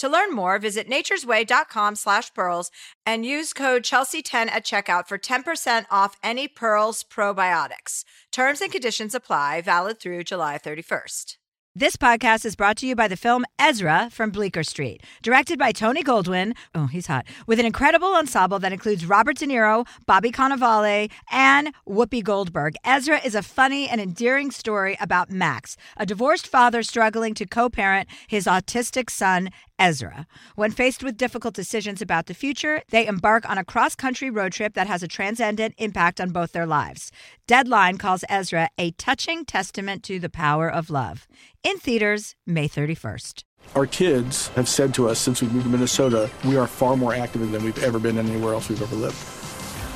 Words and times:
To 0.00 0.08
learn 0.08 0.32
more, 0.32 0.58
visit 0.58 0.88
naturesway.com 0.88 1.94
slash 1.94 2.32
pearls 2.32 2.70
and 3.04 3.26
use 3.26 3.52
code 3.52 3.82
Chelsea10 3.82 4.50
at 4.50 4.64
checkout 4.64 5.06
for 5.06 5.18
10% 5.18 5.84
off 5.90 6.16
any 6.22 6.48
Pearls 6.48 7.04
probiotics. 7.04 8.04
Terms 8.32 8.62
and 8.62 8.72
conditions 8.72 9.14
apply, 9.14 9.60
valid 9.60 10.00
through 10.00 10.24
July 10.24 10.56
31st. 10.56 11.36
This 11.76 11.94
podcast 11.94 12.44
is 12.44 12.56
brought 12.56 12.76
to 12.78 12.86
you 12.88 12.96
by 12.96 13.06
the 13.06 13.16
film 13.16 13.44
Ezra 13.56 14.08
from 14.10 14.30
Bleecker 14.32 14.64
Street, 14.64 15.04
directed 15.22 15.56
by 15.56 15.70
Tony 15.70 16.02
Goldwyn. 16.02 16.56
Oh, 16.74 16.86
he's 16.86 17.06
hot. 17.06 17.26
With 17.46 17.60
an 17.60 17.64
incredible 17.64 18.12
ensemble 18.16 18.58
that 18.58 18.72
includes 18.72 19.06
Robert 19.06 19.38
De 19.38 19.46
Niro, 19.46 19.86
Bobby 20.04 20.32
Cannavale, 20.32 21.12
and 21.30 21.72
Whoopi 21.88 22.24
Goldberg. 22.24 22.74
Ezra 22.84 23.20
is 23.24 23.36
a 23.36 23.42
funny 23.42 23.88
and 23.88 24.00
endearing 24.00 24.50
story 24.50 24.96
about 25.00 25.30
Max, 25.30 25.76
a 25.96 26.04
divorced 26.04 26.48
father 26.48 26.82
struggling 26.82 27.34
to 27.34 27.46
co 27.46 27.68
parent 27.68 28.08
his 28.26 28.46
autistic 28.46 29.08
son, 29.08 29.50
Ezra. 29.80 30.26
When 30.54 30.70
faced 30.70 31.02
with 31.02 31.16
difficult 31.16 31.54
decisions 31.54 32.02
about 32.02 32.26
the 32.26 32.34
future, 32.34 32.82
they 32.90 33.06
embark 33.06 33.48
on 33.48 33.58
a 33.58 33.64
cross 33.64 33.96
country 33.96 34.30
road 34.30 34.52
trip 34.52 34.74
that 34.74 34.86
has 34.86 35.02
a 35.02 35.08
transcendent 35.08 35.74
impact 35.78 36.20
on 36.20 36.30
both 36.30 36.52
their 36.52 36.66
lives. 36.66 37.10
Deadline 37.48 37.96
calls 37.96 38.22
Ezra 38.28 38.68
a 38.78 38.90
touching 38.92 39.44
testament 39.44 40.04
to 40.04 40.20
the 40.20 40.30
power 40.30 40.70
of 40.70 40.90
love. 40.90 41.26
In 41.64 41.78
theaters, 41.78 42.36
May 42.46 42.68
31st. 42.68 43.44
Our 43.74 43.86
kids 43.86 44.48
have 44.48 44.68
said 44.68 44.92
to 44.94 45.08
us 45.08 45.18
since 45.18 45.40
we 45.40 45.48
moved 45.48 45.64
to 45.64 45.70
Minnesota, 45.70 46.30
we 46.44 46.56
are 46.56 46.66
far 46.66 46.96
more 46.96 47.14
active 47.14 47.50
than 47.50 47.64
we've 47.64 47.82
ever 47.82 47.98
been 47.98 48.18
anywhere 48.18 48.52
else 48.52 48.68
we've 48.68 48.82
ever 48.82 48.96
lived. 48.96 49.16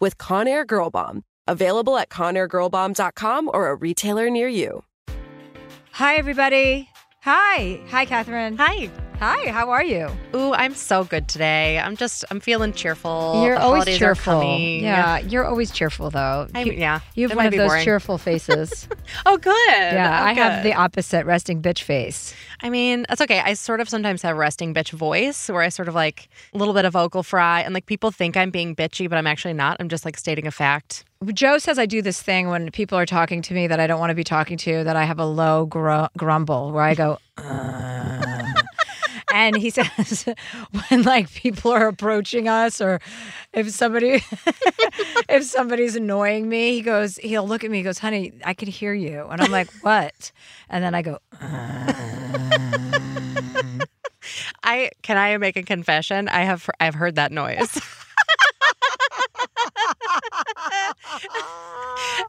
with 0.00 0.18
Conair 0.18 0.66
Girl 0.66 0.90
Bomb. 0.90 1.22
Available 1.46 1.98
at 1.98 2.08
ConairGirlBomb.com 2.08 3.50
or 3.52 3.68
a 3.68 3.74
retailer 3.74 4.30
near 4.30 4.48
you. 4.48 4.84
Hi, 5.92 6.16
everybody. 6.16 6.88
Hi. 7.22 7.80
Hi, 7.88 8.04
Catherine. 8.04 8.56
Hi. 8.56 8.90
Hi, 9.20 9.50
how 9.52 9.70
are 9.70 9.82
you? 9.82 10.08
Ooh, 10.34 10.52
I'm 10.52 10.74
so 10.74 11.04
good 11.04 11.28
today. 11.28 11.78
I'm 11.78 11.96
just, 11.96 12.24
I'm 12.30 12.40
feeling 12.40 12.72
cheerful. 12.74 13.42
You're 13.42 13.54
The 13.54 13.62
always 13.62 13.96
cheerful. 13.96 14.42
Yeah, 14.58 15.18
you're 15.18 15.44
always 15.46 15.70
cheerful, 15.70 16.10
though. 16.10 16.46
I, 16.54 16.64
yeah. 16.64 17.00
You 17.14 17.24
have 17.28 17.32
It 17.32 17.36
one 17.36 17.46
of 17.46 17.52
those 17.52 17.68
boring. 17.68 17.84
cheerful 17.84 18.18
faces. 18.18 18.86
Oh, 19.24 19.38
good. 19.38 19.52
yeah, 19.70 20.18
Oh, 20.20 20.24
I 20.26 20.32
have 20.34 20.62
the 20.62 20.74
opposite 20.74 21.24
resting 21.24 21.62
bitch 21.62 21.82
face. 21.84 22.34
I 22.60 22.68
mean, 22.70 23.06
that's 23.08 23.20
okay. 23.22 23.40
I 23.40 23.54
sort 23.54 23.80
of 23.80 23.88
sometimes 23.88 24.20
have 24.22 24.36
resting 24.36 24.74
bitch 24.74 24.90
voice 24.90 25.48
where 25.48 25.62
I 25.62 25.68
sort 25.70 25.88
of 25.88 25.94
like 25.94 26.28
a 26.52 26.58
little 26.58 26.74
bit 26.74 26.84
of 26.84 26.92
vocal 26.92 27.22
fry 27.22 27.60
and 27.60 27.72
like 27.72 27.86
people 27.86 28.10
think 28.10 28.36
I'm 28.36 28.50
being 28.50 28.74
bitchy, 28.76 29.08
but 29.08 29.16
I'm 29.16 29.26
actually 29.28 29.54
not. 29.54 29.76
I'm 29.80 29.88
just 29.88 30.04
like 30.04 30.18
stating 30.18 30.46
a 30.46 30.50
fact. 30.50 31.04
Joe 31.32 31.56
says 31.58 31.78
I 31.78 31.86
do 31.86 32.02
this 32.02 32.20
thing 32.20 32.48
when 32.48 32.70
people 32.72 32.98
are 32.98 33.06
talking 33.06 33.40
to 33.42 33.54
me 33.54 33.68
that 33.68 33.80
I 33.80 33.86
don't 33.86 34.00
want 34.00 34.10
to 34.10 34.14
be 34.14 34.24
talking 34.24 34.58
to, 34.58 34.84
that 34.84 34.96
I 34.96 35.04
have 35.04 35.18
a 35.18 35.24
low 35.24 35.64
gr- 35.66 36.06
grumble 36.18 36.72
where 36.72 36.82
I 36.82 36.94
go, 36.94 37.18
"Uh." 37.38 38.33
And 39.34 39.56
he 39.56 39.68
says 39.78 40.26
when 40.88 41.02
like 41.02 41.30
people 41.34 41.72
are 41.72 41.88
approaching 41.88 42.48
us 42.48 42.80
or 42.80 43.00
if 43.52 43.68
somebody 43.70 44.22
if 45.28 45.44
somebody's 45.44 45.96
annoying 45.96 46.48
me, 46.48 46.74
he 46.74 46.80
goes, 46.80 47.16
he'll 47.16 47.46
look 47.46 47.64
at 47.64 47.70
me, 47.70 47.78
he 47.78 47.82
goes, 47.82 47.98
honey, 47.98 48.32
I 48.44 48.54
could 48.54 48.68
hear 48.68 48.94
you. 48.94 49.26
And 49.30 49.42
I'm 49.42 49.50
like, 49.50 49.70
what? 49.82 50.30
And 50.70 50.82
then 50.84 50.94
I 50.94 51.02
go, 51.02 51.18
I 54.62 54.90
can 55.02 55.18
I 55.18 55.36
make 55.36 55.56
a 55.56 55.62
confession? 55.62 56.28
I 56.28 56.42
have 56.42 56.70
I've 56.80 56.94
heard 56.94 57.16
that 57.16 57.32
noise. 57.32 57.78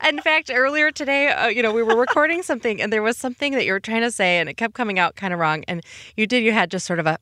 In 0.03 0.19
fact, 0.21 0.51
earlier 0.53 0.91
today, 0.91 1.29
uh, 1.29 1.47
you 1.47 1.63
know, 1.63 1.73
we 1.73 1.83
were 1.83 1.95
recording 1.95 2.43
something, 2.43 2.81
and 2.81 2.91
there 2.91 3.01
was 3.01 3.17
something 3.17 3.53
that 3.53 3.65
you 3.65 3.71
were 3.71 3.79
trying 3.79 4.01
to 4.01 4.11
say, 4.11 4.37
and 4.37 4.49
it 4.49 4.55
kept 4.55 4.73
coming 4.73 4.99
out 4.99 5.15
kind 5.15 5.33
of 5.33 5.39
wrong. 5.39 5.63
And 5.67 5.83
you 6.15 6.27
did, 6.27 6.43
you 6.43 6.51
had 6.51 6.69
just 6.69 6.85
sort 6.85 6.99
of 6.99 7.07
a, 7.07 7.17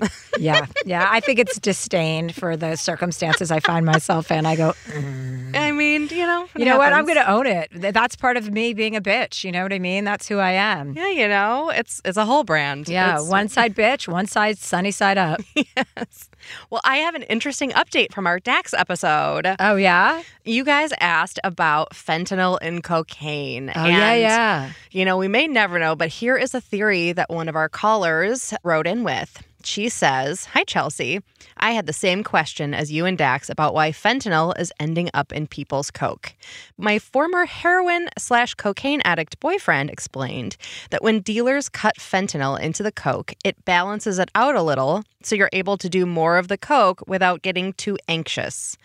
yeah, 0.38 0.66
yeah. 0.86 1.08
I 1.10 1.20
think 1.20 1.38
it's 1.38 1.58
disdain 1.58 2.30
for 2.30 2.56
the 2.56 2.76
circumstances 2.76 3.50
I 3.50 3.60
find 3.60 3.84
myself 3.84 4.30
in. 4.30 4.46
I 4.46 4.56
go, 4.56 4.72
mm. 4.86 5.56
I 5.56 5.72
mean, 5.72 6.08
you 6.10 6.26
know, 6.26 6.46
you 6.56 6.64
know 6.64 6.78
what? 6.78 6.92
I'm 6.92 7.04
going 7.04 7.16
to 7.18 7.30
own 7.30 7.46
it. 7.46 7.68
That's 7.72 8.14
part 8.16 8.36
of 8.36 8.50
me 8.50 8.74
being 8.74 8.94
a 8.96 9.00
bitch. 9.00 9.44
You 9.44 9.52
know 9.52 9.62
what 9.62 9.72
I 9.72 9.78
mean? 9.78 10.04
That's 10.04 10.28
who 10.28 10.38
I 10.38 10.52
am. 10.52 10.92
Yeah, 10.94 11.08
you 11.10 11.28
know, 11.28 11.70
it's 11.70 12.00
it's 12.04 12.16
a 12.16 12.24
whole 12.24 12.44
brand. 12.44 12.88
Yeah, 12.88 13.14
It's- 13.14 13.28
one 13.28 13.48
side 13.48 13.74
bitch, 13.74 14.06
one 14.08 14.26
side 14.26 14.58
sunny 14.58 14.90
side 14.90 15.18
up. 15.18 15.40
yes. 15.54 16.28
Well, 16.70 16.80
I 16.84 16.98
have 16.98 17.14
an 17.14 17.22
interesting 17.24 17.70
update 17.72 18.12
from 18.12 18.26
our 18.26 18.38
Dax 18.38 18.72
episode. 18.72 19.46
Oh 19.58 19.76
yeah, 19.76 20.22
You 20.44 20.64
guys 20.64 20.92
asked 21.00 21.40
about 21.44 21.90
fentanyl 21.90 22.60
in 22.62 22.80
cocaine. 22.82 23.72
oh 23.74 23.84
yeah, 23.86 24.14
yeah. 24.14 24.70
You 24.92 25.04
know, 25.04 25.16
we 25.16 25.28
may 25.28 25.46
never 25.46 25.78
know, 25.78 25.94
but 25.96 26.08
here 26.08 26.36
is 26.36 26.54
a 26.54 26.60
theory 26.60 27.12
that 27.12 27.28
one 27.30 27.48
of 27.48 27.56
our 27.56 27.68
callers 27.68 28.54
wrote 28.62 28.86
in 28.86 29.02
with. 29.04 29.42
She 29.64 29.88
says, 29.88 30.46
Hi, 30.46 30.64
Chelsea. 30.64 31.20
I 31.56 31.72
had 31.72 31.86
the 31.86 31.92
same 31.92 32.22
question 32.22 32.74
as 32.74 32.92
you 32.92 33.04
and 33.04 33.18
Dax 33.18 33.50
about 33.50 33.74
why 33.74 33.90
fentanyl 33.90 34.58
is 34.58 34.72
ending 34.78 35.10
up 35.12 35.32
in 35.32 35.46
people's 35.46 35.90
Coke. 35.90 36.34
My 36.76 36.98
former 36.98 37.44
heroin 37.44 38.08
slash 38.16 38.54
cocaine 38.54 39.02
addict 39.04 39.40
boyfriend 39.40 39.90
explained 39.90 40.56
that 40.90 41.02
when 41.02 41.20
dealers 41.20 41.68
cut 41.68 41.96
fentanyl 41.96 42.58
into 42.58 42.82
the 42.82 42.92
Coke, 42.92 43.34
it 43.44 43.64
balances 43.64 44.18
it 44.18 44.30
out 44.34 44.54
a 44.54 44.62
little 44.62 45.02
so 45.22 45.34
you're 45.34 45.50
able 45.52 45.76
to 45.76 45.88
do 45.88 46.06
more 46.06 46.38
of 46.38 46.48
the 46.48 46.58
Coke 46.58 47.02
without 47.08 47.42
getting 47.42 47.72
too 47.72 47.98
anxious. 48.06 48.76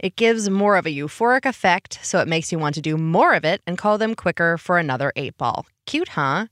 It 0.00 0.16
gives 0.16 0.50
more 0.50 0.76
of 0.76 0.86
a 0.86 0.90
euphoric 0.90 1.46
effect, 1.46 2.00
so 2.02 2.18
it 2.18 2.28
makes 2.28 2.50
you 2.50 2.58
want 2.58 2.74
to 2.74 2.80
do 2.80 2.96
more 2.96 3.34
of 3.34 3.44
it 3.44 3.62
and 3.66 3.78
call 3.78 3.96
them 3.96 4.16
quicker 4.16 4.58
for 4.58 4.78
another 4.78 5.12
eight 5.14 5.38
ball. 5.38 5.66
Cute, 5.86 6.08
huh? 6.08 6.46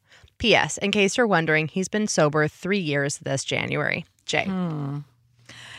P.S. 0.44 0.76
In 0.76 0.90
case 0.90 1.16
you're 1.16 1.26
wondering, 1.26 1.68
he's 1.68 1.88
been 1.88 2.06
sober 2.06 2.46
three 2.48 2.78
years 2.78 3.16
this 3.22 3.44
January. 3.44 4.04
Jay. 4.26 4.44
Hmm. 4.44 4.98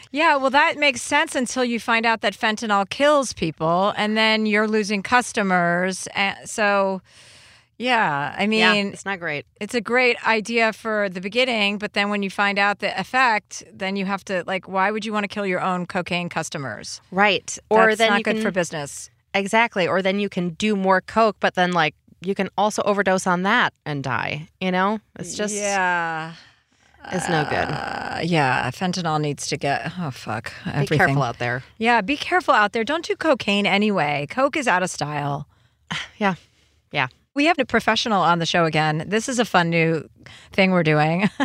Yeah, 0.10 0.38
well, 0.38 0.50
that 0.50 0.80
makes 0.80 1.04
sense 1.04 1.36
until 1.36 1.64
you 1.64 1.80
find 1.80 2.04
out 2.04 2.22
that 2.22 2.34
fentanyl 2.34 2.90
kills 2.90 3.32
people, 3.32 3.94
and 3.96 4.18
then 4.18 4.48
you're 4.48 4.68
losing 4.68 5.04
customers. 5.04 6.08
And 6.16 6.50
so, 6.50 7.04
Yeah, 7.78 8.34
I 8.36 8.46
Yeah, 8.46 8.74
mean, 8.74 8.88
it's 8.94 9.06
not 9.06 9.20
great. 9.20 9.46
it's 9.62 9.76
a 9.76 9.82
great 9.82 10.18
idea 10.28 10.74
for 10.74 11.10
the 11.10 11.22
beginning, 11.22 11.78
but 11.78 11.94
then 11.94 12.10
when 12.10 12.24
you 12.24 12.32
find 12.32 12.58
out 12.58 12.80
the 12.80 13.00
effect, 13.00 13.64
then 13.72 13.96
you 13.96 14.06
have 14.06 14.26
to 14.26 14.44
like, 14.48 14.68
why 14.68 14.90
would 14.90 15.06
you 15.06 15.14
want 15.14 15.26
to 15.26 15.28
kill 15.28 15.46
your 15.46 15.62
own 15.62 15.86
cocaine 15.86 16.28
customers? 16.28 17.02
Right. 17.12 17.56
Or 17.70 17.86
That's 17.88 17.98
then 18.00 18.10
not 18.10 18.24
good 18.24 18.38
can 18.38 18.42
for 18.42 18.50
business. 18.50 19.12
Exactly. 19.36 19.88
Or 19.88 20.02
then 20.02 20.20
you 20.20 20.30
can 20.30 20.52
do 20.52 20.76
more 20.76 21.02
coke, 21.02 21.36
but 21.40 21.54
then 21.54 21.72
like 21.74 21.94
you 22.26 22.36
can 22.36 22.50
also 22.58 22.82
overdose 22.84 23.28
on 23.28 23.44
that 23.44 23.74
and 23.86 24.04
die. 24.04 24.48
You 24.60 24.72
know? 24.72 25.00
It's 25.20 25.36
just 25.36 25.54
yeah, 25.56 26.34
it's 27.12 27.30
no 27.30 27.44
good. 27.46 27.54
uh, 27.70 28.20
yeah. 28.24 28.70
Fentanyl 28.72 29.20
needs 29.22 29.48
to 29.48 29.58
get. 29.58 29.92
Oh 30.00 30.12
fuck, 30.12 30.52
Be 30.90 30.98
careful 30.98 31.24
out 31.24 31.40
there. 31.40 31.64
Yeah, 31.78 32.02
be 32.02 32.18
careful 32.18 32.54
out 32.54 32.72
there. 32.74 32.84
Don't 32.84 33.06
do 33.06 33.16
cocaine 33.16 33.66
anyway. 33.66 34.28
Coke 34.30 34.58
is 34.58 34.68
out 34.68 34.84
of 34.84 34.90
style. 34.90 35.48
Yeah. 36.18 36.36
Yeah. 36.92 37.08
We 37.36 37.46
have 37.46 37.60
a 37.60 37.66
professional 37.66 38.22
on 38.22 38.40
the 38.40 38.46
show 38.46 38.64
again. 38.66 39.04
This 39.08 39.28
is 39.28 39.38
a 39.40 39.46
fun 39.46 39.70
new 39.70 40.10
thing 40.54 40.72
we're 40.72 40.84
doing. 40.84 41.30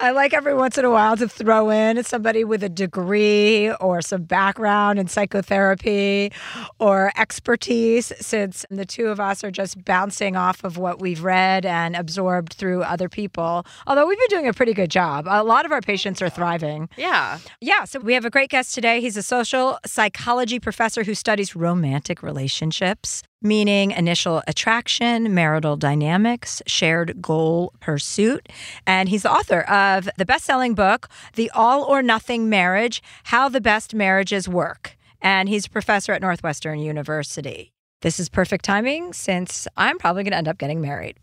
I 0.00 0.12
like 0.12 0.32
every 0.32 0.54
once 0.54 0.78
in 0.78 0.84
a 0.84 0.90
while 0.90 1.16
to 1.16 1.28
throw 1.28 1.70
in 1.70 2.02
somebody 2.04 2.44
with 2.44 2.62
a 2.62 2.68
degree 2.68 3.70
or 3.80 4.02
some 4.02 4.22
background 4.22 4.98
in 4.98 5.08
psychotherapy 5.08 6.32
or 6.78 7.12
expertise, 7.16 8.12
since 8.20 8.64
the 8.70 8.84
two 8.84 9.06
of 9.08 9.20
us 9.20 9.44
are 9.44 9.50
just 9.50 9.84
bouncing 9.84 10.36
off 10.36 10.64
of 10.64 10.76
what 10.76 11.00
we've 11.00 11.22
read 11.22 11.66
and 11.66 11.96
absorbed 11.96 12.52
through 12.54 12.82
other 12.82 13.08
people. 13.08 13.66
Although 13.86 14.06
we've 14.06 14.18
been 14.18 14.38
doing 14.38 14.48
a 14.48 14.52
pretty 14.52 14.74
good 14.74 14.90
job. 14.90 15.26
A 15.28 15.42
lot 15.44 15.64
of 15.64 15.72
our 15.72 15.80
patients 15.80 16.22
are 16.22 16.30
thriving. 16.30 16.88
Yeah. 16.96 17.38
Yeah, 17.60 17.84
so 17.84 17.98
we 18.00 18.14
have 18.14 18.24
a 18.24 18.30
great 18.30 18.50
guest 18.50 18.74
today. 18.74 19.00
He's 19.00 19.16
a 19.16 19.22
social 19.22 19.78
psychology 19.86 20.58
professor 20.58 21.04
who 21.04 21.14
studies 21.14 21.54
romantic 21.56 22.22
relationships, 22.22 23.22
meaning 23.42 23.90
initial 23.92 24.42
attraction, 24.46 25.34
marital 25.34 25.76
dynamics, 25.76 26.62
shared 26.66 27.20
goal 27.22 27.72
pursuit. 27.80 28.48
And 28.86 29.08
he's 29.08 29.22
the 29.22 29.32
author 29.32 29.60
of 29.62 30.08
the 30.16 30.24
best 30.24 30.44
selling 30.44 30.74
book, 30.74 31.08
The 31.34 31.50
All 31.54 31.84
or 31.84 32.02
Nothing 32.02 32.48
Marriage 32.48 33.02
How 33.24 33.48
the 33.48 33.60
Best 33.60 33.94
Marriages 33.94 34.48
Work. 34.48 34.96
And 35.22 35.48
he's 35.48 35.66
a 35.66 35.70
professor 35.70 36.12
at 36.12 36.22
Northwestern 36.22 36.78
University. 36.78 37.72
This 38.02 38.18
is 38.18 38.28
perfect 38.28 38.64
timing 38.64 39.12
since 39.12 39.68
I'm 39.76 39.98
probably 39.98 40.22
going 40.22 40.32
to 40.32 40.38
end 40.38 40.48
up 40.48 40.58
getting 40.58 40.80
married. 40.80 41.18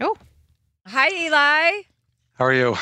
Oh. 0.00 0.16
Hi, 0.86 1.08
Eli. 1.08 1.82
How 2.34 2.44
are 2.44 2.52
you? 2.52 2.76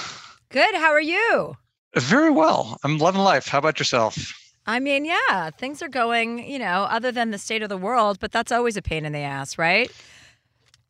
Good. 0.50 0.74
How 0.74 0.90
are 0.90 1.00
you? 1.00 1.56
Very 1.96 2.30
well. 2.30 2.78
I'm 2.84 2.98
loving 2.98 3.22
life. 3.22 3.48
How 3.48 3.58
about 3.58 3.78
yourself? 3.78 4.34
I 4.68 4.80
mean, 4.80 5.06
yeah, 5.06 5.48
things 5.48 5.80
are 5.80 5.88
going, 5.88 6.46
you 6.46 6.58
know, 6.58 6.82
other 6.90 7.10
than 7.10 7.30
the 7.30 7.38
state 7.38 7.62
of 7.62 7.70
the 7.70 7.78
world, 7.78 8.18
but 8.20 8.30
that's 8.30 8.52
always 8.52 8.76
a 8.76 8.82
pain 8.82 9.06
in 9.06 9.12
the 9.12 9.20
ass, 9.20 9.56
right? 9.56 9.90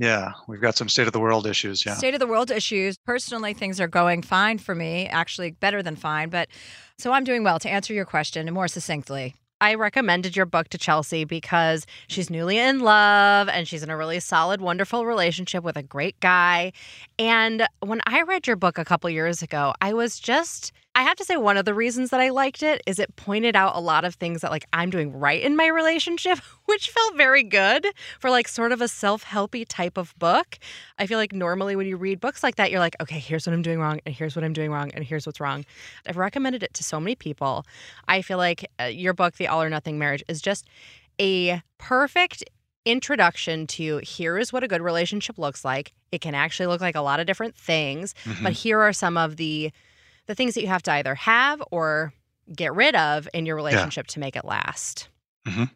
Yeah, 0.00 0.32
we've 0.48 0.60
got 0.60 0.76
some 0.76 0.88
state 0.88 1.06
of 1.06 1.12
the 1.12 1.20
world 1.20 1.46
issues. 1.46 1.86
Yeah. 1.86 1.94
State 1.94 2.12
of 2.12 2.18
the 2.18 2.26
world 2.26 2.50
issues. 2.50 2.96
Personally, 2.98 3.54
things 3.54 3.80
are 3.80 3.86
going 3.86 4.22
fine 4.22 4.58
for 4.58 4.74
me, 4.74 5.06
actually 5.06 5.52
better 5.52 5.80
than 5.80 5.94
fine. 5.94 6.28
But 6.28 6.48
so 6.98 7.12
I'm 7.12 7.22
doing 7.22 7.44
well 7.44 7.60
to 7.60 7.70
answer 7.70 7.94
your 7.94 8.04
question 8.04 8.52
more 8.52 8.66
succinctly. 8.66 9.36
I 9.60 9.74
recommended 9.74 10.36
your 10.36 10.46
book 10.46 10.68
to 10.68 10.78
Chelsea 10.78 11.24
because 11.24 11.86
she's 12.06 12.30
newly 12.30 12.58
in 12.58 12.80
love 12.80 13.48
and 13.48 13.66
she's 13.66 13.82
in 13.82 13.90
a 13.90 13.96
really 13.96 14.20
solid, 14.20 14.60
wonderful 14.60 15.06
relationship 15.06 15.64
with 15.64 15.76
a 15.76 15.82
great 15.82 16.18
guy. 16.20 16.72
And 17.18 17.66
when 17.80 18.00
I 18.06 18.22
read 18.22 18.46
your 18.46 18.56
book 18.56 18.78
a 18.78 18.84
couple 18.84 19.10
years 19.10 19.42
ago, 19.42 19.74
I 19.80 19.94
was 19.94 20.20
just, 20.20 20.72
I 20.98 21.02
have 21.02 21.16
to 21.18 21.24
say, 21.24 21.36
one 21.36 21.56
of 21.56 21.64
the 21.64 21.74
reasons 21.74 22.10
that 22.10 22.18
I 22.18 22.30
liked 22.30 22.60
it 22.60 22.82
is 22.84 22.98
it 22.98 23.14
pointed 23.14 23.54
out 23.54 23.76
a 23.76 23.80
lot 23.80 24.04
of 24.04 24.16
things 24.16 24.40
that 24.40 24.50
like 24.50 24.66
I'm 24.72 24.90
doing 24.90 25.16
right 25.16 25.40
in 25.40 25.54
my 25.54 25.68
relationship, 25.68 26.40
which 26.64 26.90
felt 26.90 27.16
very 27.16 27.44
good 27.44 27.86
for 28.18 28.30
like 28.30 28.48
sort 28.48 28.72
of 28.72 28.80
a 28.80 28.88
self 28.88 29.24
helpy 29.24 29.64
type 29.64 29.96
of 29.96 30.12
book. 30.18 30.58
I 30.98 31.06
feel 31.06 31.16
like 31.16 31.32
normally 31.32 31.76
when 31.76 31.86
you 31.86 31.96
read 31.96 32.18
books 32.18 32.42
like 32.42 32.56
that, 32.56 32.72
you're 32.72 32.80
like, 32.80 32.96
okay, 33.00 33.20
here's 33.20 33.46
what 33.46 33.52
I'm 33.54 33.62
doing 33.62 33.78
wrong, 33.78 34.00
and 34.04 34.12
here's 34.12 34.34
what 34.34 34.44
I'm 34.44 34.52
doing 34.52 34.72
wrong, 34.72 34.90
and 34.90 35.04
here's 35.04 35.24
what's 35.24 35.38
wrong. 35.38 35.64
I've 36.04 36.16
recommended 36.16 36.64
it 36.64 36.74
to 36.74 36.82
so 36.82 36.98
many 36.98 37.14
people. 37.14 37.64
I 38.08 38.20
feel 38.20 38.38
like 38.38 38.68
uh, 38.80 38.86
your 38.86 39.14
book, 39.14 39.36
The 39.36 39.46
All 39.46 39.62
or 39.62 39.70
Nothing 39.70 40.00
Marriage, 40.00 40.24
is 40.26 40.42
just 40.42 40.66
a 41.20 41.62
perfect 41.78 42.42
introduction 42.84 43.68
to 43.68 43.98
here 43.98 44.36
is 44.36 44.52
what 44.52 44.64
a 44.64 44.68
good 44.68 44.82
relationship 44.82 45.38
looks 45.38 45.64
like. 45.64 45.92
It 46.10 46.22
can 46.22 46.34
actually 46.34 46.66
look 46.66 46.80
like 46.80 46.96
a 46.96 47.02
lot 47.02 47.20
of 47.20 47.26
different 47.26 47.54
things, 47.54 48.16
but 48.42 48.52
here 48.52 48.80
are 48.80 48.92
some 48.92 49.16
of 49.16 49.36
the 49.36 49.70
the 50.28 50.34
things 50.36 50.54
that 50.54 50.62
you 50.62 50.68
have 50.68 50.82
to 50.84 50.92
either 50.92 51.16
have 51.16 51.60
or 51.72 52.12
get 52.54 52.72
rid 52.74 52.94
of 52.94 53.28
in 53.34 53.44
your 53.46 53.56
relationship 53.56 54.06
to 54.08 54.20
make 54.20 54.36
it 54.36 54.44
last. 54.44 55.08
Mhm. 55.46 55.70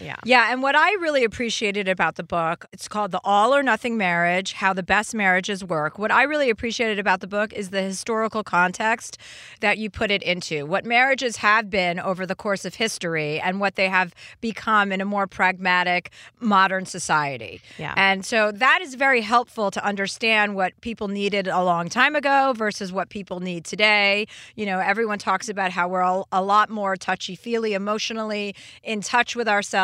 Yeah. 0.00 0.16
Yeah, 0.24 0.52
and 0.52 0.62
what 0.62 0.74
I 0.74 0.92
really 0.94 1.24
appreciated 1.24 1.88
about 1.88 2.16
the 2.16 2.22
book, 2.22 2.66
it's 2.72 2.88
called 2.88 3.10
The 3.10 3.20
All 3.24 3.54
or 3.54 3.62
Nothing 3.62 3.96
Marriage 3.96 4.54
How 4.54 4.72
the 4.72 4.82
Best 4.82 5.14
Marriages 5.14 5.64
Work. 5.64 5.98
What 5.98 6.10
I 6.10 6.22
really 6.22 6.50
appreciated 6.50 6.98
about 6.98 7.20
the 7.20 7.26
book 7.26 7.52
is 7.52 7.70
the 7.70 7.82
historical 7.82 8.42
context 8.42 9.18
that 9.60 9.78
you 9.78 9.90
put 9.90 10.10
it 10.10 10.22
into, 10.22 10.64
what 10.66 10.84
marriages 10.84 11.36
have 11.38 11.68
been 11.68 11.98
over 12.00 12.24
the 12.24 12.34
course 12.34 12.64
of 12.64 12.76
history 12.76 13.40
and 13.40 13.60
what 13.60 13.76
they 13.76 13.88
have 13.88 14.14
become 14.40 14.92
in 14.92 15.00
a 15.00 15.04
more 15.04 15.26
pragmatic 15.26 16.10
modern 16.40 16.86
society. 16.86 17.60
Yeah. 17.78 17.94
And 17.96 18.24
so 18.24 18.52
that 18.52 18.80
is 18.82 18.94
very 18.94 19.20
helpful 19.20 19.70
to 19.70 19.84
understand 19.84 20.54
what 20.54 20.80
people 20.80 21.08
needed 21.08 21.48
a 21.48 21.62
long 21.62 21.88
time 21.88 22.16
ago 22.16 22.54
versus 22.56 22.92
what 22.92 23.08
people 23.10 23.40
need 23.40 23.64
today. 23.64 24.26
You 24.56 24.66
know, 24.66 24.78
everyone 24.78 25.18
talks 25.18 25.48
about 25.48 25.70
how 25.72 25.88
we're 25.88 26.02
all 26.02 26.28
a 26.32 26.42
lot 26.42 26.70
more 26.70 26.96
touchy 26.96 27.34
feely 27.34 27.74
emotionally 27.74 28.54
in 28.82 29.00
touch 29.00 29.36
with 29.36 29.48
ourselves 29.48 29.81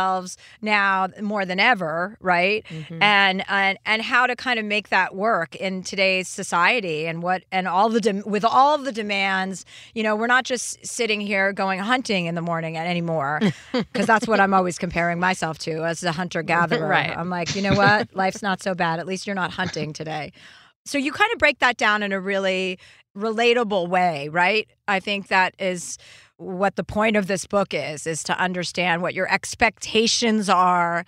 now 0.63 1.09
more 1.21 1.45
than 1.45 1.61
ever, 1.61 2.17
right? 2.21 2.65
Mm-hmm. 2.69 3.03
And, 3.03 3.45
and 3.49 3.79
and 3.87 4.03
how 4.03 4.27
to 4.27 4.37
kind 4.37 4.59
of 4.59 4.65
make 4.65 4.89
that 4.91 5.15
work 5.15 5.55
in 5.57 5.83
today's 5.83 6.29
society 6.29 7.07
and 7.07 7.23
what 7.23 7.45
and 7.53 7.67
all 7.67 7.89
the 7.89 8.01
dem- 8.01 8.23
with 8.27 8.45
all 8.45 8.79
the 8.79 8.93
demands, 8.93 9.65
you 9.95 10.03
know, 10.03 10.17
we're 10.17 10.27
not 10.27 10.45
just 10.45 10.85
sitting 10.85 11.21
here 11.21 11.53
going 11.53 11.81
hunting 11.81 12.27
in 12.27 12.35
the 12.35 12.43
morning 12.43 12.77
anymore 12.77 13.41
because 13.73 14.07
that's 14.07 14.27
what 14.27 14.41
I'm 14.41 14.55
always 14.55 14.79
comparing 14.79 15.19
myself 15.19 15.59
to 15.61 15.85
as 15.85 16.03
a 16.03 16.13
hunter 16.13 16.43
gatherer. 16.55 16.89
Right. 16.89 17.17
I'm 17.17 17.31
like, 17.31 17.55
you 17.55 17.63
know 17.63 17.75
what? 17.75 18.15
Life's 18.15 18.43
not 18.43 18.63
so 18.63 18.75
bad. 18.75 18.99
At 19.01 19.07
least 19.07 19.27
you're 19.27 19.37
not 19.37 19.51
hunting 19.51 19.93
today. 19.93 20.33
So 20.85 20.97
you 20.97 21.13
kind 21.13 21.31
of 21.33 21.39
break 21.39 21.59
that 21.59 21.77
down 21.77 22.03
in 22.03 22.13
a 22.13 22.21
really 22.21 22.79
relatable 23.17 23.89
way, 23.89 24.29
right? 24.29 24.69
I 24.87 25.01
think 25.01 25.29
that 25.29 25.55
is 25.59 25.99
what 26.39 26.77
the 26.77 26.85
point 26.85 27.17
of 27.17 27.27
this 27.27 27.47
book 27.47 27.75
is 27.75 28.07
is 28.07 28.23
to 28.23 28.41
understand 28.41 29.03
what 29.03 29.13
your 29.13 29.31
expectations 29.33 30.49
are 30.49 31.05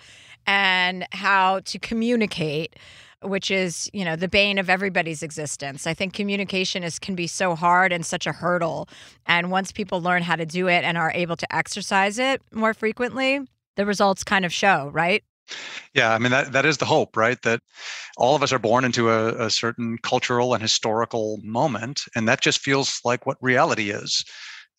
and 0.46 1.06
how 1.12 1.60
to 1.60 1.78
communicate 1.78 2.76
which 3.22 3.50
is 3.50 3.88
you 3.92 4.04
know 4.04 4.16
the 4.16 4.28
bane 4.28 4.58
of 4.58 4.68
everybody's 4.68 5.22
existence 5.22 5.86
i 5.86 5.94
think 5.94 6.12
communication 6.12 6.82
is 6.82 6.98
can 6.98 7.14
be 7.14 7.26
so 7.26 7.54
hard 7.54 7.92
and 7.92 8.04
such 8.04 8.26
a 8.26 8.32
hurdle 8.32 8.88
and 9.26 9.50
once 9.50 9.72
people 9.72 10.00
learn 10.00 10.22
how 10.22 10.36
to 10.36 10.46
do 10.46 10.68
it 10.68 10.84
and 10.84 10.98
are 10.98 11.12
able 11.12 11.36
to 11.36 11.54
exercise 11.54 12.18
it 12.18 12.42
more 12.52 12.74
frequently 12.74 13.40
the 13.76 13.86
results 13.86 14.24
kind 14.24 14.44
of 14.44 14.52
show 14.52 14.90
right 14.92 15.22
Yeah, 15.94 16.14
I 16.14 16.18
mean 16.18 16.30
that 16.30 16.52
that 16.52 16.64
is 16.64 16.78
the 16.78 16.84
hope, 16.84 17.16
right? 17.16 17.40
That 17.42 17.60
all 18.16 18.36
of 18.36 18.42
us 18.42 18.52
are 18.52 18.58
born 18.60 18.84
into 18.84 19.10
a, 19.10 19.46
a 19.46 19.50
certain 19.50 19.98
cultural 19.98 20.54
and 20.54 20.62
historical 20.62 21.40
moment, 21.42 22.02
and 22.14 22.28
that 22.28 22.40
just 22.40 22.60
feels 22.60 23.00
like 23.04 23.26
what 23.26 23.36
reality 23.40 23.90
is. 23.90 24.24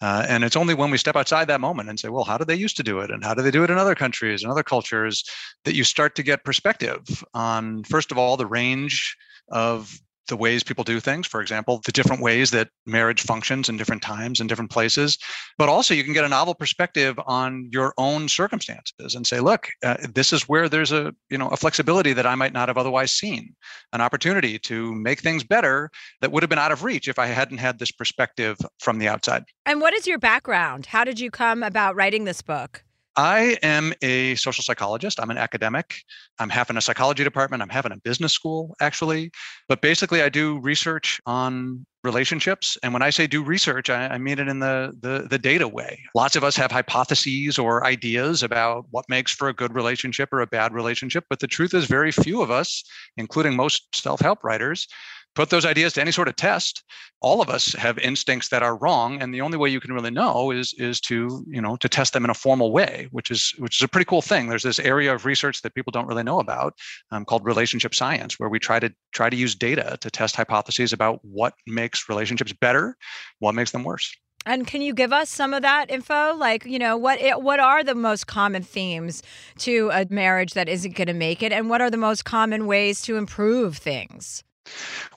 Uh, 0.02 0.26
and 0.28 0.44
it's 0.44 0.56
only 0.56 0.74
when 0.74 0.90
we 0.90 0.98
step 0.98 1.16
outside 1.16 1.48
that 1.48 1.62
moment 1.62 1.88
and 1.90 2.00
say, 2.00 2.10
well, 2.10 2.24
how 2.24 2.38
do 2.38 2.44
they 2.44 2.56
used 2.56 2.76
to 2.78 2.84
do 2.84 3.00
it? 3.00 3.12
And 3.12 3.24
how 3.24 3.34
do 3.34 3.42
they 3.42 3.52
do 3.52 3.64
it 3.64 3.70
in 3.70 3.78
other 3.78 3.96
countries 3.96 4.42
and 4.42 4.52
other 4.52 4.64
cultures 4.64 5.24
that 5.64 5.76
you 5.76 5.84
start 5.84 6.16
to 6.16 6.24
get 6.24 6.44
perspective 6.44 7.24
on, 7.34 7.84
first 7.84 8.12
of 8.12 8.18
all, 8.18 8.36
the 8.36 8.48
range 8.48 9.16
of 9.50 10.00
the 10.32 10.38
ways 10.38 10.64
people 10.64 10.84
do 10.84 11.00
things. 11.00 11.28
For 11.28 11.42
example, 11.42 11.82
the 11.86 11.92
different 11.92 12.22
ways 12.24 12.50
that 12.52 12.70
marriage 12.88 13.22
functions 13.22 13.70
in 13.70 13.78
different 13.78 14.02
times 14.02 14.40
and 14.40 14.50
different 14.50 14.72
places. 14.72 15.18
But 15.60 15.70
also, 15.70 15.94
you 15.94 16.04
can 16.04 16.14
get 16.14 16.24
a 16.24 16.30
novel 16.30 16.56
perspective 16.56 17.20
on 17.28 17.70
your 17.72 17.94
own 18.00 18.28
circumstances 18.28 19.14
and 19.14 19.28
say, 19.28 19.40
look, 19.42 19.68
uh, 19.86 19.98
this 20.16 20.34
is 20.34 20.50
where 20.50 20.68
there's 20.68 20.92
a 20.92 21.14
you 21.30 21.38
know 21.38 21.50
a 21.50 21.58
flexibility 21.58 22.14
that 22.14 22.26
I 22.26 22.36
might 22.36 22.54
not 22.54 22.70
have 22.70 22.78
otherwise 22.78 23.12
seen, 23.12 23.54
an 23.94 24.02
opportunity 24.02 24.58
to 24.60 24.96
make 24.96 25.20
things 25.20 25.44
better 25.44 25.92
that 26.22 26.32
would 26.32 26.42
have 26.42 26.50
been 26.50 26.58
out 26.58 26.72
of 26.72 26.84
reach 26.84 27.08
if 27.08 27.20
I 27.20 27.28
hadn't 27.28 27.60
had 27.60 27.78
this 27.78 27.92
perspective 27.92 28.58
from 28.80 28.98
the 28.98 29.08
outside. 29.08 29.44
and 29.66 29.82
what 29.82 29.94
is 29.94 30.08
your 30.08 30.18
background 30.18 30.88
how 30.88 31.04
did 31.04 31.20
you 31.20 31.30
come 31.30 31.62
about 31.64 31.96
writing 31.96 32.24
this 32.24 32.42
book 32.42 32.84
I 33.16 33.58
am 33.62 33.94
a 34.02 34.36
social 34.36 34.64
psychologist. 34.64 35.20
I'm 35.20 35.30
an 35.30 35.38
academic. 35.38 35.96
I'm 36.40 36.50
half 36.50 36.70
in 36.70 36.78
a 36.78 36.82
psychology 36.82 37.24
department. 37.24 37.62
I'm 37.62 37.70
half 37.70 37.86
in 37.86 37.92
a 37.92 37.98
business 37.98 38.32
school, 38.32 38.76
actually. 38.80 39.32
But 39.68 39.82
basically, 39.82 40.22
I 40.22 40.30
do 40.30 40.60
research 40.60 41.20
on 41.26 41.86
relationships. 42.04 42.78
And 42.82 42.94
when 42.94 43.02
I 43.02 43.10
say 43.10 43.28
do 43.28 43.44
research, 43.44 43.90
I, 43.90 44.08
I 44.08 44.18
mean 44.18 44.40
it 44.40 44.48
in 44.48 44.60
the, 44.60 44.94
the 45.02 45.28
the 45.30 45.38
data 45.38 45.68
way. 45.68 46.00
Lots 46.16 46.36
of 46.36 46.44
us 46.44 46.56
have 46.56 46.72
hypotheses 46.72 47.60
or 47.60 47.86
ideas 47.86 48.44
about 48.44 48.86
what 48.92 49.06
makes 49.10 49.32
for 49.32 49.50
a 49.50 49.54
good 49.54 49.76
relationship 49.76 50.30
or 50.32 50.42
a 50.42 50.48
bad 50.48 50.74
relationship. 50.74 51.26
But 51.30 51.40
the 51.40 51.48
truth 51.48 51.74
is, 51.74 51.86
very 51.86 52.12
few 52.12 52.42
of 52.42 52.50
us, 52.50 52.84
including 53.18 53.56
most 53.56 53.94
self-help 53.94 54.44
writers, 54.44 54.88
put 55.36 55.50
those 55.50 55.66
ideas 55.66 55.94
to 55.94 56.02
any 56.02 56.12
sort 56.12 56.28
of 56.28 56.36
test 56.36 56.84
all 57.22 57.42
of 57.42 57.50
us 57.50 57.74
have 57.74 58.00
instincts 58.00 58.50
that 58.50 58.64
are 58.64 58.76
wrong 58.78 59.22
and 59.22 59.34
the 59.34 59.42
only 59.42 59.58
way 59.58 59.70
you 59.70 59.80
can 59.80 59.94
really 59.94 60.12
know 60.12 60.52
is 60.52 60.74
is 60.78 61.00
to 61.00 61.44
you 61.48 61.62
know 61.62 61.76
to 61.78 61.88
test 61.88 62.14
them 62.14 62.24
in 62.24 62.30
a 62.30 62.36
formal 62.36 62.72
way 62.72 63.08
which 63.12 63.32
is 63.32 63.54
which 63.58 63.80
is 63.80 63.84
a 63.84 63.88
pretty 63.88 64.06
cool 64.06 64.22
thing 64.22 64.48
there's 64.48 64.64
this 64.64 64.80
area 64.80 65.14
of 65.14 65.26
research 65.26 65.62
that 65.62 65.76
people 65.76 65.92
don't 65.92 66.08
really 66.08 66.24
know 66.24 66.40
about 66.40 66.74
um, 67.12 67.26
called 67.26 67.46
relationship 67.46 67.96
science 67.96 68.40
where 68.40 68.50
we 68.50 68.60
try 68.60 68.80
to 68.80 68.92
try 69.14 69.30
to 69.30 69.38
use 69.38 69.56
data 69.56 69.98
to 70.02 70.10
test 70.10 70.36
hypotheses 70.36 70.94
about 70.94 71.20
what 71.24 71.54
makes 71.68 72.10
relationships 72.10 72.54
better 72.54 72.98
what 73.40 73.56
makes 73.56 73.72
them 73.72 73.84
worse 73.84 74.16
and 74.44 74.66
can 74.66 74.82
you 74.82 74.96
give 74.96 75.14
us 75.14 75.30
some 75.30 75.54
of 75.54 75.62
that 75.62 75.92
info? 75.92 76.34
Like, 76.36 76.66
you 76.66 76.80
know, 76.80 76.98
what 76.98 77.22
it, 77.22 77.44
what 77.44 77.60
are 77.60 77.84
the 77.84 77.94
most 77.94 78.26
common 78.26 78.64
themes 78.64 79.22
to 79.60 79.92
a 79.94 80.08
marriage 80.10 80.54
that 80.54 80.68
isn't 80.68 80.96
going 80.96 81.10
to 81.10 81.14
make 81.14 81.44
it, 81.44 81.52
and 81.52 81.70
what 81.70 81.80
are 81.80 81.92
the 81.92 81.98
most 81.98 82.26
common 82.26 82.66
ways 82.66 83.04
to 83.04 83.18
improve 83.18 83.78
things? 83.78 84.44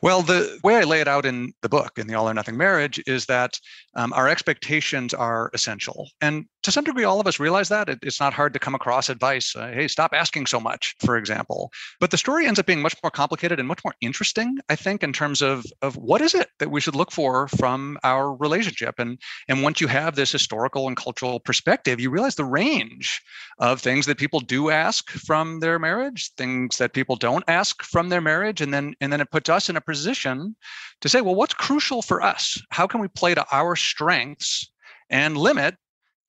Well, 0.03 0.23
the 0.23 0.59
way 0.63 0.77
I 0.77 0.83
lay 0.83 1.01
it 1.01 1.09
out 1.09 1.27
in 1.27 1.53
the 1.63 1.69
book, 1.69 1.99
in 1.99 2.07
the 2.07 2.15
All 2.15 2.29
or 2.29 2.35
Nothing 2.35 2.57
Marriage, 2.57 3.03
is 3.07 3.27
that 3.27 3.59
um, 3.97 4.13
our 4.13 4.29
expectations 4.29 5.15
are 5.15 5.51
essential. 5.55 6.11
And 6.21 6.47
to 6.63 6.73
some 6.73 6.85
degree, 6.85 7.05
all 7.05 7.21
of 7.21 7.27
us 7.27 7.39
realize 7.39 7.69
that. 7.69 7.89
It, 7.89 7.99
it's 8.03 8.21
not 8.21 8.33
hard 8.33 8.53
to 8.55 8.59
come 8.59 8.75
across 8.75 9.09
advice. 9.09 9.55
Uh, 9.55 9.69
hey, 9.69 9.87
stop 9.87 10.13
asking 10.15 10.47
so 10.47 10.59
much, 10.59 10.95
for 11.05 11.17
example. 11.17 11.71
But 12.01 12.11
the 12.11 12.19
story 12.19 12.47
ends 12.47 12.59
up 12.59 12.67
being 12.67 12.83
much 12.83 12.97
more 13.03 13.11
complicated 13.11 13.59
and 13.59 13.69
much 13.69 13.85
more 13.85 13.95
interesting, 14.01 14.59
I 14.69 14.77
think, 14.77 15.03
in 15.03 15.13
terms 15.13 15.43
of, 15.43 15.65
of 15.83 15.97
what 15.97 16.21
is 16.21 16.35
it 16.35 16.49
that 16.59 16.71
we 16.71 16.81
should 16.81 16.97
look 16.97 17.13
for 17.13 17.49
from 17.49 17.99
our 18.03 18.35
relationship. 18.35 18.95
And, 18.99 19.19
and 19.49 19.63
once 19.63 19.81
you 19.81 19.87
have 19.89 20.17
this 20.17 20.33
historical 20.33 20.89
and 20.89 20.97
cultural 20.97 21.39
perspective, 21.39 22.01
you 22.01 22.11
realize 22.11 22.37
the 22.37 22.45
range 22.45 23.21
of 23.59 23.81
things 23.81 24.07
that 24.07 24.19
people 24.19 24.41
do 24.41 24.71
ask 24.71 25.11
from 25.11 25.61
their 25.61 25.79
marriage, 25.79 26.33
things 26.37 26.79
that 26.79 26.95
people 26.95 27.17
don't 27.17 27.45
ask 27.47 27.83
from 27.83 28.09
their 28.09 28.21
marriage. 28.21 28.61
And 28.61 28.73
then, 28.73 28.95
and 29.01 29.13
then 29.13 29.21
it 29.21 29.31
puts 29.31 29.51
us 29.51 29.69
in 29.69 29.77
a 29.77 29.81
position 29.81 30.57
to 31.01 31.09
say, 31.09 31.21
well, 31.21 31.35
what's 31.35 31.55
crucial 31.55 32.01
for 32.01 32.23
us? 32.23 32.61
How 32.71 32.87
can 32.87 33.01
we 33.01 33.09
play 33.09 33.35
to 33.35 33.45
our 33.53 33.77
strengths 33.85 34.71
and 35.11 35.37
limit 35.37 35.77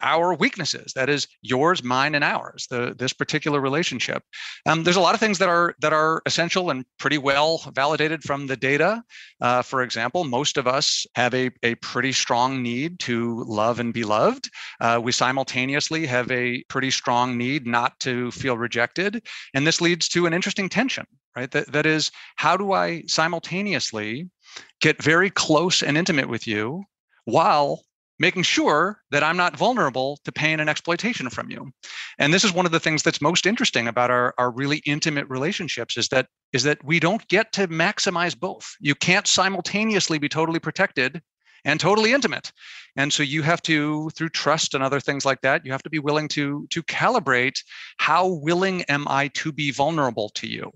our 0.01 0.33
weaknesses 0.33 0.93
that 0.93 1.09
is 1.09 1.27
yours 1.41 1.83
mine 1.83 2.15
and 2.15 2.24
ours 2.24 2.67
the 2.69 2.93
this 2.97 3.13
particular 3.13 3.59
relationship. 3.62 4.24
Um, 4.65 4.83
there's 4.83 4.95
a 4.97 5.01
lot 5.01 5.13
of 5.13 5.19
things 5.19 5.38
that 5.39 5.50
are 5.50 5.75
that 5.81 5.93
are 5.93 6.21
essential 6.25 6.69
and 6.69 6.85
pretty 7.00 7.17
well 7.17 7.62
validated 7.74 8.24
from 8.24 8.47
the 8.47 8.57
data. 8.57 9.03
Uh, 9.41 9.62
for 9.62 9.81
example 9.81 10.24
most 10.24 10.57
of 10.57 10.67
us 10.67 11.05
have 11.15 11.33
a, 11.33 11.50
a 11.63 11.75
pretty 11.75 12.12
strong 12.12 12.62
need 12.62 13.00
to 13.00 13.43
love 13.47 13.79
and 13.79 13.93
be 13.93 14.03
loved. 14.03 14.50
Uh, 14.81 15.00
we 15.01 15.12
simultaneously 15.12 16.05
have 16.05 16.29
a 16.31 16.63
pretty 16.63 16.91
strong 16.91 17.38
need 17.38 17.65
not 17.65 18.00
to 18.01 18.31
feel 18.31 18.57
rejected 18.57 19.25
and 19.53 19.65
this 19.65 19.81
leads 19.81 20.07
to 20.09 20.25
an 20.25 20.33
interesting 20.33 20.69
tension 20.69 21.05
right? 21.35 21.51
That, 21.51 21.71
that 21.74 21.85
is 21.85 22.12
how 22.38 22.55
do 22.55 22.71
i 22.71 23.03
simultaneously 23.07 24.29
get 24.81 25.01
very 25.01 25.29
close 25.29 25.83
and 25.83 25.97
intimate 25.97 26.29
with 26.29 26.47
you 26.47 26.85
while 27.25 27.82
making 28.17 28.44
sure 28.44 29.01
that 29.12 29.24
I'm 29.24 29.38
not 29.38 29.58
vulnerable 29.58 30.20
to 30.24 30.32
pain 30.32 30.60
and 30.60 30.70
exploitation 30.70 31.29
from 31.29 31.50
you. 31.50 31.70
And 32.17 32.34
this 32.34 32.44
is 32.44 32.53
one 32.53 32.65
of 32.65 32.72
the 32.72 32.79
things 32.79 33.03
that's 33.03 33.22
most 33.22 33.46
interesting 33.46 33.88
about 33.88 34.10
our, 34.10 34.34
our 34.38 34.51
really 34.51 34.82
intimate 34.86 35.27
relationships 35.29 35.98
is 35.98 36.08
that 36.10 36.27
is 36.53 36.63
that 36.63 36.84
we 36.84 37.00
don't 37.00 37.27
get 37.27 37.51
to 37.53 37.67
maximize 37.67 38.38
both. 38.39 38.65
You 38.79 38.96
can't 38.96 39.27
simultaneously 39.27 40.17
be 40.17 40.29
totally 40.29 40.60
protected 40.60 41.22
and 41.65 41.79
totally 41.79 42.13
intimate. 42.13 42.51
And 42.95 43.12
so 43.12 43.24
you 43.24 43.41
have 43.41 43.62
to 43.63 44.10
through 44.12 44.29
trust 44.29 44.74
and 44.74 44.84
other 44.84 45.01
things 45.01 45.25
like 45.25 45.41
that 45.41 45.65
you 45.65 45.72
have 45.72 45.84
to 45.84 45.89
be 45.89 46.00
willing 46.00 46.27
to 46.29 46.65
to 46.69 46.81
calibrate 46.84 47.60
how 47.98 48.27
willing 48.27 48.84
am 48.84 49.05
i 49.10 49.27
to 49.29 49.51
be 49.51 49.72
vulnerable 49.72 50.29
to 50.36 50.48
you? 50.48 50.72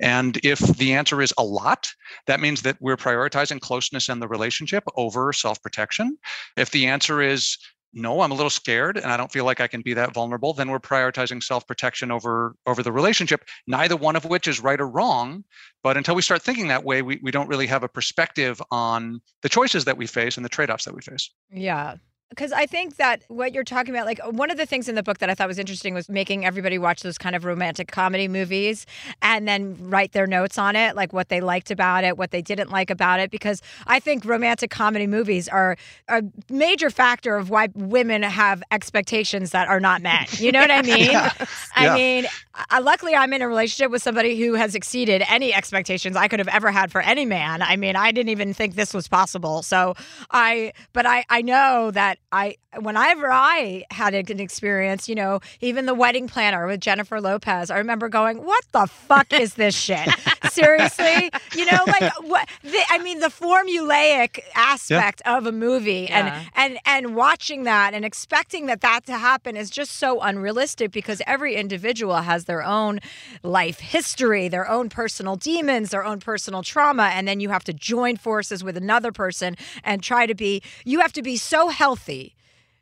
And 0.00 0.38
if 0.42 0.58
the 0.58 0.92
answer 0.94 1.22
is 1.22 1.32
a 1.38 1.44
lot 1.44 1.88
that 2.26 2.40
means 2.40 2.62
that 2.62 2.76
we're 2.80 2.96
prioritizing 2.96 3.60
closeness 3.60 4.08
and 4.08 4.20
the 4.20 4.28
relationship 4.28 4.84
over 4.96 5.32
self-protection. 5.32 6.18
If 6.56 6.70
the 6.70 6.86
answer 6.86 7.22
is 7.22 7.56
no 7.92 8.20
i'm 8.20 8.30
a 8.30 8.34
little 8.34 8.50
scared 8.50 8.96
and 8.96 9.06
i 9.06 9.16
don't 9.16 9.32
feel 9.32 9.44
like 9.44 9.60
i 9.60 9.66
can 9.66 9.80
be 9.82 9.94
that 9.94 10.12
vulnerable 10.14 10.52
then 10.52 10.70
we're 10.70 10.78
prioritizing 10.78 11.42
self-protection 11.42 12.10
over 12.10 12.54
over 12.66 12.82
the 12.82 12.92
relationship 12.92 13.44
neither 13.66 13.96
one 13.96 14.16
of 14.16 14.24
which 14.24 14.46
is 14.46 14.60
right 14.60 14.80
or 14.80 14.88
wrong 14.88 15.44
but 15.82 15.96
until 15.96 16.14
we 16.14 16.22
start 16.22 16.42
thinking 16.42 16.68
that 16.68 16.84
way 16.84 17.02
we, 17.02 17.18
we 17.22 17.30
don't 17.30 17.48
really 17.48 17.66
have 17.66 17.82
a 17.82 17.88
perspective 17.88 18.60
on 18.70 19.20
the 19.42 19.48
choices 19.48 19.84
that 19.84 19.96
we 19.96 20.06
face 20.06 20.36
and 20.36 20.44
the 20.44 20.50
trade-offs 20.50 20.84
that 20.84 20.94
we 20.94 21.00
face. 21.00 21.30
Yeah 21.50 21.96
because 22.30 22.52
I 22.52 22.64
think 22.64 22.96
that 22.96 23.22
what 23.26 23.52
you're 23.52 23.64
talking 23.64 23.92
about, 23.92 24.06
like 24.06 24.20
one 24.30 24.52
of 24.52 24.56
the 24.56 24.64
things 24.64 24.88
in 24.88 24.94
the 24.94 25.02
book 25.02 25.18
that 25.18 25.28
I 25.28 25.34
thought 25.34 25.48
was 25.48 25.58
interesting 25.58 25.94
was 25.94 26.08
making 26.08 26.44
everybody 26.44 26.78
watch 26.78 27.02
those 27.02 27.18
kind 27.18 27.34
of 27.34 27.44
romantic 27.44 27.90
comedy 27.90 28.28
movies 28.28 28.86
and 29.20 29.48
then 29.48 29.76
write 29.80 30.12
their 30.12 30.28
notes 30.28 30.56
on 30.56 30.76
it, 30.76 30.94
like 30.94 31.12
what 31.12 31.28
they 31.28 31.40
liked 31.40 31.72
about 31.72 32.04
it, 32.04 32.16
what 32.16 32.30
they 32.30 32.40
didn't 32.40 32.70
like 32.70 32.88
about 32.88 33.18
it. 33.18 33.32
Because 33.32 33.60
I 33.88 33.98
think 33.98 34.24
romantic 34.24 34.70
comedy 34.70 35.08
movies 35.08 35.48
are 35.48 35.76
a 36.08 36.22
major 36.48 36.88
factor 36.88 37.34
of 37.34 37.50
why 37.50 37.68
women 37.74 38.22
have 38.22 38.62
expectations 38.70 39.50
that 39.50 39.66
are 39.66 39.80
not 39.80 40.00
met. 40.10 40.40
You 40.40 40.52
know 40.52 40.60
what 40.60 40.70
I 40.70 40.82
mean? 40.82 41.10
yes. 41.10 41.70
I 41.74 41.86
yeah. 41.86 41.94
mean, 41.96 42.26
I, 42.70 42.78
luckily 42.78 43.16
I'm 43.16 43.32
in 43.32 43.42
a 43.42 43.48
relationship 43.48 43.90
with 43.90 44.02
somebody 44.02 44.38
who 44.40 44.54
has 44.54 44.76
exceeded 44.76 45.24
any 45.28 45.52
expectations 45.52 46.16
I 46.16 46.28
could 46.28 46.38
have 46.38 46.48
ever 46.48 46.70
had 46.70 46.92
for 46.92 47.00
any 47.00 47.24
man. 47.24 47.60
I 47.60 47.74
mean, 47.74 47.96
I 47.96 48.12
didn't 48.12 48.30
even 48.30 48.54
think 48.54 48.76
this 48.76 48.94
was 48.94 49.08
possible. 49.08 49.62
So 49.62 49.94
I, 50.30 50.74
but 50.92 51.06
I, 51.06 51.24
I 51.28 51.42
know 51.42 51.90
that 51.90 52.19
I 52.32 52.56
whenever 52.78 53.28
I 53.30 53.84
had 53.90 54.14
an 54.14 54.38
experience, 54.38 55.08
you 55.08 55.16
know, 55.16 55.40
even 55.60 55.86
the 55.86 55.94
wedding 55.94 56.28
planner 56.28 56.64
with 56.66 56.80
Jennifer 56.80 57.20
Lopez, 57.20 57.70
I 57.70 57.78
remember 57.78 58.08
going, 58.08 58.44
"What 58.44 58.64
the 58.70 58.86
fuck 58.86 59.32
is 59.40 59.54
this 59.54 59.74
shit? 59.74 60.08
Seriously, 60.50 61.30
you 61.56 61.66
know, 61.66 61.78
like 61.86 62.12
what? 62.22 62.48
The, 62.62 62.78
I 62.88 62.98
mean, 62.98 63.18
the 63.18 63.28
formulaic 63.28 64.40
aspect 64.54 65.22
yeah. 65.24 65.38
of 65.38 65.46
a 65.46 65.52
movie, 65.52 66.06
yeah. 66.08 66.46
and 66.54 66.74
and 66.74 66.78
and 66.86 67.16
watching 67.16 67.64
that 67.64 67.94
and 67.94 68.04
expecting 68.04 68.66
that 68.66 68.80
that 68.82 69.06
to 69.06 69.18
happen 69.18 69.56
is 69.56 69.68
just 69.68 69.92
so 69.92 70.20
unrealistic 70.20 70.92
because 70.92 71.20
every 71.26 71.56
individual 71.56 72.16
has 72.18 72.44
their 72.44 72.62
own 72.62 73.00
life 73.42 73.80
history, 73.80 74.46
their 74.46 74.68
own 74.68 74.88
personal 74.88 75.34
demons, 75.34 75.90
their 75.90 76.04
own 76.04 76.20
personal 76.20 76.62
trauma, 76.62 77.10
and 77.12 77.26
then 77.26 77.40
you 77.40 77.48
have 77.48 77.64
to 77.64 77.72
join 77.72 78.16
forces 78.16 78.62
with 78.62 78.76
another 78.76 79.10
person 79.10 79.56
and 79.82 80.00
try 80.00 80.26
to 80.26 80.34
be. 80.34 80.62
You 80.84 81.00
have 81.00 81.12
to 81.14 81.22
be 81.22 81.36
so 81.36 81.68
healthy 81.68 82.09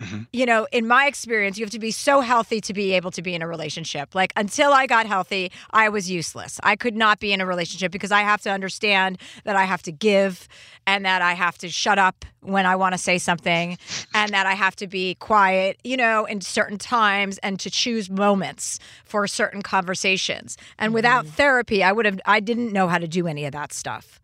Mm-hmm. 0.01 0.23
You 0.33 0.47
know, 0.47 0.69
in 0.71 0.87
my 0.87 1.07
experience, 1.07 1.59
you 1.59 1.65
have 1.65 1.73
to 1.73 1.81
be 1.81 1.91
so 1.91 2.21
healthy 2.21 2.61
to 2.61 2.73
be 2.73 2.93
able 2.93 3.11
to 3.11 3.21
be 3.21 3.35
in 3.35 3.43
a 3.43 3.49
relationship. 3.49 4.15
Like 4.15 4.33
until 4.37 4.73
I 4.73 4.87
got 4.87 5.07
healthy, 5.07 5.51
I 5.73 5.89
was 5.89 6.09
useless. 6.09 6.61
I 6.63 6.77
could 6.77 6.95
not 6.95 7.19
be 7.19 7.33
in 7.33 7.41
a 7.41 7.47
relationship 7.47 7.91
because 7.91 8.13
I 8.13 8.21
have 8.21 8.41
to 8.43 8.51
understand 8.51 9.19
that 9.43 9.57
I 9.57 9.65
have 9.65 9.83
to 9.83 9.93
give 9.93 10.47
and 10.87 11.05
that 11.05 11.21
I 11.21 11.33
have 11.33 11.59
to 11.59 11.69
shut 11.69 11.99
up 11.99 12.25
when 12.43 12.65
I 12.65 12.77
want 12.77 12.95
to 12.95 12.99
say 12.99 13.19
something 13.19 13.77
and 14.15 14.33
that 14.33 14.47
I 14.47 14.53
have 14.53 14.77
to 14.77 14.87
be 14.87 15.17
quiet, 15.17 15.79
you 15.83 15.97
know, 15.97 16.27
in 16.27 16.41
certain 16.43 16.79
times 16.79 17.39
and 17.39 17.59
to 17.59 17.71
choose 17.71 18.09
moments 18.09 18.79
for 19.05 19.27
certain 19.27 19.63
conversations. 19.63 20.57
And 20.79 20.91
mm-hmm. 20.91 20.95
without 20.95 21.27
therapy, 21.27 21.83
I 21.83 21.91
would 21.91 22.07
have 22.07 22.21
I 22.25 22.39
didn't 22.39 22.73
know 22.73 22.87
how 22.87 22.99
to 22.99 23.09
do 23.09 23.27
any 23.27 23.47
of 23.47 23.53
that 23.53 23.73
stuff. 23.73 24.21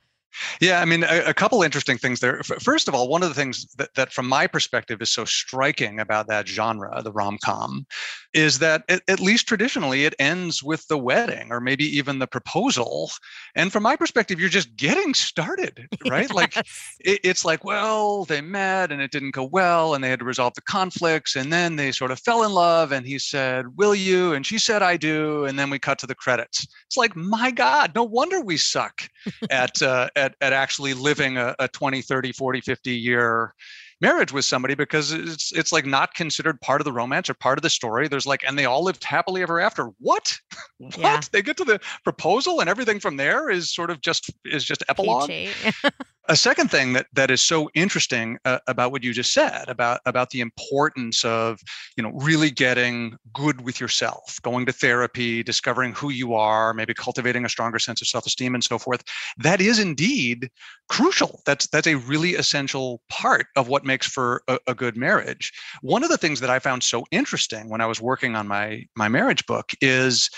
Yeah, 0.61 0.81
I 0.81 0.85
mean, 0.85 1.05
a, 1.05 1.25
a, 1.27 1.35
couple 1.35 1.63
interesting 1.63 1.99
things 1.99 2.21
there. 2.21 2.43
First 2.43 2.89
of 2.89 2.95
all, 2.95 3.09
one 3.09 3.23
of 3.23 3.29
the 3.29 3.35
things 3.35 3.67
that, 3.77 3.95
that, 3.95 4.13
from 4.13 4.29
my 4.29 4.47
perspective, 4.47 5.01
is 5.01 5.13
so 5.13 5.25
striking 5.25 6.01
about 6.01 6.29
that 6.29 6.49
genre, 6.49 7.03
the 7.03 7.13
rom 7.13 7.39
com, 7.45 7.87
is 8.33 8.59
that 8.59 8.83
it, 8.89 9.03
at 9.09 9.21
least 9.21 9.47
traditionally 9.47 10.05
it 10.05 10.15
ends 10.19 10.63
with 10.63 10.87
the 10.89 10.99
wedding 10.99 11.51
or 11.51 11.61
maybe 11.61 11.85
even 11.85 12.19
the 12.19 12.27
proposal. 12.27 13.11
And 13.55 13.73
from 13.73 13.83
my 13.83 13.97
perspective, 13.97 14.41
you're 14.41 14.49
just 14.49 14.75
getting 14.77 15.15
started, 15.15 15.87
right? 16.09 16.23
Yes. 16.23 16.35
Like, 16.35 16.57
it, 17.01 17.21
it's 17.23 17.45
like, 17.45 17.65
well, 17.65 18.25
they 18.25 18.41
met 18.41 18.91
and 18.91 19.01
it 19.01 19.11
didn't 19.11 19.35
go 19.35 19.45
well 19.45 19.95
and 19.95 20.03
they 20.03 20.11
had 20.11 20.19
to 20.19 20.25
resolve 20.25 20.55
the 20.55 20.63
conflicts. 20.63 21.37
And 21.37 21.53
then 21.53 21.77
they 21.77 21.93
sort 21.93 22.11
of 22.11 22.19
fell 22.21 22.45
in 22.45 22.53
love 22.53 22.93
and 22.93 23.07
he 23.07 23.19
said, 23.19 23.77
Will 23.77 23.95
you? 23.95 24.33
And 24.33 24.45
she 24.45 24.59
said, 24.59 24.83
I 24.83 24.97
do. 24.97 25.45
And 25.45 25.59
then 25.59 25.71
we 25.71 25.79
cut 25.79 25.99
to 26.01 26.07
the 26.07 26.15
credits. 26.15 26.67
It's 26.87 26.97
like, 26.97 27.15
my 27.15 27.51
God, 27.51 27.93
no 27.95 28.05
wonder 28.05 28.41
we 28.41 28.57
suck 28.57 29.09
at, 29.51 29.81
uh, 29.83 30.09
at, 30.17 30.24
at 30.41 30.53
actually 30.53 30.95
living 30.95 31.37
a, 31.37 31.55
a 31.59 31.69
20, 31.69 32.03
30, 32.03 32.33
40, 32.33 32.61
50 32.61 32.91
year 32.91 33.55
marriage 34.01 34.33
with 34.33 34.45
somebody 34.45 34.75
because 34.75 35.13
it's 35.13 35.53
it's 35.53 35.73
like 35.73 35.87
not 35.87 36.15
considered 36.15 36.61
part 36.61 36.81
of 36.81 36.85
the 36.85 36.93
romance 36.93 37.31
or 37.31 37.35
part 37.35 37.59
of 37.59 37.63
the 37.63 37.71
story. 37.71 38.09
There's 38.09 38.27
like, 38.27 38.43
and 38.47 38.59
they 38.59 38.65
all 38.65 38.85
lived 38.85 39.05
happily 39.05 39.43
ever 39.43 39.61
after. 39.61 39.87
What? 39.99 40.39
what? 40.79 40.99
Yeah. 40.99 41.21
They 41.33 41.43
get 41.43 41.57
to 41.59 41.65
the 41.65 41.81
proposal 42.05 42.61
and 42.61 42.69
everything 42.69 43.01
from 43.01 43.17
there 43.17 43.51
is 43.51 43.73
sort 43.73 43.91
of 43.91 44.01
just 44.01 44.31
is 44.45 44.65
just 44.65 44.83
epilogue. 44.89 45.31
a 46.29 46.37
second 46.37 46.71
thing 46.71 46.95
that 46.95 47.07
that 47.13 47.31
is 47.31 47.41
so 47.41 47.71
interesting 47.75 48.39
uh, 48.45 48.59
about 48.67 48.93
what 48.93 49.05
you 49.05 49.13
just 49.13 49.33
said 49.33 49.69
about 49.69 50.01
about 50.07 50.31
the 50.31 50.41
importance 50.41 51.25
of 51.25 51.61
you 51.97 52.03
know 52.03 52.11
really 52.15 52.51
getting 52.51 53.17
good 53.33 53.61
with 53.63 53.81
yourself 53.81 54.39
going 54.43 54.65
to 54.65 54.73
therapy 54.73 55.43
discovering 55.43 55.93
who 55.93 56.11
you 56.11 56.35
are 56.35 56.73
maybe 56.73 56.95
cultivating 56.95 57.45
a 57.45 57.49
stronger 57.49 57.79
sense 57.79 58.01
of 58.01 58.09
self-esteem 58.09 58.55
and 58.55 58.65
so 58.65 58.79
forth 58.79 59.03
that 59.39 59.61
is 59.61 59.79
indeed 59.79 60.51
crucial. 60.89 61.41
That's 61.47 61.67
that's 61.69 61.87
a 61.87 61.97
really 61.97 62.35
essential 62.35 63.01
part 63.09 63.47
of 63.57 63.69
what 63.69 63.85
makes 63.85 64.07
for 64.07 64.43
a, 64.49 64.59
a 64.67 64.75
good 64.75 64.97
marriage. 64.97 65.53
One 65.83 66.05
of 66.05 66.11
the 66.11 66.19
things 66.19 66.41
that 66.41 66.51
i 66.51 66.59
found 66.59 66.83
so 66.83 67.05
interesting 67.11 67.69
when 67.69 67.81
i 67.81 67.87
was 67.87 68.01
working 68.01 68.37
on 68.37 68.49
my 68.49 68.85
my 68.97 69.09
marriage 69.09 69.45
book 69.47 69.73
is 69.81 70.31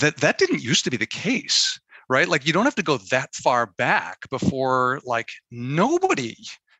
that 0.00 0.16
that 0.18 0.38
didn't 0.38 0.62
used 0.62 0.84
to 0.84 0.90
be 0.90 0.96
the 0.96 1.06
case 1.06 1.78
right? 2.12 2.28
Like 2.28 2.46
you 2.46 2.52
don't 2.52 2.66
have 2.66 2.74
to 2.76 2.82
go 2.82 2.98
that 3.10 3.34
far 3.34 3.72
back 3.78 4.18
before 4.30 5.00
like 5.04 5.30
nobody 5.50 6.36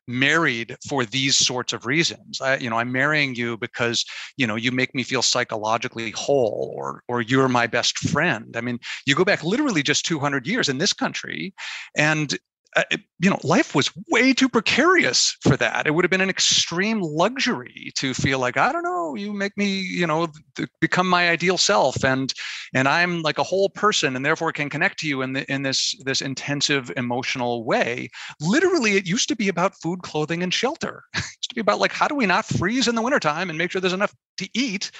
married 0.07 0.75
for 0.87 1.05
these 1.05 1.35
sorts 1.35 1.71
of 1.71 1.85
reasons 1.85 2.41
i 2.41 2.57
you 2.57 2.69
know 2.69 2.77
i'm 2.77 2.91
marrying 2.91 3.33
you 3.35 3.57
because 3.57 4.03
you 4.35 4.45
know 4.45 4.55
you 4.55 4.69
make 4.69 4.93
me 4.93 5.01
feel 5.01 5.21
psychologically 5.21 6.11
whole 6.11 6.73
or 6.75 7.01
or 7.07 7.21
you're 7.21 7.47
my 7.47 7.65
best 7.65 7.97
friend 7.97 8.57
i 8.57 8.61
mean 8.61 8.77
you 9.05 9.15
go 9.15 9.23
back 9.23 9.45
literally 9.45 9.81
just 9.81 10.05
200 10.05 10.45
years 10.45 10.67
in 10.67 10.77
this 10.77 10.91
country 10.91 11.53
and 11.95 12.37
uh, 12.75 12.83
you 13.19 13.29
know, 13.29 13.39
life 13.43 13.75
was 13.75 13.91
way 14.09 14.33
too 14.33 14.49
precarious 14.49 15.35
for 15.41 15.55
that. 15.57 15.87
It 15.87 15.91
would 15.91 16.03
have 16.03 16.11
been 16.11 16.21
an 16.21 16.29
extreme 16.29 17.01
luxury 17.01 17.91
to 17.95 18.13
feel 18.13 18.39
like, 18.39 18.57
I 18.57 18.71
don't 18.71 18.83
know, 18.83 19.15
you 19.15 19.31
make 19.33 19.55
me, 19.57 19.79
you 19.79 20.07
know, 20.07 20.27
th- 20.55 20.69
become 20.81 21.07
my 21.07 21.29
ideal 21.29 21.57
self, 21.57 22.03
and 22.03 22.33
and 22.73 22.87
I'm 22.87 23.21
like 23.21 23.37
a 23.37 23.43
whole 23.43 23.69
person, 23.69 24.15
and 24.15 24.25
therefore 24.25 24.51
can 24.51 24.69
connect 24.69 24.99
to 24.99 25.07
you 25.07 25.21
in 25.21 25.33
the, 25.33 25.51
in 25.51 25.61
this 25.61 25.95
this 26.03 26.21
intensive 26.21 26.91
emotional 26.97 27.63
way. 27.65 28.09
Literally, 28.41 28.97
it 28.97 29.07
used 29.07 29.29
to 29.29 29.35
be 29.35 29.47
about 29.49 29.75
food, 29.81 30.01
clothing, 30.01 30.43
and 30.43 30.53
shelter. 30.53 31.03
it 31.13 31.23
used 31.23 31.49
to 31.49 31.55
be 31.55 31.61
about 31.61 31.79
like, 31.79 31.93
how 31.93 32.07
do 32.07 32.15
we 32.15 32.25
not 32.25 32.45
freeze 32.45 32.87
in 32.87 32.95
the 32.95 33.01
wintertime 33.01 33.49
and 33.49 33.57
make 33.57 33.71
sure 33.71 33.81
there's 33.81 33.93
enough 33.93 34.13
to 34.37 34.49
eat 34.53 34.91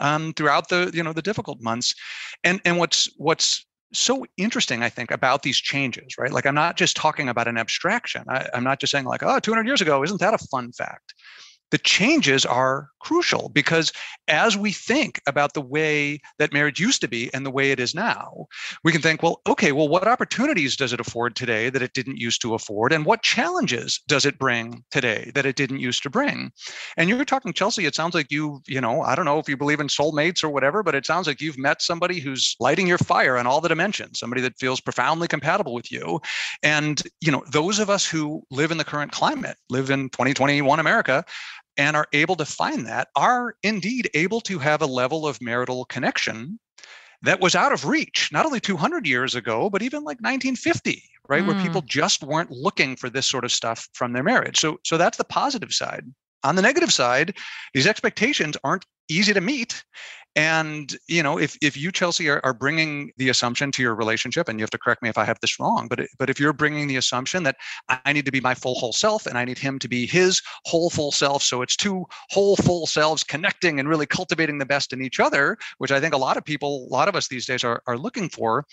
um, 0.00 0.32
throughout 0.34 0.68
the 0.68 0.90
you 0.92 1.02
know 1.02 1.12
the 1.12 1.22
difficult 1.22 1.60
months. 1.60 1.94
And 2.44 2.60
and 2.64 2.78
what's 2.78 3.08
what's 3.16 3.66
so 3.92 4.26
interesting, 4.36 4.82
I 4.82 4.88
think, 4.88 5.10
about 5.10 5.42
these 5.42 5.58
changes, 5.58 6.16
right? 6.18 6.32
Like, 6.32 6.46
I'm 6.46 6.54
not 6.54 6.76
just 6.76 6.96
talking 6.96 7.28
about 7.28 7.48
an 7.48 7.58
abstraction. 7.58 8.24
I, 8.28 8.48
am 8.54 8.64
not 8.64 8.80
just 8.80 8.90
saying, 8.90 9.04
like, 9.04 9.22
oh, 9.22 9.38
200 9.38 9.66
years 9.66 9.80
ago, 9.80 10.02
isn't 10.02 10.20
that 10.20 10.34
a 10.34 10.38
fun 10.38 10.72
fact? 10.72 11.14
The 11.72 11.78
changes 11.78 12.44
are 12.44 12.90
crucial 13.00 13.48
because 13.48 13.92
as 14.28 14.56
we 14.56 14.70
think 14.70 15.20
about 15.26 15.54
the 15.54 15.60
way 15.60 16.20
that 16.38 16.52
marriage 16.52 16.78
used 16.78 17.00
to 17.00 17.08
be 17.08 17.32
and 17.34 17.44
the 17.44 17.50
way 17.50 17.72
it 17.72 17.80
is 17.80 17.94
now, 17.94 18.46
we 18.84 18.92
can 18.92 19.02
think, 19.02 19.22
well, 19.22 19.40
okay, 19.48 19.72
well, 19.72 19.88
what 19.88 20.06
opportunities 20.06 20.76
does 20.76 20.92
it 20.92 21.00
afford 21.00 21.34
today 21.34 21.70
that 21.70 21.82
it 21.82 21.94
didn't 21.94 22.18
used 22.18 22.40
to 22.42 22.54
afford? 22.54 22.92
And 22.92 23.04
what 23.04 23.22
challenges 23.22 24.00
does 24.06 24.24
it 24.24 24.38
bring 24.38 24.84
today 24.90 25.32
that 25.34 25.46
it 25.46 25.56
didn't 25.56 25.80
used 25.80 26.02
to 26.04 26.10
bring? 26.10 26.52
And 26.96 27.08
you're 27.08 27.24
talking, 27.24 27.54
Chelsea, 27.54 27.86
it 27.86 27.94
sounds 27.94 28.14
like 28.14 28.30
you, 28.30 28.60
you 28.66 28.80
know, 28.80 29.00
I 29.00 29.14
don't 29.14 29.24
know 29.24 29.38
if 29.38 29.48
you 29.48 29.56
believe 29.56 29.80
in 29.80 29.88
soulmates 29.88 30.44
or 30.44 30.50
whatever, 30.50 30.82
but 30.82 30.94
it 30.94 31.06
sounds 31.06 31.26
like 31.26 31.40
you've 31.40 31.58
met 31.58 31.82
somebody 31.82 32.20
who's 32.20 32.54
lighting 32.60 32.86
your 32.86 32.98
fire 32.98 33.38
on 33.38 33.46
all 33.46 33.62
the 33.62 33.68
dimensions, 33.68 34.20
somebody 34.20 34.42
that 34.42 34.58
feels 34.58 34.80
profoundly 34.80 35.26
compatible 35.26 35.72
with 35.72 35.90
you. 35.90 36.20
And, 36.62 37.02
you 37.22 37.32
know, 37.32 37.42
those 37.50 37.78
of 37.78 37.88
us 37.88 38.06
who 38.06 38.42
live 38.50 38.70
in 38.70 38.78
the 38.78 38.84
current 38.84 39.12
climate, 39.12 39.56
live 39.70 39.90
in 39.90 40.10
2021 40.10 40.78
America, 40.78 41.24
and 41.76 41.96
are 41.96 42.06
able 42.12 42.36
to 42.36 42.44
find 42.44 42.86
that 42.86 43.08
are 43.16 43.54
indeed 43.62 44.10
able 44.14 44.40
to 44.42 44.58
have 44.58 44.82
a 44.82 44.86
level 44.86 45.26
of 45.26 45.40
marital 45.40 45.84
connection 45.86 46.58
that 47.22 47.40
was 47.40 47.54
out 47.54 47.72
of 47.72 47.86
reach 47.86 48.30
not 48.32 48.44
only 48.44 48.60
200 48.60 49.06
years 49.06 49.34
ago 49.34 49.70
but 49.70 49.82
even 49.82 50.00
like 50.00 50.18
1950 50.20 51.02
right 51.28 51.42
mm. 51.42 51.46
where 51.46 51.62
people 51.62 51.82
mm. 51.82 51.86
just 51.86 52.22
weren't 52.22 52.50
looking 52.50 52.96
for 52.96 53.08
this 53.08 53.28
sort 53.28 53.44
of 53.44 53.52
stuff 53.52 53.88
from 53.92 54.12
their 54.12 54.22
marriage 54.22 54.58
so 54.58 54.78
so 54.84 54.96
that's 54.96 55.18
the 55.18 55.24
positive 55.24 55.72
side 55.72 56.04
on 56.44 56.56
the 56.56 56.62
negative 56.62 56.92
side 56.92 57.34
these 57.74 57.86
expectations 57.86 58.56
aren't 58.64 58.86
easy 59.08 59.32
to 59.32 59.40
meet 59.40 59.84
and 60.34 60.96
you 61.08 61.22
know, 61.22 61.38
if 61.38 61.56
if 61.60 61.76
you 61.76 61.92
Chelsea 61.92 62.28
are, 62.30 62.40
are 62.42 62.54
bringing 62.54 63.12
the 63.18 63.28
assumption 63.28 63.70
to 63.72 63.82
your 63.82 63.94
relationship, 63.94 64.48
and 64.48 64.58
you 64.58 64.62
have 64.62 64.70
to 64.70 64.78
correct 64.78 65.02
me 65.02 65.10
if 65.10 65.18
I 65.18 65.24
have 65.24 65.38
this 65.40 65.60
wrong, 65.60 65.88
but 65.88 66.00
but 66.18 66.30
if 66.30 66.40
you're 66.40 66.54
bringing 66.54 66.86
the 66.86 66.96
assumption 66.96 67.42
that 67.42 67.56
I 67.88 68.12
need 68.12 68.24
to 68.24 68.32
be 68.32 68.40
my 68.40 68.54
full 68.54 68.74
whole 68.74 68.94
self, 68.94 69.26
and 69.26 69.36
I 69.36 69.44
need 69.44 69.58
him 69.58 69.78
to 69.80 69.88
be 69.88 70.06
his 70.06 70.40
whole 70.64 70.88
full 70.88 71.12
self, 71.12 71.42
so 71.42 71.60
it's 71.60 71.76
two 71.76 72.06
whole 72.30 72.56
full 72.56 72.86
selves 72.86 73.22
connecting 73.22 73.78
and 73.78 73.88
really 73.88 74.06
cultivating 74.06 74.58
the 74.58 74.66
best 74.66 74.92
in 74.92 75.02
each 75.02 75.20
other, 75.20 75.58
which 75.78 75.92
I 75.92 76.00
think 76.00 76.14
a 76.14 76.18
lot 76.18 76.36
of 76.38 76.44
people, 76.44 76.86
a 76.88 76.92
lot 76.92 77.08
of 77.08 77.16
us 77.16 77.28
these 77.28 77.46
days 77.46 77.62
are 77.62 77.82
are 77.86 77.98
looking 77.98 78.28
for. 78.30 78.64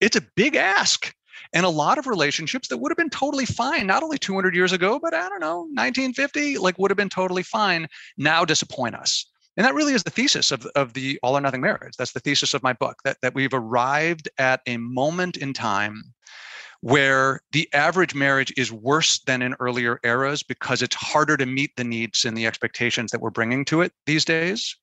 It's 0.00 0.16
a 0.16 0.26
big 0.36 0.54
ask 0.54 1.12
and 1.52 1.66
a 1.66 1.70
lot 1.70 1.98
of 1.98 2.06
relationships 2.06 2.68
that 2.68 2.78
would 2.78 2.90
have 2.90 2.98
been 2.98 3.10
totally 3.10 3.46
fine 3.46 3.86
not 3.86 4.02
only 4.02 4.18
200 4.18 4.54
years 4.54 4.72
ago 4.72 4.98
but 4.98 5.14
i 5.14 5.28
don't 5.28 5.40
know 5.40 5.60
1950 5.74 6.58
like 6.58 6.78
would 6.78 6.90
have 6.90 6.98
been 6.98 7.08
totally 7.08 7.42
fine 7.42 7.86
now 8.18 8.44
disappoint 8.44 8.94
us 8.94 9.29
and 9.56 9.66
that 9.66 9.74
really 9.74 9.94
is 9.94 10.04
the 10.04 10.10
thesis 10.10 10.50
of, 10.50 10.66
of 10.74 10.92
the 10.94 11.18
all 11.22 11.36
or 11.36 11.40
nothing 11.40 11.60
marriage. 11.60 11.94
That's 11.98 12.12
the 12.12 12.20
thesis 12.20 12.54
of 12.54 12.62
my 12.62 12.72
book, 12.72 12.96
that, 13.04 13.18
that 13.22 13.34
we've 13.34 13.52
arrived 13.52 14.28
at 14.38 14.60
a 14.66 14.76
moment 14.76 15.36
in 15.36 15.52
time 15.52 16.02
where 16.82 17.40
the 17.52 17.68
average 17.74 18.14
marriage 18.14 18.52
is 18.56 18.72
worse 18.72 19.18
than 19.20 19.42
in 19.42 19.54
earlier 19.60 20.00
eras 20.02 20.42
because 20.42 20.80
it's 20.80 20.96
harder 20.96 21.36
to 21.36 21.44
meet 21.44 21.76
the 21.76 21.84
needs 21.84 22.24
and 22.24 22.36
the 22.36 22.46
expectations 22.46 23.10
that 23.10 23.20
we're 23.20 23.30
bringing 23.30 23.64
to 23.66 23.82
it 23.82 23.92
these 24.06 24.24
days. 24.24 24.76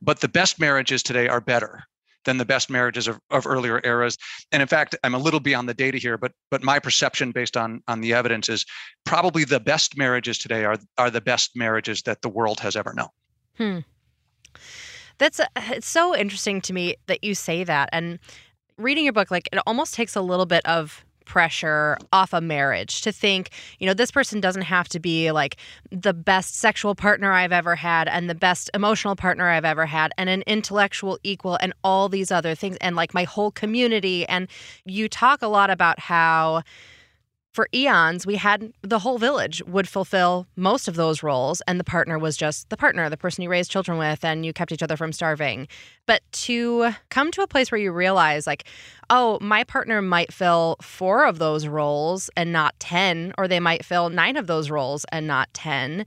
But 0.00 0.20
the 0.20 0.28
best 0.28 0.58
marriages 0.58 1.02
today 1.02 1.28
are 1.28 1.40
better 1.40 1.84
than 2.24 2.38
the 2.38 2.44
best 2.44 2.70
marriages 2.70 3.08
of, 3.08 3.20
of 3.30 3.46
earlier 3.46 3.80
eras. 3.84 4.16
And 4.52 4.62
in 4.62 4.68
fact, 4.68 4.94
I'm 5.02 5.14
a 5.14 5.18
little 5.18 5.40
beyond 5.40 5.68
the 5.68 5.74
data 5.74 5.98
here, 5.98 6.16
but 6.16 6.32
but 6.50 6.62
my 6.62 6.78
perception 6.78 7.32
based 7.32 7.56
on 7.56 7.82
on 7.88 8.00
the 8.00 8.14
evidence 8.14 8.48
is 8.48 8.64
probably 9.04 9.44
the 9.44 9.60
best 9.60 9.96
marriages 9.96 10.38
today 10.38 10.64
are 10.64 10.78
are 10.98 11.10
the 11.10 11.20
best 11.20 11.56
marriages 11.56 12.02
that 12.02 12.22
the 12.22 12.28
world 12.28 12.60
has 12.60 12.76
ever 12.76 12.94
known. 12.94 13.08
Hmm. 13.56 13.78
That's 15.18 15.38
a, 15.38 15.46
it's 15.56 15.88
so 15.88 16.16
interesting 16.16 16.60
to 16.62 16.72
me 16.72 16.96
that 17.06 17.22
you 17.22 17.34
say 17.34 17.64
that. 17.64 17.88
And 17.92 18.18
reading 18.78 19.04
your 19.04 19.12
book, 19.12 19.30
like 19.30 19.48
it 19.52 19.60
almost 19.66 19.94
takes 19.94 20.16
a 20.16 20.20
little 20.20 20.46
bit 20.46 20.64
of 20.66 21.04
pressure 21.24 21.96
off 22.12 22.32
a 22.32 22.40
marriage 22.40 23.00
to 23.02 23.12
think, 23.12 23.50
you 23.78 23.86
know, 23.86 23.94
this 23.94 24.10
person 24.10 24.40
doesn't 24.40 24.62
have 24.62 24.88
to 24.88 25.00
be 25.00 25.30
like 25.30 25.56
the 25.90 26.12
best 26.12 26.56
sexual 26.56 26.94
partner 26.94 27.32
I've 27.32 27.52
ever 27.52 27.76
had 27.76 28.08
and 28.08 28.28
the 28.28 28.34
best 28.34 28.70
emotional 28.74 29.16
partner 29.16 29.48
I've 29.48 29.64
ever 29.64 29.86
had 29.86 30.12
and 30.18 30.28
an 30.28 30.42
intellectual 30.46 31.18
equal 31.22 31.56
and 31.60 31.72
all 31.84 32.08
these 32.08 32.30
other 32.30 32.54
things 32.54 32.76
and 32.80 32.96
like 32.96 33.14
my 33.14 33.24
whole 33.24 33.50
community. 33.50 34.26
And 34.26 34.48
you 34.84 35.08
talk 35.08 35.42
a 35.42 35.48
lot 35.48 35.70
about 35.70 35.98
how 36.00 36.62
for 37.52 37.68
eons, 37.74 38.26
we 38.26 38.36
had 38.36 38.72
the 38.80 38.98
whole 38.98 39.18
village 39.18 39.62
would 39.66 39.86
fulfill 39.86 40.46
most 40.56 40.88
of 40.88 40.94
those 40.94 41.22
roles, 41.22 41.60
and 41.68 41.78
the 41.78 41.84
partner 41.84 42.18
was 42.18 42.36
just 42.36 42.70
the 42.70 42.76
partner, 42.76 43.08
the 43.10 43.16
person 43.16 43.42
you 43.42 43.50
raised 43.50 43.70
children 43.70 43.98
with, 43.98 44.24
and 44.24 44.46
you 44.46 44.52
kept 44.52 44.72
each 44.72 44.82
other 44.82 44.96
from 44.96 45.12
starving. 45.12 45.68
But 46.06 46.22
to 46.32 46.92
come 47.10 47.30
to 47.32 47.42
a 47.42 47.46
place 47.46 47.70
where 47.70 47.80
you 47.80 47.92
realize, 47.92 48.46
like, 48.46 48.64
oh, 49.10 49.38
my 49.40 49.64
partner 49.64 50.00
might 50.00 50.32
fill 50.32 50.76
four 50.80 51.26
of 51.26 51.38
those 51.38 51.66
roles 51.66 52.30
and 52.36 52.52
not 52.52 52.74
10, 52.80 53.34
or 53.36 53.46
they 53.46 53.60
might 53.60 53.84
fill 53.84 54.08
nine 54.08 54.38
of 54.38 54.46
those 54.46 54.70
roles 54.70 55.04
and 55.12 55.26
not 55.26 55.52
10 55.52 56.06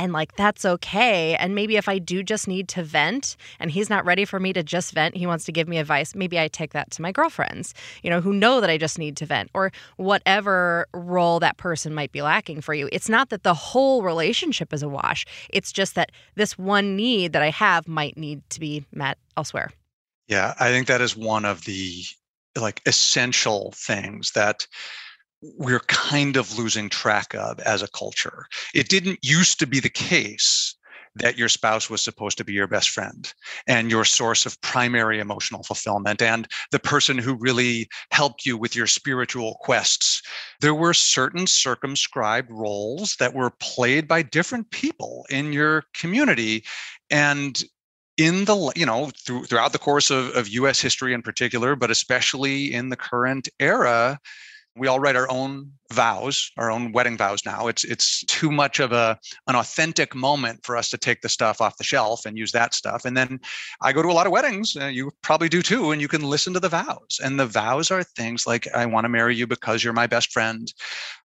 and 0.00 0.14
like 0.14 0.34
that's 0.36 0.64
okay 0.64 1.36
and 1.36 1.54
maybe 1.54 1.76
if 1.76 1.88
i 1.88 1.98
do 1.98 2.22
just 2.22 2.48
need 2.48 2.68
to 2.68 2.82
vent 2.82 3.36
and 3.58 3.70
he's 3.70 3.90
not 3.90 4.04
ready 4.06 4.24
for 4.24 4.40
me 4.40 4.50
to 4.50 4.62
just 4.62 4.92
vent 4.92 5.14
he 5.14 5.26
wants 5.26 5.44
to 5.44 5.52
give 5.52 5.68
me 5.68 5.76
advice 5.76 6.14
maybe 6.14 6.38
i 6.38 6.48
take 6.48 6.72
that 6.72 6.90
to 6.90 7.02
my 7.02 7.12
girlfriends 7.12 7.74
you 8.02 8.08
know 8.08 8.20
who 8.20 8.32
know 8.32 8.60
that 8.62 8.70
i 8.70 8.78
just 8.78 8.98
need 8.98 9.14
to 9.14 9.26
vent 9.26 9.50
or 9.52 9.70
whatever 9.96 10.86
role 10.94 11.38
that 11.38 11.58
person 11.58 11.94
might 11.94 12.12
be 12.12 12.22
lacking 12.22 12.60
for 12.60 12.72
you. 12.72 12.88
It's 12.92 13.08
not 13.08 13.28
that 13.28 13.42
the 13.42 13.54
whole 13.54 14.02
relationship 14.02 14.72
is 14.72 14.82
a 14.82 14.88
wash 14.88 15.26
it's 15.50 15.70
just 15.70 15.94
that 15.96 16.10
this 16.34 16.56
one 16.56 16.96
need 16.96 17.34
that 17.34 17.42
i 17.42 17.50
have 17.50 17.86
might 17.86 18.16
need 18.16 18.42
to 18.50 18.60
be 18.60 18.86
met 18.92 19.18
elsewhere. 19.36 19.70
Yeah 20.28 20.54
i 20.58 20.70
think 20.70 20.86
that 20.86 21.02
is 21.02 21.14
one 21.16 21.44
of 21.44 21.64
the 21.66 22.04
like 22.58 22.80
essential 22.86 23.72
things 23.76 24.32
that 24.32 24.66
we're 25.42 25.80
kind 25.80 26.36
of 26.36 26.58
losing 26.58 26.88
track 26.88 27.34
of 27.34 27.58
as 27.60 27.82
a 27.82 27.88
culture. 27.88 28.46
It 28.74 28.88
didn't 28.88 29.20
used 29.22 29.58
to 29.60 29.66
be 29.66 29.80
the 29.80 29.88
case 29.88 30.74
that 31.16 31.36
your 31.36 31.48
spouse 31.48 31.90
was 31.90 32.02
supposed 32.02 32.38
to 32.38 32.44
be 32.44 32.52
your 32.52 32.68
best 32.68 32.90
friend 32.90 33.32
and 33.66 33.90
your 33.90 34.04
source 34.04 34.46
of 34.46 34.60
primary 34.60 35.18
emotional 35.18 35.62
fulfillment 35.64 36.22
and 36.22 36.46
the 36.70 36.78
person 36.78 37.18
who 37.18 37.34
really 37.34 37.88
helped 38.12 38.46
you 38.46 38.56
with 38.56 38.76
your 38.76 38.86
spiritual 38.86 39.56
quests. 39.60 40.22
There 40.60 40.74
were 40.74 40.94
certain 40.94 41.46
circumscribed 41.46 42.50
roles 42.50 43.16
that 43.18 43.34
were 43.34 43.50
played 43.58 44.06
by 44.06 44.22
different 44.22 44.70
people 44.70 45.26
in 45.30 45.52
your 45.52 45.84
community. 45.94 46.64
And 47.10 47.62
in 48.16 48.44
the 48.44 48.72
you 48.76 48.84
know 48.84 49.10
through, 49.24 49.44
throughout 49.46 49.72
the 49.72 49.78
course 49.78 50.10
of, 50.10 50.28
of 50.36 50.46
us 50.48 50.80
history 50.80 51.14
in 51.14 51.22
particular 51.22 51.74
but 51.74 51.90
especially 51.90 52.74
in 52.74 52.90
the 52.90 52.96
current 52.96 53.48
era 53.60 54.18
we 54.76 54.86
all 54.86 55.00
write 55.00 55.16
our 55.16 55.30
own 55.30 55.72
vows, 55.92 56.52
our 56.56 56.70
own 56.70 56.92
wedding 56.92 57.16
vows 57.16 57.44
now. 57.44 57.66
It's 57.66 57.82
it's 57.84 58.24
too 58.26 58.50
much 58.50 58.78
of 58.78 58.92
a 58.92 59.18
an 59.48 59.56
authentic 59.56 60.14
moment 60.14 60.60
for 60.64 60.76
us 60.76 60.88
to 60.90 60.98
take 60.98 61.20
the 61.22 61.28
stuff 61.28 61.60
off 61.60 61.76
the 61.76 61.84
shelf 61.84 62.24
and 62.24 62.38
use 62.38 62.52
that 62.52 62.74
stuff. 62.74 63.04
And 63.04 63.16
then 63.16 63.40
I 63.82 63.92
go 63.92 64.02
to 64.02 64.08
a 64.08 64.12
lot 64.12 64.26
of 64.26 64.32
weddings, 64.32 64.76
uh, 64.76 64.86
you 64.86 65.10
probably 65.22 65.48
do 65.48 65.62
too, 65.62 65.90
and 65.90 66.00
you 66.00 66.08
can 66.08 66.22
listen 66.22 66.52
to 66.54 66.60
the 66.60 66.68
vows. 66.68 67.18
And 67.22 67.38
the 67.38 67.46
vows 67.46 67.90
are 67.90 68.02
things 68.02 68.46
like 68.46 68.72
I 68.74 68.86
want 68.86 69.04
to 69.04 69.08
marry 69.08 69.34
you 69.34 69.46
because 69.46 69.82
you're 69.82 69.92
my 69.92 70.06
best 70.06 70.32
friend. 70.32 70.72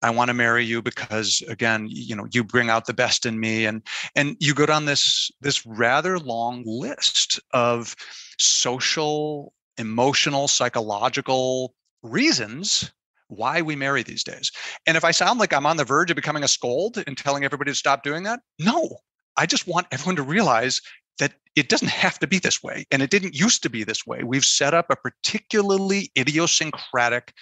I 0.02 0.10
want 0.10 0.28
to 0.28 0.34
marry 0.34 0.64
you 0.64 0.82
because 0.82 1.42
again, 1.48 1.86
you 1.88 2.16
know, 2.16 2.26
you 2.32 2.42
bring 2.42 2.68
out 2.68 2.86
the 2.86 2.94
best 2.94 3.26
in 3.26 3.38
me 3.38 3.66
and 3.66 3.82
and 4.16 4.36
you 4.40 4.54
go 4.54 4.66
down 4.66 4.86
this 4.86 5.30
this 5.40 5.64
rather 5.64 6.18
long 6.18 6.64
list 6.66 7.38
of 7.52 7.94
social, 8.38 9.52
emotional, 9.78 10.48
psychological 10.48 11.74
reasons 12.02 12.92
why 13.28 13.60
we 13.62 13.76
marry 13.76 14.02
these 14.02 14.24
days. 14.24 14.50
And 14.86 14.96
if 14.96 15.04
I 15.04 15.10
sound 15.10 15.40
like 15.40 15.52
I'm 15.52 15.66
on 15.66 15.76
the 15.76 15.84
verge 15.84 16.10
of 16.10 16.16
becoming 16.16 16.44
a 16.44 16.48
scold 16.48 17.02
and 17.06 17.16
telling 17.16 17.44
everybody 17.44 17.70
to 17.70 17.74
stop 17.74 18.02
doing 18.02 18.22
that, 18.24 18.40
no, 18.58 18.98
I 19.36 19.46
just 19.46 19.66
want 19.66 19.86
everyone 19.92 20.16
to 20.16 20.22
realize 20.22 20.80
that 21.18 21.34
it 21.54 21.68
doesn't 21.68 21.88
have 21.88 22.18
to 22.18 22.26
be 22.26 22.38
this 22.38 22.62
way. 22.62 22.84
And 22.90 23.02
it 23.02 23.10
didn't 23.10 23.34
used 23.34 23.62
to 23.62 23.70
be 23.70 23.84
this 23.84 24.06
way. 24.06 24.22
We've 24.22 24.44
set 24.44 24.74
up 24.74 24.86
a 24.90 24.96
particularly 24.96 26.10
idiosyncratic 26.16 27.32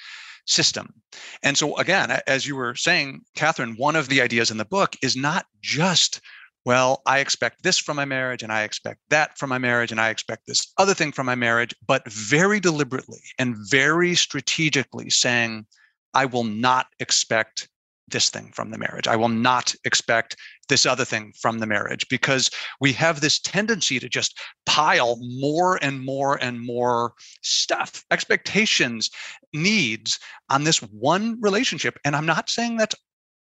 system. 0.46 0.94
And 1.42 1.56
so, 1.56 1.76
again, 1.78 2.20
as 2.26 2.46
you 2.46 2.54
were 2.54 2.74
saying, 2.74 3.22
Catherine, 3.34 3.74
one 3.76 3.96
of 3.96 4.08
the 4.08 4.20
ideas 4.20 4.50
in 4.50 4.58
the 4.58 4.64
book 4.64 4.96
is 5.02 5.16
not 5.16 5.46
just, 5.62 6.20
well, 6.64 7.02
I 7.06 7.18
expect 7.18 7.62
this 7.62 7.78
from 7.78 7.96
my 7.96 8.04
marriage, 8.04 8.42
and 8.42 8.52
I 8.52 8.62
expect 8.62 9.00
that 9.10 9.38
from 9.38 9.50
my 9.50 9.58
marriage, 9.58 9.92
and 9.92 10.00
I 10.00 10.10
expect 10.10 10.46
this 10.46 10.72
other 10.78 10.94
thing 10.94 11.12
from 11.12 11.26
my 11.26 11.34
marriage, 11.34 11.74
but 11.86 12.10
very 12.10 12.60
deliberately 12.60 13.20
and 13.38 13.56
very 13.70 14.14
strategically 14.14 15.10
saying, 15.10 15.66
I 16.14 16.24
will 16.26 16.44
not 16.44 16.86
expect 17.00 17.68
this 18.08 18.30
thing 18.30 18.50
from 18.54 18.70
the 18.70 18.78
marriage. 18.78 19.06
I 19.06 19.16
will 19.16 19.28
not 19.28 19.74
expect 19.84 20.36
this 20.68 20.86
other 20.86 21.04
thing 21.04 21.32
from 21.40 21.58
the 21.58 21.66
marriage 21.66 22.06
because 22.08 22.50
we 22.80 22.92
have 22.92 23.20
this 23.20 23.40
tendency 23.40 23.98
to 23.98 24.08
just 24.08 24.38
pile 24.66 25.18
more 25.20 25.78
and 25.82 26.04
more 26.04 26.42
and 26.42 26.60
more 26.60 27.14
stuff, 27.42 28.04
expectations, 28.10 29.10
needs 29.52 30.18
on 30.50 30.64
this 30.64 30.82
one 30.82 31.38
relationship. 31.40 31.98
And 32.04 32.14
I'm 32.14 32.26
not 32.26 32.48
saying 32.48 32.76
that's 32.76 32.94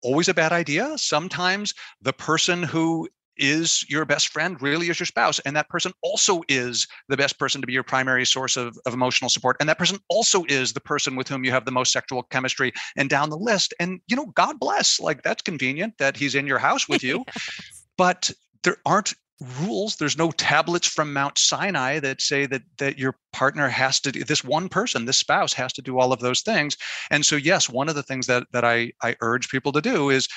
always 0.03 0.29
a 0.29 0.35
bad 0.35 0.53
idea. 0.53 0.97
Sometimes 0.99 1.75
the 2.01 2.13
person 2.13 2.63
who 2.63 3.09
is 3.39 3.89
your 3.89 4.05
best 4.05 4.29
friend 4.29 4.61
really 4.61 4.89
is 4.89 5.01
your 5.01 5.07
spouse 5.07 5.39
and 5.41 5.57
that 5.57 5.69
person 5.69 5.93
also 6.03 6.43
is 6.49 6.87
the 7.09 7.17
best 7.17 7.39
person 7.39 7.61
to 7.61 7.67
be 7.67 7.73
your 7.73 7.83
primary 7.83 8.27
source 8.27 8.57
of, 8.57 8.79
of 8.85 8.93
emotional 8.93 9.31
support 9.31 9.57
and 9.59 9.69
that 9.69 9.79
person 9.79 9.99
also 10.11 10.45
is 10.49 10.75
the 10.75 10.81
person 10.81 11.17
with 11.17 11.29
whom 11.29 11.43
you 11.43 11.51
have 11.51 11.65
the 11.65 11.71
most 11.71 11.93
sexual 11.93 12.23
chemistry 12.25 12.73
and 12.97 13.09
down 13.09 13.31
the 13.31 13.37
list 13.37 13.73
and 13.81 14.01
you 14.07 14.15
know 14.15 14.27
god 14.35 14.61
bless 14.61 15.01
like 15.01 15.23
that's 15.23 15.43
convenient 15.43 15.97
that 15.99 16.17
he's 16.17 16.35
in 16.35 16.47
your 16.47 16.59
house 16.59 16.89
with 16.89 17.03
you 17.03 17.25
yes. 17.35 17.85
but 17.97 18.31
there 18.65 18.77
aren't 18.85 19.15
rules 19.61 19.97
there's 19.97 20.17
no 20.17 20.31
tablets 20.33 20.87
from 20.87 21.13
mount 21.13 21.37
sinai 21.37 21.99
that 21.99 22.21
say 22.21 22.47
that 22.47 22.63
that 22.79 22.97
your 22.97 23.17
partner 23.33 23.69
has 23.69 23.99
to 23.99 24.13
do 24.13 24.23
this 24.23 24.45
one 24.45 24.69
person 24.69 25.05
this 25.05 25.17
spouse 25.17 25.53
has 25.53 25.73
to 25.73 25.83
do 25.83 25.99
all 25.99 26.13
of 26.13 26.21
those 26.21 26.43
things 26.43 26.77
and 27.11 27.27
so 27.27 27.35
yes 27.35 27.69
one 27.69 27.89
of 27.89 27.97
the 27.97 28.05
things 28.05 28.29
that 28.29 28.47
that 28.53 28.65
i 28.65 28.93
i 29.03 29.17
urge 29.21 29.49
people 29.49 29.73
to 29.73 29.81
do 29.81 30.11
is 30.11 30.29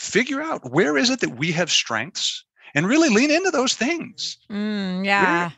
figure 0.00 0.40
out 0.40 0.72
where 0.72 0.96
is 0.96 1.10
it 1.10 1.20
that 1.20 1.36
we 1.36 1.52
have 1.52 1.70
strengths 1.70 2.44
and 2.74 2.86
really 2.86 3.08
lean 3.08 3.30
into 3.30 3.50
those 3.50 3.74
things. 3.74 4.38
Mm, 4.50 5.04
yeah. 5.04 5.48
Where, 5.48 5.52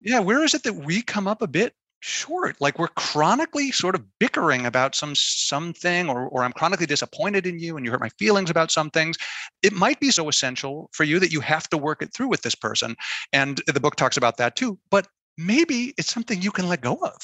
yeah. 0.00 0.20
Where 0.20 0.44
is 0.44 0.54
it 0.54 0.62
that 0.64 0.74
we 0.74 1.02
come 1.02 1.26
up 1.26 1.42
a 1.42 1.46
bit 1.46 1.74
short? 2.04 2.56
Like 2.60 2.78
we're 2.78 2.88
chronically 2.88 3.72
sort 3.72 3.94
of 3.94 4.04
bickering 4.18 4.66
about 4.66 4.94
some 4.94 5.14
something, 5.14 6.08
or 6.08 6.28
or 6.28 6.44
I'm 6.44 6.52
chronically 6.52 6.86
disappointed 6.86 7.46
in 7.46 7.58
you 7.58 7.76
and 7.76 7.84
you 7.84 7.90
hurt 7.90 8.00
my 8.00 8.10
feelings 8.10 8.50
about 8.50 8.70
some 8.70 8.90
things. 8.90 9.16
It 9.62 9.72
might 9.72 10.00
be 10.00 10.10
so 10.10 10.28
essential 10.28 10.90
for 10.92 11.04
you 11.04 11.18
that 11.18 11.32
you 11.32 11.40
have 11.40 11.68
to 11.70 11.78
work 11.78 12.02
it 12.02 12.12
through 12.12 12.28
with 12.28 12.42
this 12.42 12.54
person. 12.54 12.94
And 13.32 13.62
the 13.66 13.80
book 13.80 13.96
talks 13.96 14.18
about 14.18 14.36
that 14.36 14.54
too. 14.54 14.78
But 14.90 15.08
maybe 15.38 15.94
it's 15.96 16.12
something 16.12 16.42
you 16.42 16.52
can 16.52 16.68
let 16.68 16.82
go 16.82 16.94
of 16.96 17.16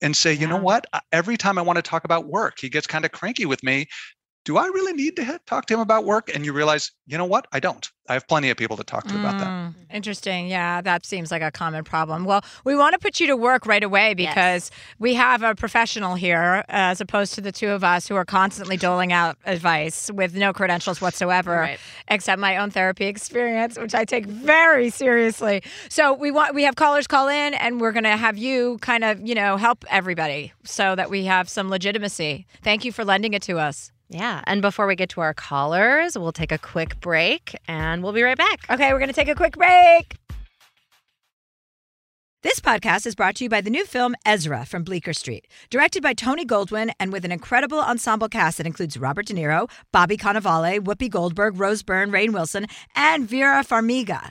and 0.00 0.16
say, 0.16 0.32
yeah. 0.32 0.40
you 0.40 0.46
know 0.46 0.56
what? 0.56 0.86
Every 1.10 1.36
time 1.36 1.58
I 1.58 1.62
want 1.62 1.76
to 1.76 1.82
talk 1.82 2.04
about 2.04 2.28
work, 2.28 2.58
he 2.60 2.68
gets 2.68 2.86
kind 2.86 3.04
of 3.04 3.10
cranky 3.10 3.44
with 3.44 3.62
me 3.64 3.88
do 4.48 4.56
I 4.56 4.64
really 4.64 4.94
need 4.94 5.14
to 5.16 5.38
talk 5.44 5.66
to 5.66 5.74
him 5.74 5.80
about 5.80 6.06
work? 6.06 6.34
And 6.34 6.42
you 6.42 6.54
realize, 6.54 6.90
you 7.06 7.18
know 7.18 7.26
what? 7.26 7.46
I 7.52 7.60
don't. 7.60 7.86
I 8.08 8.14
have 8.14 8.26
plenty 8.26 8.48
of 8.48 8.56
people 8.56 8.78
to 8.78 8.82
talk 8.82 9.04
to 9.08 9.12
mm, 9.12 9.20
about 9.20 9.38
that. 9.38 9.46
Mm, 9.46 9.74
interesting. 9.92 10.48
Yeah, 10.48 10.80
that 10.80 11.04
seems 11.04 11.30
like 11.30 11.42
a 11.42 11.50
common 11.50 11.84
problem. 11.84 12.24
Well, 12.24 12.42
we 12.64 12.74
want 12.74 12.94
to 12.94 12.98
put 12.98 13.20
you 13.20 13.26
to 13.26 13.36
work 13.36 13.66
right 13.66 13.84
away 13.84 14.14
because 14.14 14.70
yes. 14.70 14.70
we 14.98 15.12
have 15.12 15.42
a 15.42 15.54
professional 15.54 16.14
here 16.14 16.64
as 16.70 16.98
opposed 17.02 17.34
to 17.34 17.42
the 17.42 17.52
two 17.52 17.68
of 17.68 17.84
us 17.84 18.08
who 18.08 18.14
are 18.14 18.24
constantly 18.24 18.78
doling 18.78 19.12
out 19.12 19.36
advice 19.44 20.10
with 20.14 20.34
no 20.34 20.54
credentials 20.54 20.98
whatsoever, 20.98 21.56
right. 21.56 21.80
except 22.08 22.40
my 22.40 22.56
own 22.56 22.70
therapy 22.70 23.04
experience, 23.04 23.78
which 23.78 23.94
I 23.94 24.06
take 24.06 24.24
very 24.24 24.88
seriously. 24.88 25.62
So 25.90 26.14
we 26.14 26.30
want 26.30 26.54
we 26.54 26.62
have 26.62 26.76
callers 26.76 27.06
call 27.06 27.28
in 27.28 27.52
and 27.52 27.82
we're 27.82 27.92
going 27.92 28.04
to 28.04 28.16
have 28.16 28.38
you 28.38 28.78
kind 28.78 29.04
of, 29.04 29.20
you 29.20 29.34
know, 29.34 29.58
help 29.58 29.84
everybody 29.90 30.54
so 30.64 30.94
that 30.94 31.10
we 31.10 31.26
have 31.26 31.50
some 31.50 31.68
legitimacy. 31.68 32.46
Thank 32.62 32.86
you 32.86 32.92
for 32.92 33.04
lending 33.04 33.34
it 33.34 33.42
to 33.42 33.58
us. 33.58 33.92
Yeah. 34.10 34.42
And 34.46 34.62
before 34.62 34.86
we 34.86 34.96
get 34.96 35.10
to 35.10 35.20
our 35.20 35.34
callers, 35.34 36.16
we'll 36.16 36.32
take 36.32 36.52
a 36.52 36.58
quick 36.58 36.98
break 37.00 37.54
and 37.66 38.02
we'll 38.02 38.12
be 38.12 38.22
right 38.22 38.38
back. 38.38 38.64
Okay, 38.70 38.92
we're 38.92 38.98
going 38.98 39.10
to 39.10 39.14
take 39.14 39.28
a 39.28 39.34
quick 39.34 39.56
break. 39.56 40.16
This 42.44 42.60
podcast 42.60 43.04
is 43.04 43.16
brought 43.16 43.34
to 43.36 43.44
you 43.44 43.50
by 43.50 43.60
the 43.60 43.68
new 43.68 43.84
film 43.84 44.14
Ezra 44.24 44.64
from 44.64 44.84
Bleecker 44.84 45.12
Street, 45.12 45.48
directed 45.70 46.04
by 46.04 46.14
Tony 46.14 46.46
Goldwyn 46.46 46.92
and 47.00 47.12
with 47.12 47.24
an 47.24 47.32
incredible 47.32 47.80
ensemble 47.80 48.28
cast 48.28 48.58
that 48.58 48.66
includes 48.66 48.96
Robert 48.96 49.26
De 49.26 49.34
Niro, 49.34 49.68
Bobby 49.92 50.16
Cannavale, 50.16 50.78
Whoopi 50.78 51.10
Goldberg, 51.10 51.58
Rose 51.58 51.82
Byrne, 51.82 52.12
Rainn 52.12 52.32
Wilson, 52.32 52.66
and 52.94 53.28
Vera 53.28 53.64
Farmiga. 53.64 54.30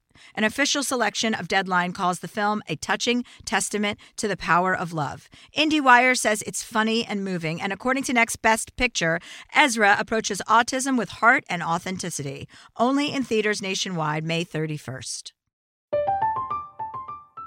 An 0.35 0.43
official 0.43 0.83
selection 0.83 1.33
of 1.33 1.47
Deadline 1.47 1.93
calls 1.93 2.19
the 2.19 2.27
film 2.27 2.61
a 2.67 2.75
touching 2.75 3.23
testament 3.45 3.99
to 4.17 4.27
the 4.27 4.37
power 4.37 4.75
of 4.75 4.93
love. 4.93 5.29
IndieWire 5.57 6.17
says 6.17 6.41
it's 6.43 6.63
funny 6.63 7.05
and 7.05 7.23
moving, 7.23 7.61
and 7.61 7.73
according 7.73 8.03
to 8.03 8.13
Next 8.13 8.37
Best 8.37 8.75
Picture, 8.75 9.19
Ezra 9.55 9.95
approaches 9.99 10.41
autism 10.47 10.97
with 10.97 11.09
heart 11.09 11.43
and 11.49 11.61
authenticity. 11.61 12.47
Only 12.77 13.13
in 13.13 13.23
theaters 13.23 13.61
nationwide 13.61 14.23
May 14.23 14.45
31st. 14.45 15.31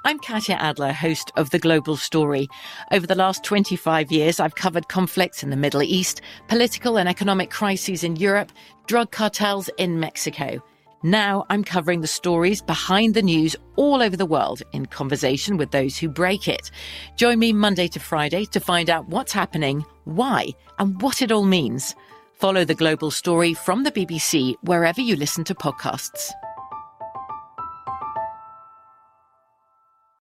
I'm 0.07 0.19
Katya 0.19 0.57
Adler, 0.57 0.93
host 0.93 1.33
of 1.35 1.49
The 1.49 1.59
Global 1.59 1.97
Story. 1.97 2.47
Over 2.93 3.07
the 3.07 3.15
last 3.15 3.43
25 3.43 4.13
years, 4.13 4.39
I've 4.39 4.55
covered 4.55 4.89
conflicts 4.89 5.43
in 5.43 5.49
the 5.49 5.57
Middle 5.57 5.83
East, 5.83 6.21
political 6.47 6.99
and 6.99 7.09
economic 7.09 7.51
crises 7.51 8.05
in 8.05 8.17
Europe, 8.17 8.53
drug 8.87 9.13
cartels 9.13 9.71
in 9.79 10.01
Mexico. 10.01 10.63
Now 11.05 11.45
I'm 11.51 11.65
covering 11.65 12.01
the 12.01 12.07
stories 12.07 12.63
behind 12.63 13.13
the 13.13 13.21
news 13.21 13.55
all 13.77 14.01
over 14.01 14.17
the 14.17 14.25
world 14.25 14.63
in 14.73 14.87
conversation 14.87 15.59
with 15.59 15.71
those 15.71 15.99
who 15.99 16.09
break 16.09 16.49
it. 16.49 16.71
Join 17.15 17.39
me 17.39 17.53
Monday 17.53 17.89
to 17.89 18.01
Friday 18.01 18.47
to 18.47 18.59
find 18.59 18.89
out 18.89 19.07
what's 19.11 19.31
happening, 19.31 19.85
why, 20.05 20.49
and 20.79 21.03
what 21.03 21.21
it 21.21 21.31
all 21.31 21.45
means. 21.45 21.95
Follow 22.33 22.65
the 22.65 22.75
global 22.75 23.11
story 23.11 23.53
from 23.53 23.85
the 23.85 23.93
BBC 23.93 24.55
wherever 24.63 25.03
you 25.03 25.15
listen 25.15 25.45
to 25.45 25.55
podcasts. 25.55 26.31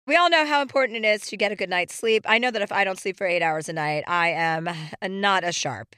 We 0.08 0.16
all 0.16 0.30
know 0.30 0.46
how 0.46 0.62
important 0.62 1.04
it 1.04 1.08
is 1.08 1.24
to 1.28 1.36
get 1.36 1.52
a 1.52 1.58
good 1.58 1.70
night's 1.70 1.94
sleep. 1.94 2.24
I 2.26 2.38
know 2.38 2.52
that 2.52 2.62
if 2.62 2.72
I 2.72 2.86
don't 2.86 2.98
sleep 2.98 3.18
for 3.18 3.28
eight 3.28 3.42
hours 3.42 3.68
a 3.68 3.74
night, 3.74 4.06
I 4.08 4.30
am 4.30 4.70
not 5.04 5.44
as 5.44 5.56
sharp. 5.56 5.98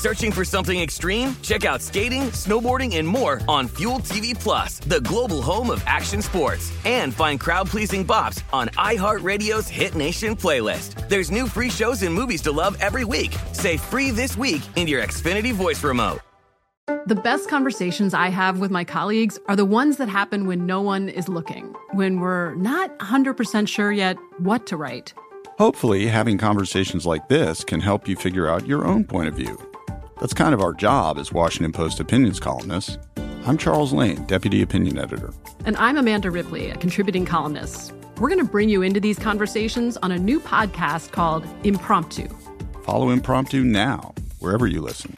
Searching 0.00 0.32
for 0.32 0.46
something 0.46 0.80
extreme? 0.80 1.36
Check 1.42 1.66
out 1.66 1.82
skating, 1.82 2.30
snowboarding, 2.30 2.96
and 2.96 3.06
more 3.06 3.42
on 3.46 3.68
Fuel 3.68 3.98
TV 3.98 4.32
Plus, 4.34 4.78
the 4.78 5.02
global 5.02 5.42
home 5.42 5.68
of 5.68 5.84
action 5.86 6.22
sports. 6.22 6.72
And 6.86 7.12
find 7.12 7.38
crowd 7.38 7.68
pleasing 7.68 8.02
bops 8.02 8.42
on 8.50 8.68
iHeartRadio's 8.78 9.68
Hit 9.68 9.94
Nation 9.94 10.34
playlist. 10.34 11.06
There's 11.10 11.30
new 11.30 11.46
free 11.46 11.68
shows 11.68 12.00
and 12.00 12.14
movies 12.14 12.40
to 12.42 12.50
love 12.50 12.78
every 12.80 13.04
week. 13.04 13.36
Say 13.52 13.76
free 13.76 14.10
this 14.10 14.38
week 14.38 14.62
in 14.74 14.86
your 14.88 15.02
Xfinity 15.02 15.52
voice 15.52 15.84
remote. 15.84 16.20
The 17.04 17.20
best 17.22 17.50
conversations 17.50 18.14
I 18.14 18.30
have 18.30 18.58
with 18.58 18.70
my 18.70 18.84
colleagues 18.84 19.38
are 19.48 19.56
the 19.56 19.66
ones 19.66 19.98
that 19.98 20.08
happen 20.08 20.46
when 20.46 20.64
no 20.64 20.80
one 20.80 21.10
is 21.10 21.28
looking, 21.28 21.74
when 21.92 22.20
we're 22.20 22.54
not 22.54 22.98
100% 23.00 23.68
sure 23.68 23.92
yet 23.92 24.16
what 24.38 24.66
to 24.68 24.78
write. 24.78 25.12
Hopefully, 25.58 26.06
having 26.06 26.38
conversations 26.38 27.04
like 27.04 27.28
this 27.28 27.62
can 27.64 27.80
help 27.80 28.08
you 28.08 28.16
figure 28.16 28.48
out 28.48 28.66
your 28.66 28.86
own 28.86 29.04
point 29.04 29.28
of 29.28 29.34
view. 29.34 29.69
That's 30.20 30.34
kind 30.34 30.52
of 30.52 30.60
our 30.60 30.74
job 30.74 31.16
as 31.18 31.32
Washington 31.32 31.72
Post 31.72 31.98
opinions 31.98 32.38
columnists. 32.38 32.98
I'm 33.46 33.56
Charles 33.56 33.94
Lane, 33.94 34.22
Deputy 34.26 34.60
Opinion 34.60 34.98
Editor. 34.98 35.32
And 35.64 35.78
I'm 35.78 35.96
Amanda 35.96 36.30
Ripley, 36.30 36.68
a 36.68 36.76
contributing 36.76 37.24
columnist. 37.24 37.94
We're 38.18 38.28
going 38.28 38.44
to 38.44 38.50
bring 38.50 38.68
you 38.68 38.82
into 38.82 39.00
these 39.00 39.18
conversations 39.18 39.96
on 39.96 40.12
a 40.12 40.18
new 40.18 40.38
podcast 40.38 41.12
called 41.12 41.46
Impromptu. 41.64 42.28
Follow 42.82 43.08
Impromptu 43.08 43.64
now, 43.64 44.14
wherever 44.40 44.66
you 44.66 44.82
listen. 44.82 45.16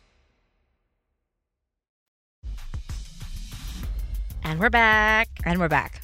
And 4.45 4.61
we're 4.61 4.71
back. 4.71 5.29
And 5.45 5.59
we're 5.59 5.69
back. 5.69 6.03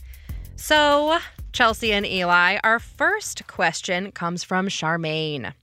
So, 0.57 1.19
Chelsea 1.53 1.93
and 1.93 2.05
Eli, 2.05 2.59
our 2.65 2.81
first 2.81 3.47
question 3.47 4.11
comes 4.11 4.43
from 4.43 4.67
Charmaine. 4.67 5.55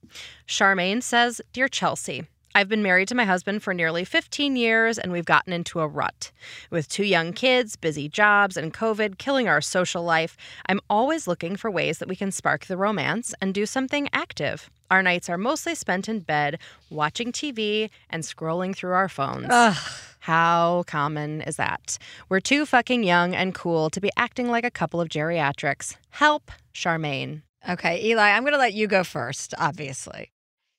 Charmaine 0.48 1.04
says 1.04 1.42
Dear 1.52 1.68
Chelsea, 1.68 2.28
I've 2.56 2.70
been 2.70 2.82
married 2.82 3.10
to 3.10 3.16
my 3.16 3.26
husband 3.26 3.64
for 3.64 3.74
nearly 3.74 4.06
15 4.06 4.56
years 4.56 4.98
and 4.98 5.12
we've 5.12 5.26
gotten 5.26 5.52
into 5.52 5.82
a 5.82 5.88
rut. 5.90 6.32
With 6.72 6.88
two 6.88 7.04
young 7.04 7.34
kids, 7.34 7.76
busy 7.76 8.08
jobs, 8.08 8.56
and 8.56 8.74
COVID 8.74 9.18
killing 9.18 9.50
our 9.50 9.60
social 9.60 10.04
life, 10.04 10.38
I'm 10.70 10.80
always 10.90 11.28
looking 11.28 11.58
for 11.58 11.70
ways 11.70 12.00
that 12.00 12.08
we 12.08 12.16
can 12.16 12.32
spark 12.32 12.66
the 12.66 12.78
romance 12.78 13.36
and 13.42 13.54
do 13.54 13.66
something 13.66 14.08
active. 14.14 14.70
Our 14.90 15.04
nights 15.04 15.30
are 15.30 15.38
mostly 15.38 15.76
spent 15.76 16.08
in 16.08 16.22
bed, 16.22 16.58
watching 16.90 17.34
TV, 17.34 17.90
and 18.10 18.24
scrolling 18.24 18.74
through 18.74 18.94
our 18.94 19.10
phones. 19.10 19.48
Ugh. 19.50 19.76
How 20.20 20.86
common 20.88 21.42
is 21.42 21.58
that? 21.58 21.98
We're 22.30 22.40
too 22.40 22.66
fucking 22.66 23.04
young 23.04 23.36
and 23.36 23.54
cool 23.54 23.90
to 23.90 24.00
be 24.00 24.12
acting 24.16 24.50
like 24.50 24.64
a 24.64 24.72
couple 24.72 25.02
of 25.02 25.10
geriatrics. 25.10 25.98
Help, 26.10 26.52
Charmaine. 26.74 27.42
Okay, 27.68 28.02
Eli, 28.06 28.30
I'm 28.30 28.44
going 28.44 28.54
to 28.54 28.60
let 28.60 28.74
you 28.74 28.88
go 28.88 29.04
first, 29.04 29.54
obviously. 29.58 30.32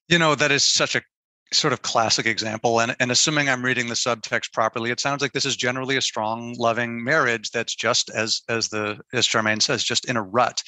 You 0.09 0.19
know, 0.19 0.35
that 0.37 0.51
is 0.51 0.65
such 0.65 0.97
a 0.97 1.03
sort 1.53 1.73
of 1.73 1.83
classic 1.83 2.27
example 2.27 2.81
and, 2.81 2.97
and 2.99 3.13
assuming 3.13 3.49
i'm 3.49 3.65
reading 3.65 3.87
the 3.87 3.95
subtext 3.95 4.53
properly 4.53 4.91
it 4.91 4.99
sounds 4.99 5.23
like 5.23 5.33
this 5.33 5.45
is 5.45 5.57
generally 5.57 5.97
a 5.97 6.03
strong 6.03 6.55
loving 6.59 7.03
marriage 7.05 7.51
that's 7.51 7.75
just 7.75 8.11
as 8.11 8.43
as 8.49 8.69
the 8.69 8.99
as 9.13 9.27
charmaine 9.27 9.63
says 9.63 9.85
just 9.85 10.09
in 10.09 10.17
a 10.17 10.23
rut. 10.23 10.63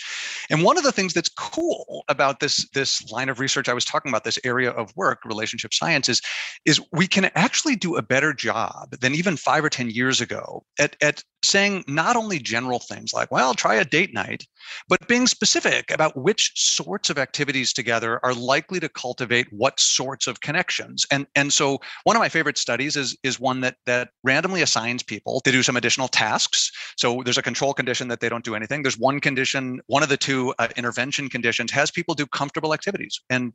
And 0.50 0.62
one 0.62 0.78
of 0.78 0.84
the 0.84 0.92
things 0.92 1.12
that's 1.12 1.28
cool 1.28 2.04
about 2.08 2.40
this 2.40 2.68
this 2.70 3.10
line 3.10 3.28
of 3.28 3.40
research 3.40 3.68
i 3.68 3.74
was 3.74 3.84
talking 3.84 4.10
about 4.10 4.24
this 4.24 4.38
area 4.44 4.70
of 4.70 4.94
work 4.96 5.24
relationship 5.24 5.74
sciences 5.74 6.22
is 6.64 6.80
we 6.92 7.06
can 7.06 7.26
actually 7.34 7.76
do 7.76 7.96
a 7.96 8.02
better 8.02 8.32
job 8.32 8.90
than 9.00 9.14
even 9.14 9.36
five 9.36 9.64
or 9.64 9.70
ten 9.70 9.90
years 9.90 10.20
ago 10.20 10.64
at, 10.78 10.96
at 11.02 11.22
saying 11.42 11.84
not 11.86 12.16
only 12.16 12.38
general 12.38 12.78
things 12.78 13.12
like 13.12 13.30
well 13.30 13.54
try 13.54 13.76
a 13.76 13.84
date 13.84 14.12
night 14.12 14.44
but 14.88 15.06
being 15.08 15.26
specific 15.26 15.90
about 15.90 16.16
which 16.16 16.52
sorts 16.54 17.10
of 17.10 17.18
activities 17.18 17.72
together 17.72 18.20
are 18.24 18.34
likely 18.34 18.80
to 18.80 18.88
cultivate 18.88 19.46
what 19.50 19.78
sorts 19.78 20.26
of 20.26 20.40
connections. 20.40 21.06
And, 21.10 21.26
and 21.34 21.52
so 21.52 21.78
one 22.04 22.16
of 22.16 22.20
my 22.20 22.28
favorite 22.28 22.58
studies 22.58 22.96
is, 22.96 23.16
is 23.22 23.40
one 23.40 23.60
that, 23.62 23.76
that 23.86 24.10
randomly 24.24 24.62
assigns 24.62 25.02
people 25.02 25.40
to 25.40 25.52
do 25.52 25.62
some 25.62 25.76
additional 25.76 26.08
tasks. 26.08 26.70
So 26.96 27.22
there's 27.24 27.38
a 27.38 27.42
control 27.42 27.74
condition 27.74 28.08
that 28.08 28.20
they 28.20 28.28
don't 28.28 28.44
do 28.44 28.54
anything. 28.54 28.82
There's 28.82 28.98
one 28.98 29.20
condition, 29.20 29.80
one 29.86 30.02
of 30.02 30.08
the 30.08 30.16
two 30.16 30.54
uh, 30.58 30.68
intervention 30.76 31.28
conditions 31.28 31.70
has 31.72 31.90
people 31.90 32.14
do 32.14 32.26
comfortable 32.26 32.74
activities. 32.74 33.20
And 33.30 33.52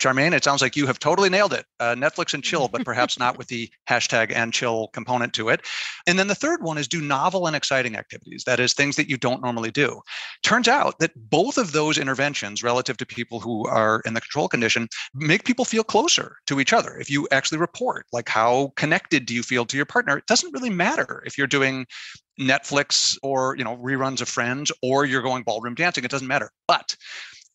Charmaine, 0.00 0.32
it 0.32 0.42
sounds 0.42 0.62
like 0.62 0.76
you 0.76 0.86
have 0.86 0.98
totally 0.98 1.28
nailed 1.28 1.52
it. 1.52 1.66
Uh, 1.78 1.94
Netflix 1.94 2.34
and 2.34 2.42
chill, 2.42 2.68
but 2.68 2.84
perhaps 2.84 3.18
not 3.18 3.38
with 3.38 3.48
the 3.48 3.70
hashtag 3.88 4.32
and 4.34 4.52
chill 4.52 4.88
component 4.88 5.32
to 5.34 5.48
it. 5.48 5.66
And 6.06 6.18
then 6.18 6.26
the 6.26 6.34
third 6.34 6.62
one 6.62 6.78
is 6.78 6.88
do 6.88 7.00
novel 7.00 7.46
and 7.46 7.54
exciting 7.54 7.96
activities. 7.96 8.44
That 8.44 8.60
is 8.60 8.72
things 8.72 8.96
that 8.96 9.08
you 9.08 9.16
don't 9.16 9.42
normally 9.42 9.70
do. 9.70 10.00
Turns 10.42 10.68
out 10.68 10.98
that 10.98 11.12
both 11.30 11.58
of 11.58 11.72
those 11.72 11.98
interventions 11.98 12.62
relative 12.62 12.96
to 12.96 13.06
people 13.06 13.40
who 13.40 13.66
are 13.66 14.02
in 14.04 14.14
the 14.14 14.20
control 14.20 14.48
condition 14.48 14.88
make 15.14 15.44
people 15.44 15.64
feel 15.64 15.84
closer 15.84 16.36
to 16.46 16.60
each 16.60 16.72
other. 16.72 16.96
If 16.98 17.10
you 17.10 17.28
actually 17.30 17.58
report, 17.58 18.06
like 18.12 18.28
how 18.28 18.72
connected 18.76 19.26
do 19.26 19.34
you 19.34 19.42
feel 19.42 19.66
to 19.66 19.76
your 19.76 19.86
partner, 19.86 20.18
it 20.18 20.26
doesn't 20.26 20.52
really 20.52 20.70
matter 20.70 21.22
if 21.26 21.36
you're 21.36 21.46
doing 21.46 21.86
Netflix 22.40 23.18
or 23.22 23.56
you 23.56 23.64
know 23.64 23.76
reruns 23.76 24.20
of 24.20 24.28
Friends 24.28 24.72
or 24.82 25.04
you're 25.04 25.22
going 25.22 25.42
ballroom 25.42 25.74
dancing. 25.74 26.04
It 26.04 26.10
doesn't 26.10 26.26
matter. 26.26 26.50
But 26.66 26.96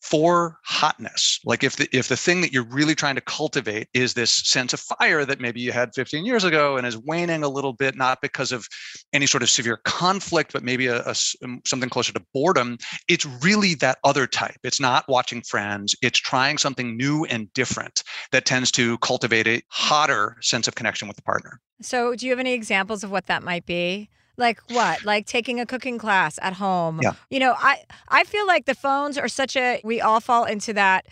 for 0.09 0.59
hotness. 0.63 1.39
Like 1.45 1.63
if 1.63 1.77
the 1.77 1.89
if 1.91 2.07
the 2.09 2.17
thing 2.17 2.41
that 2.41 2.53
you're 2.53 2.63
really 2.65 2.93
trying 2.93 3.15
to 3.15 3.21
cultivate 3.21 3.87
is 3.93 4.13
this 4.13 4.31
sense 4.31 4.71
of 4.71 4.79
fire 4.79 5.25
that 5.25 5.39
maybe 5.39 5.61
you 5.61 5.71
had 5.71 5.95
15 5.95 6.25
years 6.25 6.43
ago 6.43 6.77
and 6.77 6.85
is 6.85 6.95
waning 6.95 7.41
a 7.41 7.49
little 7.49 7.73
bit 7.73 7.95
not 7.95 8.21
because 8.21 8.51
of 8.51 8.67
any 9.13 9.25
sort 9.25 9.41
of 9.41 9.49
severe 9.49 9.77
conflict 9.83 10.53
but 10.53 10.63
maybe 10.63 10.85
a, 10.85 11.01
a 11.01 11.15
um, 11.43 11.59
something 11.65 11.89
closer 11.89 12.13
to 12.13 12.23
boredom 12.35 12.77
it's 13.07 13.25
really 13.25 13.73
that 13.75 13.97
other 14.03 14.27
type. 14.27 14.57
It's 14.63 14.79
not 14.79 15.05
watching 15.07 15.41
friends. 15.41 15.95
It's 16.03 16.19
trying 16.19 16.59
something 16.59 16.95
new 16.95 17.25
and 17.25 17.51
different 17.53 18.03
that 18.31 18.45
tends 18.45 18.71
to 18.73 18.99
cultivate 18.99 19.47
a 19.47 19.63
hotter 19.69 20.37
sense 20.41 20.67
of 20.67 20.75
connection 20.75 21.07
with 21.07 21.17
the 21.17 21.23
partner. 21.23 21.59
So, 21.81 22.15
do 22.15 22.25
you 22.25 22.31
have 22.31 22.39
any 22.39 22.53
examples 22.53 23.03
of 23.03 23.11
what 23.11 23.25
that 23.25 23.43
might 23.43 23.65
be? 23.65 24.09
Like 24.37 24.59
what? 24.69 25.03
Like 25.05 25.25
taking 25.25 25.59
a 25.59 25.65
cooking 25.65 25.97
class 25.97 26.37
at 26.41 26.53
home. 26.53 26.99
Yeah. 27.01 27.13
You 27.29 27.39
know, 27.39 27.55
I 27.57 27.83
I 28.09 28.23
feel 28.23 28.45
like 28.47 28.65
the 28.65 28.75
phones 28.75 29.17
are 29.17 29.27
such 29.27 29.55
a 29.55 29.81
we 29.83 30.01
all 30.01 30.19
fall 30.19 30.45
into 30.45 30.73
that 30.73 31.05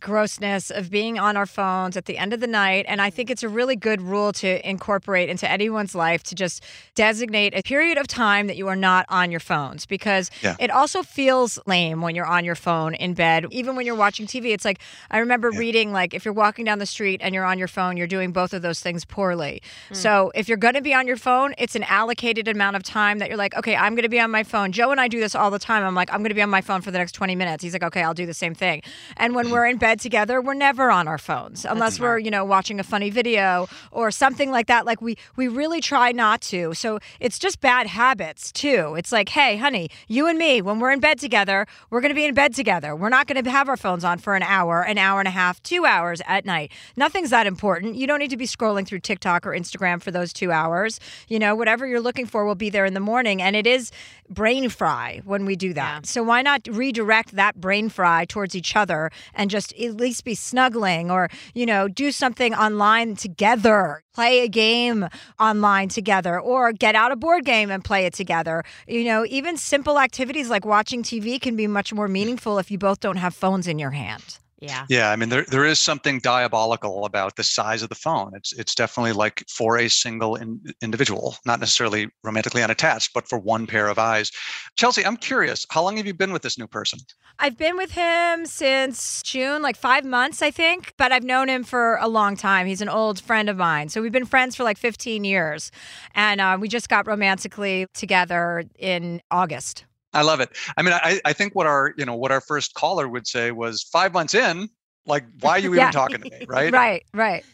grossness 0.00 0.70
of 0.70 0.90
being 0.90 1.18
on 1.18 1.36
our 1.36 1.46
phones 1.46 1.96
at 1.96 2.04
the 2.04 2.18
end 2.18 2.32
of 2.32 2.40
the 2.40 2.46
night 2.46 2.84
and 2.88 3.00
I 3.00 3.10
think 3.10 3.30
it's 3.30 3.42
a 3.42 3.48
really 3.48 3.76
good 3.76 4.02
rule 4.02 4.32
to 4.34 4.68
incorporate 4.68 5.28
into 5.28 5.50
anyone's 5.50 5.94
life 5.94 6.22
to 6.24 6.34
just 6.34 6.62
designate 6.94 7.54
a 7.56 7.62
period 7.62 7.98
of 7.98 8.06
time 8.06 8.46
that 8.46 8.56
you 8.56 8.68
are 8.68 8.76
not 8.76 9.06
on 9.08 9.30
your 9.30 9.40
phones 9.40 9.86
because 9.86 10.30
Yeah. 10.42 10.56
it 10.58 10.70
also 10.70 11.02
feels 11.02 11.58
lame 11.66 12.02
when 12.02 12.14
you're 12.14 12.26
on 12.26 12.44
your 12.44 12.54
phone 12.54 12.94
in 12.94 13.14
bed 13.14 13.46
even 13.50 13.76
when 13.76 13.86
you're 13.86 13.94
watching 13.96 14.26
TV 14.26 14.52
it's 14.52 14.64
like 14.64 14.80
I 15.10 15.18
remember 15.18 15.50
reading 15.50 15.92
like 15.92 16.14
if 16.14 16.24
you're 16.24 16.34
walking 16.34 16.64
down 16.64 16.78
the 16.78 16.86
street 16.86 17.20
and 17.22 17.34
you're 17.34 17.44
on 17.44 17.58
your 17.58 17.68
phone 17.68 17.96
you're 17.96 18.06
doing 18.06 18.32
both 18.32 18.52
of 18.52 18.62
those 18.62 18.80
things 18.80 19.04
poorly. 19.04 19.62
Hmm. 19.88 19.94
So 19.94 20.32
if 20.34 20.48
you're 20.48 20.58
going 20.58 20.74
to 20.74 20.82
be 20.82 20.92
on 20.92 21.06
your 21.06 21.16
phone 21.16 21.54
it's 21.58 21.74
an 21.74 21.84
allocated 21.84 22.48
amount 22.48 22.76
of 22.76 22.82
time 22.82 23.18
that 23.18 23.28
you're 23.28 23.38
like 23.38 23.54
okay 23.56 23.76
I'm 23.76 23.94
going 23.94 24.02
to 24.02 24.08
be 24.08 24.20
on 24.20 24.30
my 24.30 24.44
phone. 24.44 24.72
Joe 24.72 24.90
and 24.90 25.00
I 25.00 25.08
do 25.08 25.20
this 25.20 25.34
all 25.34 25.50
the 25.50 25.58
time. 25.58 25.84
I'm 25.84 25.94
like 25.94 26.12
I'm 26.12 26.20
going 26.20 26.30
to 26.30 26.34
be 26.34 26.42
on 26.42 26.50
my 26.50 26.60
phone 26.60 26.82
for 26.82 26.90
the 26.90 26.98
next 26.98 27.12
20 27.12 27.34
minutes. 27.34 27.64
He's 27.64 27.72
like 27.72 27.82
okay, 27.82 28.02
I'll 28.02 28.14
do 28.14 28.26
the 28.26 28.34
same 28.34 28.54
thing. 28.54 28.82
And 29.16 29.34
when 29.34 29.46
hmm. 29.46 29.52
we're 29.52 29.66
in 29.66 29.78
bed 29.78 29.85
together, 29.94 30.40
we're 30.40 30.54
never 30.54 30.90
on 30.90 31.06
our 31.06 31.18
phones 31.18 31.64
unless 31.64 32.00
we're, 32.00 32.18
you 32.18 32.30
know, 32.30 32.44
watching 32.44 32.80
a 32.80 32.82
funny 32.82 33.10
video 33.10 33.68
or 33.92 34.10
something 34.10 34.50
like 34.50 34.66
that. 34.66 34.84
Like 34.84 35.00
we 35.00 35.16
we 35.36 35.48
really 35.48 35.80
try 35.80 36.12
not 36.12 36.40
to. 36.42 36.74
So 36.74 36.98
it's 37.20 37.38
just 37.38 37.60
bad 37.60 37.86
habits 37.86 38.50
too. 38.50 38.94
It's 38.98 39.12
like, 39.12 39.28
hey, 39.28 39.56
honey, 39.56 39.88
you 40.08 40.26
and 40.26 40.38
me, 40.38 40.60
when 40.60 40.80
we're 40.80 40.90
in 40.90 41.00
bed 41.00 41.18
together, 41.18 41.66
we're 41.90 42.00
gonna 42.00 42.14
be 42.14 42.24
in 42.24 42.34
bed 42.34 42.54
together. 42.54 42.96
We're 42.96 43.08
not 43.08 43.26
gonna 43.26 43.48
have 43.48 43.68
our 43.68 43.76
phones 43.76 44.04
on 44.04 44.18
for 44.18 44.34
an 44.34 44.42
hour, 44.42 44.82
an 44.82 44.98
hour 44.98 45.20
and 45.20 45.28
a 45.28 45.32
half, 45.32 45.62
two 45.62 45.84
hours 45.84 46.20
at 46.26 46.44
night. 46.44 46.72
Nothing's 46.96 47.30
that 47.30 47.46
important. 47.46 47.94
You 47.94 48.06
don't 48.06 48.18
need 48.18 48.30
to 48.30 48.36
be 48.36 48.46
scrolling 48.46 48.86
through 48.86 49.00
TikTok 49.00 49.46
or 49.46 49.50
Instagram 49.50 50.02
for 50.02 50.10
those 50.10 50.32
two 50.32 50.50
hours. 50.50 50.98
You 51.28 51.38
know, 51.38 51.54
whatever 51.54 51.86
you're 51.86 52.00
looking 52.00 52.26
for 52.26 52.44
will 52.44 52.54
be 52.54 52.70
there 52.70 52.84
in 52.84 52.94
the 52.94 53.00
morning. 53.00 53.40
And 53.42 53.54
it 53.54 53.66
is 53.66 53.92
brain 54.28 54.68
fry 54.68 55.20
when 55.24 55.44
we 55.44 55.56
do 55.56 55.72
that. 55.74 56.06
So 56.06 56.22
why 56.22 56.42
not 56.42 56.66
redirect 56.70 57.36
that 57.36 57.60
brain 57.60 57.88
fry 57.88 58.24
towards 58.24 58.54
each 58.54 58.74
other 58.76 59.10
and 59.34 59.50
just 59.50 59.72
at 59.78 59.96
least 59.96 60.24
be 60.24 60.34
snuggling 60.34 61.10
or, 61.10 61.28
you 61.54 61.66
know, 61.66 61.88
do 61.88 62.10
something 62.12 62.54
online 62.54 63.16
together, 63.16 64.02
play 64.14 64.40
a 64.40 64.48
game 64.48 65.08
online 65.38 65.88
together 65.88 66.40
or 66.40 66.72
get 66.72 66.94
out 66.94 67.12
a 67.12 67.16
board 67.16 67.44
game 67.44 67.70
and 67.70 67.84
play 67.84 68.06
it 68.06 68.14
together. 68.14 68.62
You 68.86 69.04
know, 69.04 69.24
even 69.28 69.56
simple 69.56 69.98
activities 69.98 70.50
like 70.50 70.64
watching 70.64 71.02
TV 71.02 71.40
can 71.40 71.56
be 71.56 71.66
much 71.66 71.92
more 71.92 72.08
meaningful 72.08 72.58
if 72.58 72.70
you 72.70 72.78
both 72.78 73.00
don't 73.00 73.16
have 73.16 73.34
phones 73.34 73.66
in 73.66 73.78
your 73.78 73.90
hand. 73.90 74.38
Yeah. 74.58 74.86
Yeah, 74.88 75.10
I 75.10 75.16
mean 75.16 75.28
there 75.28 75.44
there 75.48 75.64
is 75.64 75.78
something 75.78 76.18
diabolical 76.20 77.04
about 77.04 77.36
the 77.36 77.44
size 77.44 77.82
of 77.82 77.88
the 77.88 77.94
phone. 77.94 78.32
It's 78.34 78.52
it's 78.54 78.74
definitely 78.74 79.12
like 79.12 79.44
for 79.48 79.76
a 79.78 79.88
single 79.88 80.36
in, 80.36 80.60
individual, 80.80 81.36
not 81.44 81.60
necessarily 81.60 82.08
romantically 82.24 82.62
unattached, 82.62 83.12
but 83.12 83.28
for 83.28 83.38
one 83.38 83.66
pair 83.66 83.88
of 83.88 83.98
eyes. 83.98 84.30
Chelsea, 84.76 85.04
I'm 85.04 85.16
curious, 85.18 85.66
how 85.70 85.82
long 85.82 85.96
have 85.98 86.06
you 86.06 86.14
been 86.14 86.32
with 86.32 86.42
this 86.42 86.58
new 86.58 86.66
person? 86.66 86.98
I've 87.38 87.58
been 87.58 87.76
with 87.76 87.92
him 87.92 88.46
since 88.46 89.22
June, 89.22 89.60
like 89.60 89.76
five 89.76 90.04
months, 90.06 90.40
I 90.40 90.50
think, 90.50 90.94
but 90.96 91.12
I've 91.12 91.24
known 91.24 91.48
him 91.48 91.64
for 91.64 91.96
a 91.96 92.08
long 92.08 92.34
time. 92.34 92.66
He's 92.66 92.80
an 92.80 92.88
old 92.88 93.20
friend 93.20 93.50
of 93.50 93.58
mine. 93.58 93.90
So 93.90 94.00
we've 94.00 94.12
been 94.12 94.24
friends 94.24 94.56
for 94.56 94.64
like 94.64 94.78
15 94.78 95.22
years. 95.24 95.70
And 96.14 96.40
uh, 96.40 96.56
we 96.58 96.68
just 96.68 96.88
got 96.88 97.06
romantically 97.06 97.86
together 97.92 98.64
in 98.78 99.20
August. 99.30 99.84
I 100.16 100.22
love 100.22 100.40
it. 100.40 100.50
I 100.76 100.82
mean, 100.82 100.94
I, 100.94 101.20
I 101.24 101.32
think 101.32 101.54
what 101.54 101.66
our, 101.66 101.92
you 101.96 102.04
know, 102.04 102.14
what 102.14 102.32
our 102.32 102.40
first 102.40 102.74
caller 102.74 103.08
would 103.08 103.26
say 103.26 103.50
was 103.50 103.82
five 103.82 104.12
months 104.12 104.34
in, 104.34 104.68
like, 105.06 105.24
why 105.40 105.52
are 105.52 105.58
you 105.58 105.74
even 105.74 105.92
talking 105.92 106.20
to 106.20 106.30
me? 106.30 106.44
Right. 106.48 106.72
Right, 106.72 107.04
right. 107.14 107.44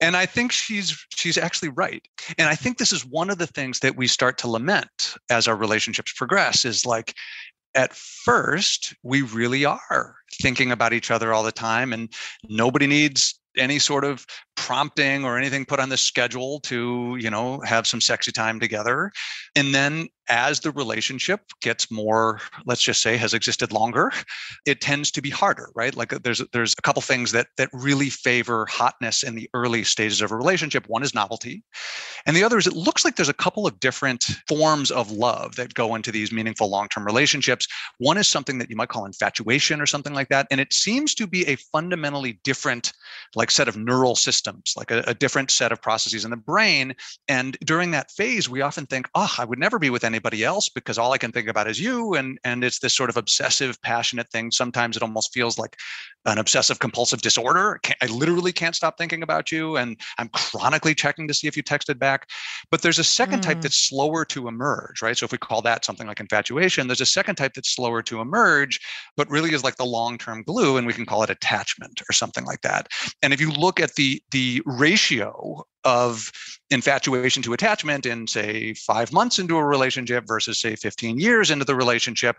And 0.00 0.16
I 0.16 0.26
think 0.26 0.52
she's 0.52 1.06
she's 1.14 1.38
actually 1.38 1.70
right. 1.70 2.06
And 2.36 2.48
I 2.48 2.54
think 2.54 2.78
this 2.78 2.92
is 2.92 3.06
one 3.06 3.30
of 3.30 3.38
the 3.38 3.46
things 3.46 3.80
that 3.80 3.96
we 3.96 4.06
start 4.06 4.38
to 4.38 4.48
lament 4.48 5.14
as 5.30 5.48
our 5.48 5.56
relationships 5.56 6.12
progress 6.12 6.64
is 6.64 6.84
like 6.84 7.14
at 7.74 7.94
first 7.94 8.94
we 9.02 9.22
really 9.22 9.64
are 9.64 10.16
thinking 10.40 10.70
about 10.70 10.92
each 10.92 11.10
other 11.10 11.32
all 11.32 11.42
the 11.42 11.52
time 11.52 11.92
and 11.92 12.12
nobody 12.48 12.86
needs 12.86 13.38
any 13.56 13.78
sort 13.78 14.04
of 14.04 14.26
prompting 14.56 15.24
or 15.24 15.36
anything 15.38 15.64
put 15.64 15.80
on 15.80 15.88
the 15.88 15.96
schedule 15.96 16.60
to 16.60 17.16
you 17.20 17.30
know 17.30 17.60
have 17.60 17.86
some 17.86 18.00
sexy 18.00 18.32
time 18.32 18.60
together. 18.60 19.10
And 19.56 19.74
then 19.74 20.08
as 20.28 20.60
the 20.60 20.70
relationship 20.70 21.40
gets 21.60 21.90
more 21.90 22.40
let's 22.64 22.80
just 22.80 23.02
say 23.02 23.14
has 23.14 23.34
existed 23.34 23.72
longer 23.72 24.10
it 24.64 24.80
tends 24.80 25.10
to 25.10 25.20
be 25.20 25.28
harder 25.28 25.68
right? 25.74 25.94
Like 25.94 26.12
uh, 26.12 26.18
there's 26.22 26.40
there's 26.52 26.74
a 26.78 26.82
couple 26.82 27.02
things 27.02 27.32
that 27.32 27.48
that 27.58 27.68
really 27.72 28.10
favor 28.10 28.66
hotness 28.70 29.22
in 29.22 29.34
the 29.34 29.50
early 29.54 29.84
stages 29.84 30.22
of 30.22 30.32
a 30.32 30.36
relationship. 30.36 30.88
One 30.88 31.02
is 31.02 31.14
novelty 31.14 31.62
and 32.26 32.36
the 32.36 32.44
other 32.44 32.58
is 32.58 32.66
it 32.66 32.74
looks 32.74 33.04
like 33.04 33.16
there's 33.16 33.28
a 33.28 33.34
couple 33.34 33.66
of 33.66 33.78
different 33.80 34.24
forms 34.48 34.90
of 34.90 35.10
love 35.10 35.56
that 35.56 35.74
go 35.74 35.94
into 35.94 36.10
these 36.10 36.32
meaningful 36.32 36.70
long-term 36.70 37.04
relationships. 37.04 37.66
One 37.98 38.16
is 38.16 38.28
something 38.28 38.58
that 38.58 38.70
you 38.70 38.76
might 38.76 38.88
call 38.88 39.04
infatuation 39.04 39.80
or 39.80 39.86
something 39.86 40.14
like 40.14 40.28
that 40.28 40.46
and 40.50 40.60
it 40.60 40.72
seems 40.72 41.14
to 41.16 41.26
be 41.26 41.46
a 41.46 41.56
fundamentally 41.56 42.40
different 42.44 42.92
like 43.34 43.50
set 43.50 43.68
of 43.68 43.76
neural 43.76 44.16
systems 44.16 44.43
like 44.76 44.90
a, 44.90 45.02
a 45.06 45.14
different 45.14 45.50
set 45.50 45.72
of 45.72 45.80
processes 45.80 46.24
in 46.24 46.30
the 46.30 46.36
brain 46.36 46.94
and 47.28 47.56
during 47.64 47.90
that 47.90 48.10
phase 48.10 48.48
we 48.48 48.60
often 48.60 48.86
think 48.86 49.08
oh 49.14 49.32
i 49.38 49.44
would 49.44 49.58
never 49.58 49.78
be 49.78 49.90
with 49.90 50.04
anybody 50.04 50.44
else 50.44 50.68
because 50.68 50.98
all 50.98 51.12
I 51.12 51.18
can 51.18 51.32
think 51.32 51.48
about 51.48 51.68
is 51.68 51.80
you. 51.80 52.14
And 52.14 52.38
and 52.44 52.64
it's 52.64 52.78
this 52.78 52.94
sort 52.94 53.10
of 53.10 53.16
obsessive, 53.16 53.80
passionate 53.82 54.28
thing. 54.30 54.50
Sometimes 54.50 54.96
it 54.96 55.02
almost 55.02 55.32
feels 55.32 55.58
like 55.58 55.76
an 56.26 56.38
obsessive 56.38 56.78
compulsive 56.78 57.20
disorder. 57.22 57.80
I 58.02 58.06
literally 58.06 58.52
can't 58.52 58.74
stop 58.74 58.96
thinking 58.96 59.22
about 59.22 59.52
you, 59.52 59.76
and 59.76 60.00
I'm 60.18 60.28
chronically 60.28 60.94
checking 60.94 61.28
to 61.28 61.34
see 61.34 61.46
if 61.46 61.56
you 61.56 61.62
texted 61.62 61.98
back. 61.98 62.28
But 62.70 62.82
there's 62.82 62.98
a 62.98 63.04
second 63.04 63.40
mm. 63.40 63.42
type 63.42 63.60
that's 63.60 63.76
slower 63.76 64.24
to 64.26 64.48
emerge, 64.48 65.02
right? 65.02 65.16
So 65.16 65.24
if 65.24 65.32
we 65.32 65.38
call 65.38 65.62
that 65.62 65.84
something 65.84 66.06
like 66.06 66.20
infatuation, 66.20 66.86
there's 66.88 67.00
a 67.00 67.06
second 67.06 67.36
type 67.36 67.52
that's 67.54 67.74
slower 67.74 68.02
to 68.02 68.20
emerge, 68.20 68.80
but 69.16 69.30
really 69.30 69.52
is 69.52 69.64
like 69.64 69.76
the 69.76 69.84
long-term 69.84 70.44
glue, 70.44 70.76
and 70.78 70.86
we 70.86 70.92
can 70.92 71.06
call 71.06 71.22
it 71.22 71.30
attachment 71.30 72.00
or 72.08 72.12
something 72.12 72.44
like 72.44 72.62
that. 72.62 72.88
And 73.22 73.32
if 73.32 73.40
you 73.40 73.50
look 73.50 73.80
at 73.80 73.94
the 73.94 74.22
the 74.34 74.60
ratio 74.66 75.64
of 75.84 76.32
infatuation 76.70 77.40
to 77.40 77.52
attachment 77.52 78.04
in 78.04 78.26
say 78.26 78.74
five 78.74 79.12
months 79.12 79.38
into 79.38 79.56
a 79.56 79.64
relationship 79.64 80.24
versus 80.26 80.60
say 80.60 80.74
15 80.74 81.20
years 81.20 81.52
into 81.52 81.64
the 81.64 81.76
relationship 81.76 82.36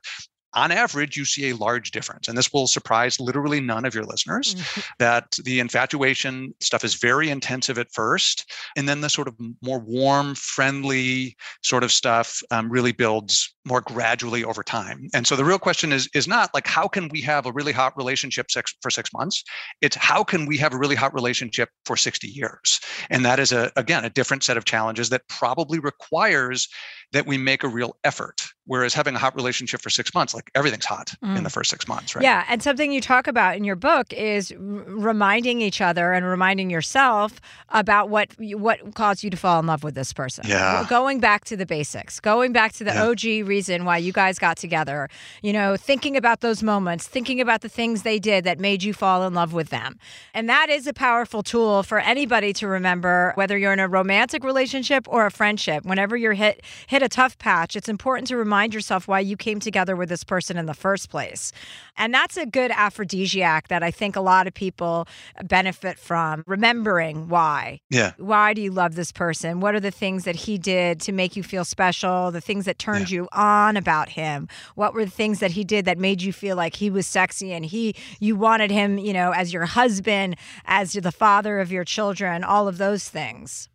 on 0.55 0.71
average, 0.71 1.17
you 1.17 1.25
see 1.25 1.49
a 1.49 1.55
large 1.55 1.91
difference. 1.91 2.27
And 2.27 2.37
this 2.37 2.51
will 2.51 2.67
surprise 2.67 3.19
literally 3.19 3.59
none 3.59 3.85
of 3.85 3.93
your 3.93 4.05
listeners 4.05 4.55
mm-hmm. 4.55 4.81
that 4.99 5.37
the 5.43 5.59
infatuation 5.59 6.53
stuff 6.61 6.83
is 6.83 6.95
very 6.95 7.29
intensive 7.29 7.77
at 7.77 7.91
first. 7.91 8.51
And 8.75 8.87
then 8.87 9.01
the 9.01 9.09
sort 9.09 9.27
of 9.27 9.35
more 9.61 9.79
warm, 9.79 10.35
friendly 10.35 11.35
sort 11.61 11.83
of 11.83 11.91
stuff 11.91 12.41
um, 12.51 12.69
really 12.69 12.93
builds 12.93 13.54
more 13.65 13.81
gradually 13.81 14.43
over 14.43 14.63
time. 14.63 15.09
And 15.13 15.25
so 15.25 15.35
the 15.35 15.43
real 15.43 15.59
question 15.59 15.91
is 15.91 16.07
is 16.13 16.27
not 16.27 16.53
like 16.53 16.67
how 16.67 16.87
can 16.87 17.09
we 17.09 17.21
have 17.21 17.45
a 17.45 17.51
really 17.51 17.71
hot 17.71 17.97
relationship 17.97 18.51
six, 18.51 18.73
for 18.81 18.89
6 18.89 19.11
months? 19.13 19.43
It's 19.81 19.95
how 19.95 20.23
can 20.23 20.45
we 20.45 20.57
have 20.57 20.73
a 20.73 20.77
really 20.77 20.95
hot 20.95 21.13
relationship 21.13 21.69
for 21.85 21.97
60 21.97 22.27
years? 22.27 22.79
And 23.09 23.25
that 23.25 23.39
is 23.39 23.51
a 23.51 23.71
again 23.75 24.05
a 24.05 24.09
different 24.09 24.43
set 24.43 24.57
of 24.57 24.65
challenges 24.65 25.09
that 25.09 25.27
probably 25.27 25.79
requires 25.79 26.67
that 27.11 27.25
we 27.25 27.37
make 27.37 27.63
a 27.63 27.67
real 27.67 27.95
effort. 28.03 28.45
Whereas 28.67 28.93
having 28.93 29.15
a 29.15 29.19
hot 29.19 29.35
relationship 29.35 29.81
for 29.81 29.91
six 29.91 30.13
months, 30.13 30.33
like 30.33 30.49
everything's 30.55 30.85
hot 30.85 31.13
mm. 31.23 31.37
in 31.37 31.43
the 31.43 31.51
first 31.51 31.69
six 31.69 31.87
months, 31.87 32.15
right? 32.15 32.23
Yeah. 32.23 32.43
And 32.49 32.63
something 32.63 32.91
you 32.91 32.99
talk 32.99 33.27
about 33.27 33.55
in 33.55 33.63
your 33.63 33.75
book 33.75 34.11
is 34.11 34.51
r- 34.51 34.57
reminding 34.57 35.61
each 35.61 35.81
other 35.81 36.13
and 36.13 36.25
reminding 36.25 36.71
yourself 36.71 37.39
about 37.69 38.09
what 38.09 38.29
what 38.39 38.95
caused 38.95 39.23
you 39.23 39.29
to 39.29 39.37
fall 39.37 39.59
in 39.59 39.67
love 39.67 39.83
with 39.83 39.93
this 39.93 40.13
person. 40.13 40.45
Yeah. 40.47 40.85
Going 40.89 41.19
back 41.19 41.45
to 41.45 41.55
the 41.55 41.65
basics, 41.65 42.19
going 42.19 42.53
back 42.53 42.73
to 42.73 42.83
the 42.83 42.91
yeah. 42.91 43.05
OG 43.05 43.47
reason 43.55 43.85
why 43.85 43.97
you 43.97 44.11
guys 44.11 44.37
got 44.37 44.57
together, 44.57 45.07
you 45.41 45.53
know, 45.53 45.77
thinking 45.77 46.17
about 46.17 46.41
those 46.41 46.61
moments, 46.61 47.07
thinking 47.07 47.39
about 47.39 47.61
the 47.61 47.69
things 47.69 48.01
they 48.01 48.19
did 48.19 48.43
that 48.43 48.59
made 48.59 48.83
you 48.83 48.93
fall 48.93 49.25
in 49.25 49.33
love 49.33 49.53
with 49.53 49.69
them. 49.69 49.97
And 50.33 50.49
that 50.49 50.69
is 50.69 50.87
a 50.87 50.93
powerful 50.93 51.41
tool 51.41 51.83
for 51.83 51.99
anybody 51.99 52.51
to 52.53 52.67
remember, 52.67 53.31
whether 53.35 53.57
you're 53.57 53.71
in 53.71 53.79
a 53.79 53.87
romantic 53.87 54.43
relationship 54.43 55.07
or 55.07 55.25
a 55.25 55.31
friendship. 55.31 55.85
Whenever 55.85 56.17
you're 56.17 56.33
hit 56.33 56.55
hit 56.87 57.01
a 57.01 57.07
tough 57.07 57.37
patch, 57.37 57.77
it's 57.77 57.87
important 57.87 58.27
to 58.27 58.35
remind 58.35 58.73
yourself 58.73 59.07
why 59.07 59.21
you 59.21 59.37
came 59.37 59.59
together 59.61 59.95
with 59.95 60.09
this 60.09 60.25
person 60.25 60.57
in 60.57 60.65
the 60.65 60.73
first 60.73 61.09
place. 61.09 61.53
And 61.95 62.13
that's 62.13 62.35
a 62.35 62.45
good 62.45 62.71
aphrodisiac 62.71 63.69
that 63.69 63.83
I 63.83 63.91
think 63.91 64.17
a 64.17 64.21
lot 64.33 64.47
of 64.47 64.53
people 64.53 65.07
benefit 65.45 65.97
from 65.97 66.43
remembering 66.45 67.29
why. 67.29 67.79
Yeah. 67.89 68.11
Why 68.17 68.53
do 68.53 68.61
you 68.61 68.71
love 68.71 68.95
this 68.95 69.13
person? 69.13 69.61
What 69.61 69.75
are 69.75 69.79
the 69.79 69.95
things 70.03 70.25
that 70.25 70.35
he 70.35 70.57
did 70.57 70.99
to 71.01 71.11
make 71.13 71.37
you 71.37 71.43
feel 71.43 71.63
special? 71.63 72.31
The 72.31 72.41
things 72.41 72.65
that 72.65 72.77
turned 72.77 73.09
yeah. 73.09 73.15
you 73.15 73.27
on 73.31 73.44
about 73.77 74.09
him? 74.09 74.47
What 74.75 74.93
were 74.93 75.05
the 75.05 75.11
things 75.11 75.39
that 75.39 75.51
he 75.51 75.63
did 75.63 75.85
that 75.85 75.97
made 75.97 76.21
you 76.21 76.33
feel 76.33 76.55
like 76.55 76.75
he 76.75 76.89
was 76.89 77.07
sexy 77.07 77.53
and 77.53 77.65
he 77.65 77.95
you 78.19 78.35
wanted 78.35 78.71
him, 78.71 78.97
you 78.97 79.13
know, 79.13 79.31
as 79.31 79.53
your 79.53 79.65
husband, 79.65 80.35
as 80.65 80.93
the 80.93 81.11
father 81.11 81.59
of 81.59 81.71
your 81.71 81.83
children, 81.83 82.43
all 82.43 82.67
of 82.67 82.77
those 82.77 83.09
things? 83.09 83.69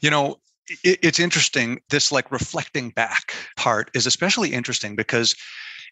You 0.00 0.10
know, 0.10 0.36
it, 0.84 0.98
it's 1.02 1.20
interesting. 1.20 1.80
This 1.90 2.12
like 2.12 2.30
reflecting 2.30 2.90
back 2.90 3.34
part 3.56 3.90
is 3.94 4.06
especially 4.06 4.52
interesting 4.52 4.96
because 4.96 5.34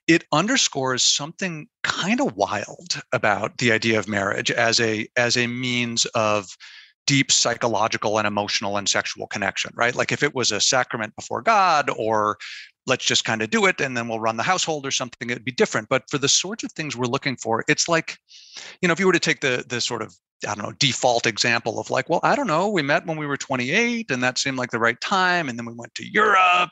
it 0.06 0.24
underscores 0.32 1.02
something 1.02 1.68
kind 1.82 2.20
of 2.20 2.36
wild 2.36 3.00
about 3.12 3.58
the 3.58 3.72
idea 3.72 3.98
of 3.98 4.08
marriage 4.08 4.50
as 4.50 4.80
a 4.80 5.06
as 5.16 5.36
a 5.36 5.46
means 5.46 6.04
of 6.14 6.48
deep 7.06 7.32
psychological 7.32 8.18
and 8.18 8.26
emotional 8.26 8.76
and 8.76 8.88
sexual 8.88 9.26
connection 9.26 9.70
right 9.74 9.94
like 9.94 10.12
if 10.12 10.22
it 10.22 10.34
was 10.34 10.52
a 10.52 10.60
sacrament 10.60 11.14
before 11.16 11.42
god 11.42 11.90
or 11.96 12.36
let's 12.90 13.04
just 13.04 13.24
kind 13.24 13.40
of 13.40 13.48
do 13.48 13.64
it 13.64 13.80
and 13.80 13.96
then 13.96 14.08
we'll 14.08 14.20
run 14.20 14.36
the 14.36 14.42
household 14.42 14.84
or 14.84 14.90
something 14.90 15.30
it'd 15.30 15.44
be 15.44 15.52
different 15.52 15.88
but 15.88 16.02
for 16.10 16.18
the 16.18 16.28
sorts 16.28 16.64
of 16.64 16.72
things 16.72 16.96
we're 16.96 17.06
looking 17.06 17.36
for 17.36 17.64
it's 17.68 17.88
like 17.88 18.18
you 18.82 18.88
know 18.88 18.92
if 18.92 19.00
you 19.00 19.06
were 19.06 19.12
to 19.12 19.18
take 19.18 19.40
the 19.40 19.64
the 19.68 19.80
sort 19.80 20.02
of 20.02 20.14
I 20.48 20.54
don't 20.54 20.64
know, 20.64 20.72
default 20.78 21.26
example 21.26 21.78
of 21.78 21.90
like, 21.90 22.08
well, 22.08 22.20
I 22.22 22.34
don't 22.34 22.46
know, 22.46 22.68
we 22.68 22.82
met 22.82 23.06
when 23.06 23.18
we 23.18 23.26
were 23.26 23.36
28 23.36 24.10
and 24.10 24.22
that 24.22 24.38
seemed 24.38 24.56
like 24.56 24.70
the 24.70 24.78
right 24.78 24.98
time. 25.00 25.48
And 25.48 25.58
then 25.58 25.66
we 25.66 25.74
went 25.74 25.94
to 25.96 26.10
Europe 26.10 26.70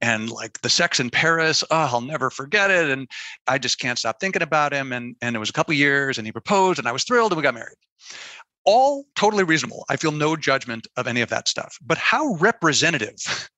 and 0.00 0.30
like 0.30 0.60
the 0.62 0.68
sex 0.68 0.98
in 0.98 1.10
Paris, 1.10 1.62
oh, 1.70 1.88
I'll 1.92 2.00
never 2.00 2.28
forget 2.28 2.70
it. 2.70 2.90
And 2.90 3.08
I 3.46 3.58
just 3.58 3.78
can't 3.78 3.98
stop 3.98 4.18
thinking 4.18 4.42
about 4.42 4.72
him. 4.72 4.92
And, 4.92 5.14
and 5.22 5.36
it 5.36 5.38
was 5.38 5.50
a 5.50 5.52
couple 5.52 5.74
years 5.74 6.18
and 6.18 6.26
he 6.26 6.32
proposed 6.32 6.78
and 6.78 6.88
I 6.88 6.92
was 6.92 7.04
thrilled 7.04 7.30
and 7.32 7.36
we 7.36 7.42
got 7.42 7.54
married. 7.54 7.76
All 8.64 9.04
totally 9.14 9.44
reasonable. 9.44 9.84
I 9.88 9.96
feel 9.96 10.12
no 10.12 10.34
judgment 10.34 10.86
of 10.96 11.06
any 11.06 11.20
of 11.20 11.28
that 11.28 11.46
stuff. 11.46 11.78
But 11.82 11.98
how 11.98 12.34
representative 12.34 13.48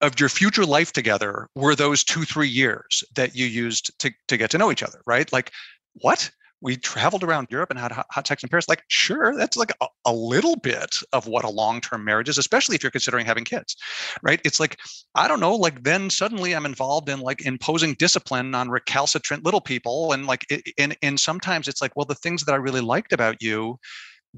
of 0.00 0.18
your 0.20 0.28
future 0.28 0.64
life 0.64 0.92
together 0.92 1.48
were 1.54 1.74
those 1.74 2.04
two, 2.04 2.24
three 2.24 2.48
years 2.48 3.02
that 3.14 3.34
you 3.34 3.46
used 3.46 3.98
to, 4.00 4.12
to 4.28 4.36
get 4.36 4.50
to 4.50 4.58
know 4.58 4.70
each 4.70 4.82
other, 4.82 5.00
right? 5.06 5.32
Like, 5.32 5.52
what? 5.94 6.30
we 6.62 6.76
traveled 6.76 7.22
around 7.22 7.48
Europe 7.50 7.70
and 7.70 7.78
had 7.78 7.92
hot 7.92 8.26
sex 8.26 8.42
in 8.42 8.48
Paris. 8.48 8.68
Like, 8.68 8.82
sure, 8.88 9.36
that's 9.36 9.56
like 9.56 9.72
a, 9.80 9.86
a 10.06 10.12
little 10.12 10.56
bit 10.56 10.98
of 11.12 11.26
what 11.26 11.44
a 11.44 11.50
long 11.50 11.80
term 11.80 12.04
marriage 12.04 12.28
is, 12.28 12.38
especially 12.38 12.74
if 12.76 12.82
you're 12.82 12.90
considering 12.90 13.26
having 13.26 13.44
kids, 13.44 13.76
right? 14.22 14.40
It's 14.44 14.58
like, 14.58 14.78
I 15.14 15.28
don't 15.28 15.40
know, 15.40 15.54
like 15.54 15.82
then 15.82 16.08
suddenly 16.08 16.54
I'm 16.54 16.66
involved 16.66 17.08
in 17.08 17.20
like 17.20 17.44
imposing 17.44 17.94
discipline 17.94 18.54
on 18.54 18.70
recalcitrant 18.70 19.44
little 19.44 19.60
people. 19.60 20.12
And 20.12 20.26
like, 20.26 20.46
and, 20.78 20.96
and 21.02 21.20
sometimes 21.20 21.68
it's 21.68 21.82
like, 21.82 21.92
well, 21.94 22.06
the 22.06 22.14
things 22.14 22.44
that 22.44 22.52
I 22.52 22.56
really 22.56 22.80
liked 22.80 23.12
about 23.12 23.42
you 23.42 23.78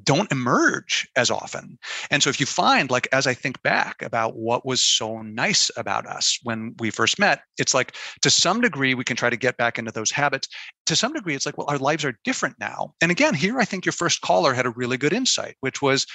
don't 0.02 0.30
emerge 0.32 1.08
as 1.16 1.30
often. 1.30 1.78
And 2.11 2.22
so 2.22 2.30
if 2.30 2.40
you 2.40 2.46
find 2.46 2.90
like 2.90 3.08
as 3.12 3.26
I 3.26 3.34
think 3.34 3.62
back 3.62 4.02
about 4.02 4.37
what 4.37 4.66
was 4.66 4.80
so 4.80 5.22
nice 5.22 5.70
about 5.76 6.06
us 6.06 6.38
when 6.42 6.74
we 6.78 6.90
first 6.90 7.18
met, 7.18 7.42
it's 7.58 7.74
like 7.74 7.94
to 8.22 8.30
some 8.30 8.61
degree 8.61 8.94
we 8.94 9.04
can 9.04 9.16
try 9.16 9.30
to 9.30 9.37
get 9.37 9.56
back 9.56 9.78
into 9.78 9.92
those 9.92 10.11
habits. 10.11 10.48
To 10.87 10.96
some 10.96 11.12
degree 11.12 11.34
it's 11.34 11.46
like 11.46 11.58
well 11.58 11.68
our 11.68 11.78
lives 11.78 12.04
are 12.04 12.18
different 12.24 12.56
now. 12.58 12.94
And 13.00 13.11
again, 13.11 13.34
here 13.34 13.58
I 13.58 13.64
think 13.64 13.84
your 13.84 13.92
first 13.92 14.20
caller 14.20 14.54
had 14.54 14.66
a 14.66 14.70
really 14.70 14.96
good 14.96 15.12
insight, 15.12 15.56
which 15.61 15.82
was 15.82 16.06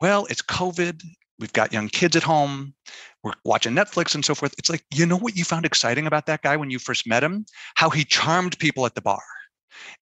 well, 0.00 0.26
it's 0.28 0.42
COVID, 0.42 1.02
we've 1.38 1.52
got 1.52 1.72
young 1.72 1.88
kids 1.88 2.16
at 2.16 2.22
home, 2.22 2.74
we're 3.22 3.32
watching 3.44 3.74
Netflix 3.74 4.14
and 4.14 4.24
so 4.24 4.34
forth. 4.34 4.54
It's 4.58 4.70
like 4.70 4.84
you 4.92 5.06
know 5.06 5.16
what 5.16 5.36
you 5.36 5.44
found 5.44 5.64
exciting 5.64 6.06
about 6.06 6.26
that 6.26 6.42
guy 6.42 6.56
when 6.56 6.70
you 6.70 6.78
first 6.78 7.06
met 7.06 7.24
him? 7.24 7.46
How 7.76 7.90
he 7.90 8.04
charmed 8.04 8.58
people 8.58 8.86
at 8.86 8.94
the 8.94 9.00
bar 9.00 9.22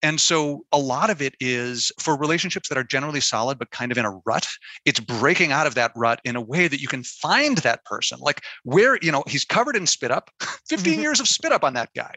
and 0.02 0.20
so 0.20 0.64
a 0.72 0.78
lot 0.78 1.10
of 1.10 1.22
it 1.22 1.34
is 1.40 1.92
for 1.98 2.16
relationships 2.16 2.68
that 2.68 2.78
are 2.78 2.84
generally 2.84 3.20
solid, 3.20 3.58
but 3.58 3.70
kind 3.70 3.92
of 3.92 3.98
in 3.98 4.04
a 4.04 4.20
rut, 4.24 4.46
it's 4.84 5.00
breaking 5.00 5.52
out 5.52 5.66
of 5.66 5.74
that 5.74 5.92
rut 5.96 6.20
in 6.24 6.36
a 6.36 6.40
way 6.40 6.68
that 6.68 6.80
you 6.80 6.88
can 6.88 7.02
find 7.02 7.58
that 7.58 7.84
person. 7.84 8.18
Like 8.20 8.42
where, 8.64 8.98
you 9.02 9.12
know, 9.12 9.22
he's 9.26 9.44
covered 9.44 9.76
in 9.76 9.86
spit 9.86 10.10
up, 10.10 10.30
15 10.68 10.92
mm-hmm. 10.92 11.02
years 11.02 11.20
of 11.20 11.28
spit 11.28 11.52
up 11.52 11.64
on 11.64 11.74
that 11.74 11.90
guy, 11.94 12.12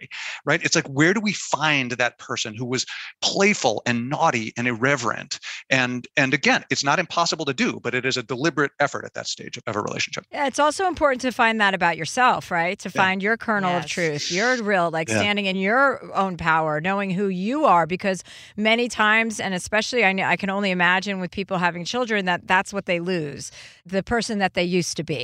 right? 0.46 0.64
It's 0.64 0.76
like, 0.76 0.88
where 0.88 1.14
do 1.14 1.20
we 1.20 1.34
find 1.34 1.92
that 1.92 2.18
person 2.18 2.56
who 2.56 2.66
was 2.66 2.86
playful 3.22 3.82
and 3.86 4.10
naughty 4.10 4.54
and 4.58 4.68
irreverent? 4.68 5.40
And 5.70 6.08
and 6.18 6.34
again, 6.34 6.64
it's 6.70 6.84
not 6.84 7.00
impossible 7.00 7.46
to 7.46 7.54
do, 7.54 7.80
but 7.82 7.94
it 7.94 8.06
is 8.06 8.18
a 8.18 8.24
deliberate 8.24 8.72
effort 8.80 9.06
at 9.06 9.14
that 9.14 9.28
stage 9.28 9.60
of 9.66 9.76
a 9.76 9.82
relationship. 9.82 10.26
Yeah, 10.32 10.48
it's 10.48 10.60
also 10.60 10.88
important 10.88 11.22
to 11.22 11.32
find 11.32 11.60
that 11.62 11.74
about 11.74 11.98
yourself, 11.98 12.52
right? 12.52 12.78
To 12.80 12.90
yeah. 12.90 13.02
find 13.02 13.22
your 13.22 13.38
kernel 13.38 13.72
yes. 13.72 13.86
of 13.86 13.92
truth, 13.92 14.32
your 14.32 14.62
real, 14.64 14.90
like 14.92 15.10
yeah. 15.10 15.20
standing 15.20 15.46
in 15.46 15.56
your 15.56 16.02
own 16.16 16.38
power, 16.38 16.82
knowing 16.82 17.12
who 17.12 17.28
you 17.28 17.45
you 17.46 17.66
are 17.66 17.86
because 17.96 18.20
many 18.58 18.88
times 18.88 19.40
and 19.40 19.54
especially 19.54 20.02
I 20.10 20.12
I 20.34 20.36
can 20.42 20.50
only 20.50 20.72
imagine 20.72 21.16
with 21.22 21.32
people 21.32 21.58
having 21.68 21.86
children 21.86 22.26
that 22.26 22.40
that's 22.54 22.72
what 22.76 22.86
they 22.86 23.00
lose 23.00 23.52
the 23.96 24.02
person 24.14 24.40
that 24.40 24.54
they 24.58 24.64
used 24.80 24.94
to 24.98 25.04
be 25.04 25.24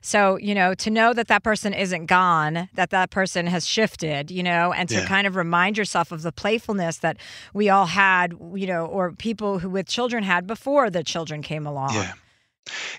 so 0.00 0.20
you 0.48 0.54
know 0.54 0.74
to 0.84 0.88
know 0.98 1.10
that 1.18 1.28
that 1.32 1.42
person 1.50 1.70
isn't 1.84 2.06
gone 2.06 2.54
that 2.80 2.90
that 2.90 3.08
person 3.10 3.46
has 3.54 3.62
shifted 3.76 4.30
you 4.30 4.42
know 4.42 4.72
and 4.78 4.88
to 4.90 4.96
Yeah. 4.96 5.06
kind 5.14 5.26
of 5.26 5.34
remind 5.44 5.78
yourself 5.80 6.12
of 6.12 6.20
the 6.22 6.32
playfulness 6.42 6.98
that 6.98 7.16
we 7.54 7.64
all 7.74 7.86
had 7.86 8.28
you 8.62 8.66
know 8.72 8.84
or 8.96 9.12
people 9.12 9.58
who 9.60 9.68
with 9.76 9.86
children 9.96 10.22
had 10.24 10.46
before 10.46 10.90
the 10.90 11.02
children 11.02 11.40
came 11.42 11.66
along 11.66 11.94
Yeah. 11.94 12.12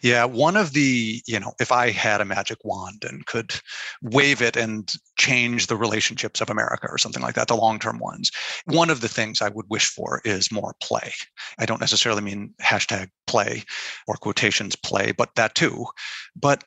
Yeah, 0.02 0.26
one 0.26 0.58
of 0.58 0.74
the, 0.74 1.22
you 1.26 1.40
know, 1.40 1.54
if 1.60 1.72
I 1.72 1.90
had 1.92 2.20
a 2.20 2.26
magic 2.26 2.58
wand 2.66 3.06
and 3.08 3.26
could 3.26 3.54
wave 4.02 4.42
it 4.42 4.58
and 4.58 4.92
change 5.18 5.68
the 5.68 5.78
relationships 5.78 6.42
of 6.42 6.50
America 6.50 6.88
or 6.90 6.98
something 6.98 7.22
like 7.24 7.36
that, 7.36 7.48
the 7.48 7.56
long 7.56 7.80
term 7.80 8.00
ones, 8.00 8.32
one 8.66 8.90
of 8.90 9.02
the 9.02 9.08
things 9.08 9.42
I 9.42 9.50
would 9.50 9.70
wish 9.70 9.88
for 9.88 10.22
is 10.26 10.52
more 10.52 10.76
play. 10.82 11.14
I 11.60 11.66
don't 11.66 11.80
necessarily 11.80 12.22
mean 12.22 12.54
hashtag 12.62 13.10
play 13.26 13.64
or 14.08 14.16
quotations 14.16 14.76
play, 14.76 15.14
but 15.14 15.36
that 15.36 15.56
too. 15.56 15.86
But 16.36 16.64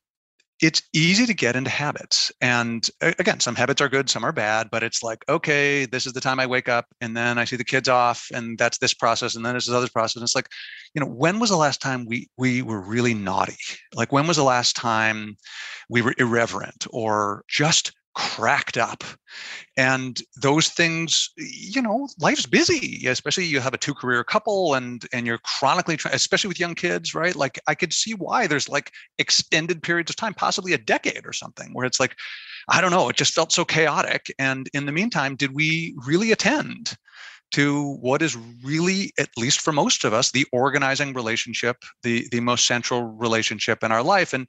it's 0.63 0.83
easy 0.95 1.27
to 1.27 1.35
get 1.35 1.55
into 1.55 1.71
habits. 1.71 2.33
And 2.41 2.89
again, 3.03 3.41
some 3.41 3.55
habits 3.55 3.81
are 3.83 3.89
good, 3.89 4.09
some 4.09 4.25
are 4.25 4.33
bad, 4.33 4.69
but 4.71 4.83
it's 4.83 5.03
like, 5.03 5.23
okay, 5.29 5.85
this 5.85 6.07
is 6.07 6.15
the 6.15 6.21
time 6.21 6.41
I 6.41 6.47
wake 6.47 6.69
up 6.69 6.87
and 7.01 7.17
then 7.17 7.37
I 7.39 7.45
see 7.45 7.57
the 7.57 7.65
kids 7.65 7.89
off 7.89 8.27
and 8.33 8.57
that's 8.57 8.79
this 8.79 8.95
process 8.95 9.35
and 9.35 9.45
then 9.45 9.55
this 9.55 9.69
other 9.69 9.89
process. 9.89 10.17
And 10.17 10.23
it's 10.23 10.35
like, 10.35 10.49
you 10.95 11.01
know, 11.01 11.09
when 11.09 11.39
was 11.39 11.51
the 11.51 11.57
last 11.57 11.83
time 11.83 12.07
we 12.07 12.29
we 12.39 12.63
were 12.63 12.81
really 12.81 13.13
naughty? 13.13 13.57
Like 13.95 14.13
when 14.13 14.27
was 14.27 14.39
the 14.39 14.45
last 14.45 14.77
time 14.77 15.37
we 15.91 16.01
were 16.01 16.15
irreverent 16.19 16.87
or 16.91 17.45
just 17.49 17.93
cracked 18.17 18.77
up? 18.77 19.05
And 19.77 20.21
those 20.41 20.69
things, 20.69 21.31
you 21.37 21.83
know, 21.83 22.09
life's 22.19 22.47
busy, 22.47 23.07
especially 23.07 23.45
you 23.45 23.61
have 23.61 23.75
a 23.75 23.79
two 23.79 23.95
career 23.95 24.25
couple 24.25 24.75
and 24.75 25.05
and 25.13 25.27
you're 25.27 25.41
chronically 25.59 25.99
especially 26.13 26.49
with 26.49 26.59
young 26.59 26.75
kids, 26.75 27.15
right? 27.15 27.37
Like 27.37 27.61
I 27.69 27.75
could 27.75 27.93
see 27.93 28.15
why 28.15 28.47
there's 28.47 28.69
like 28.69 28.91
extended 29.19 29.83
periods 29.83 30.11
of 30.11 30.17
time, 30.17 30.35
possibly 30.35 30.73
a 30.73 30.79
decade 30.79 31.27
or 31.27 31.33
something, 31.33 31.71
where 31.75 31.87
it's 31.87 32.01
like, 32.01 32.17
I 32.69 32.81
don't 32.81 32.91
know, 32.91 33.09
it 33.09 33.17
just 33.17 33.35
felt 33.35 33.53
so 33.53 33.65
chaotic. 33.65 34.33
And 34.39 34.69
in 34.73 34.87
the 34.87 34.93
meantime, 34.93 35.37
did 35.37 35.55
we 35.55 35.95
really 36.07 36.33
attend 36.33 36.97
to 37.53 37.95
what 38.01 38.23
is 38.23 38.37
really, 38.65 39.13
at 39.19 39.29
least 39.37 39.61
for 39.61 39.73
most 39.73 40.05
of 40.05 40.13
us, 40.13 40.33
the 40.33 40.47
organizing 40.53 41.13
relationship, 41.13 41.77
the 42.03 42.27
the 42.33 42.41
most 42.41 42.67
central 42.67 43.03
relationship 43.03 43.85
in 43.85 43.93
our 43.93 44.03
life? 44.03 44.33
And 44.33 44.49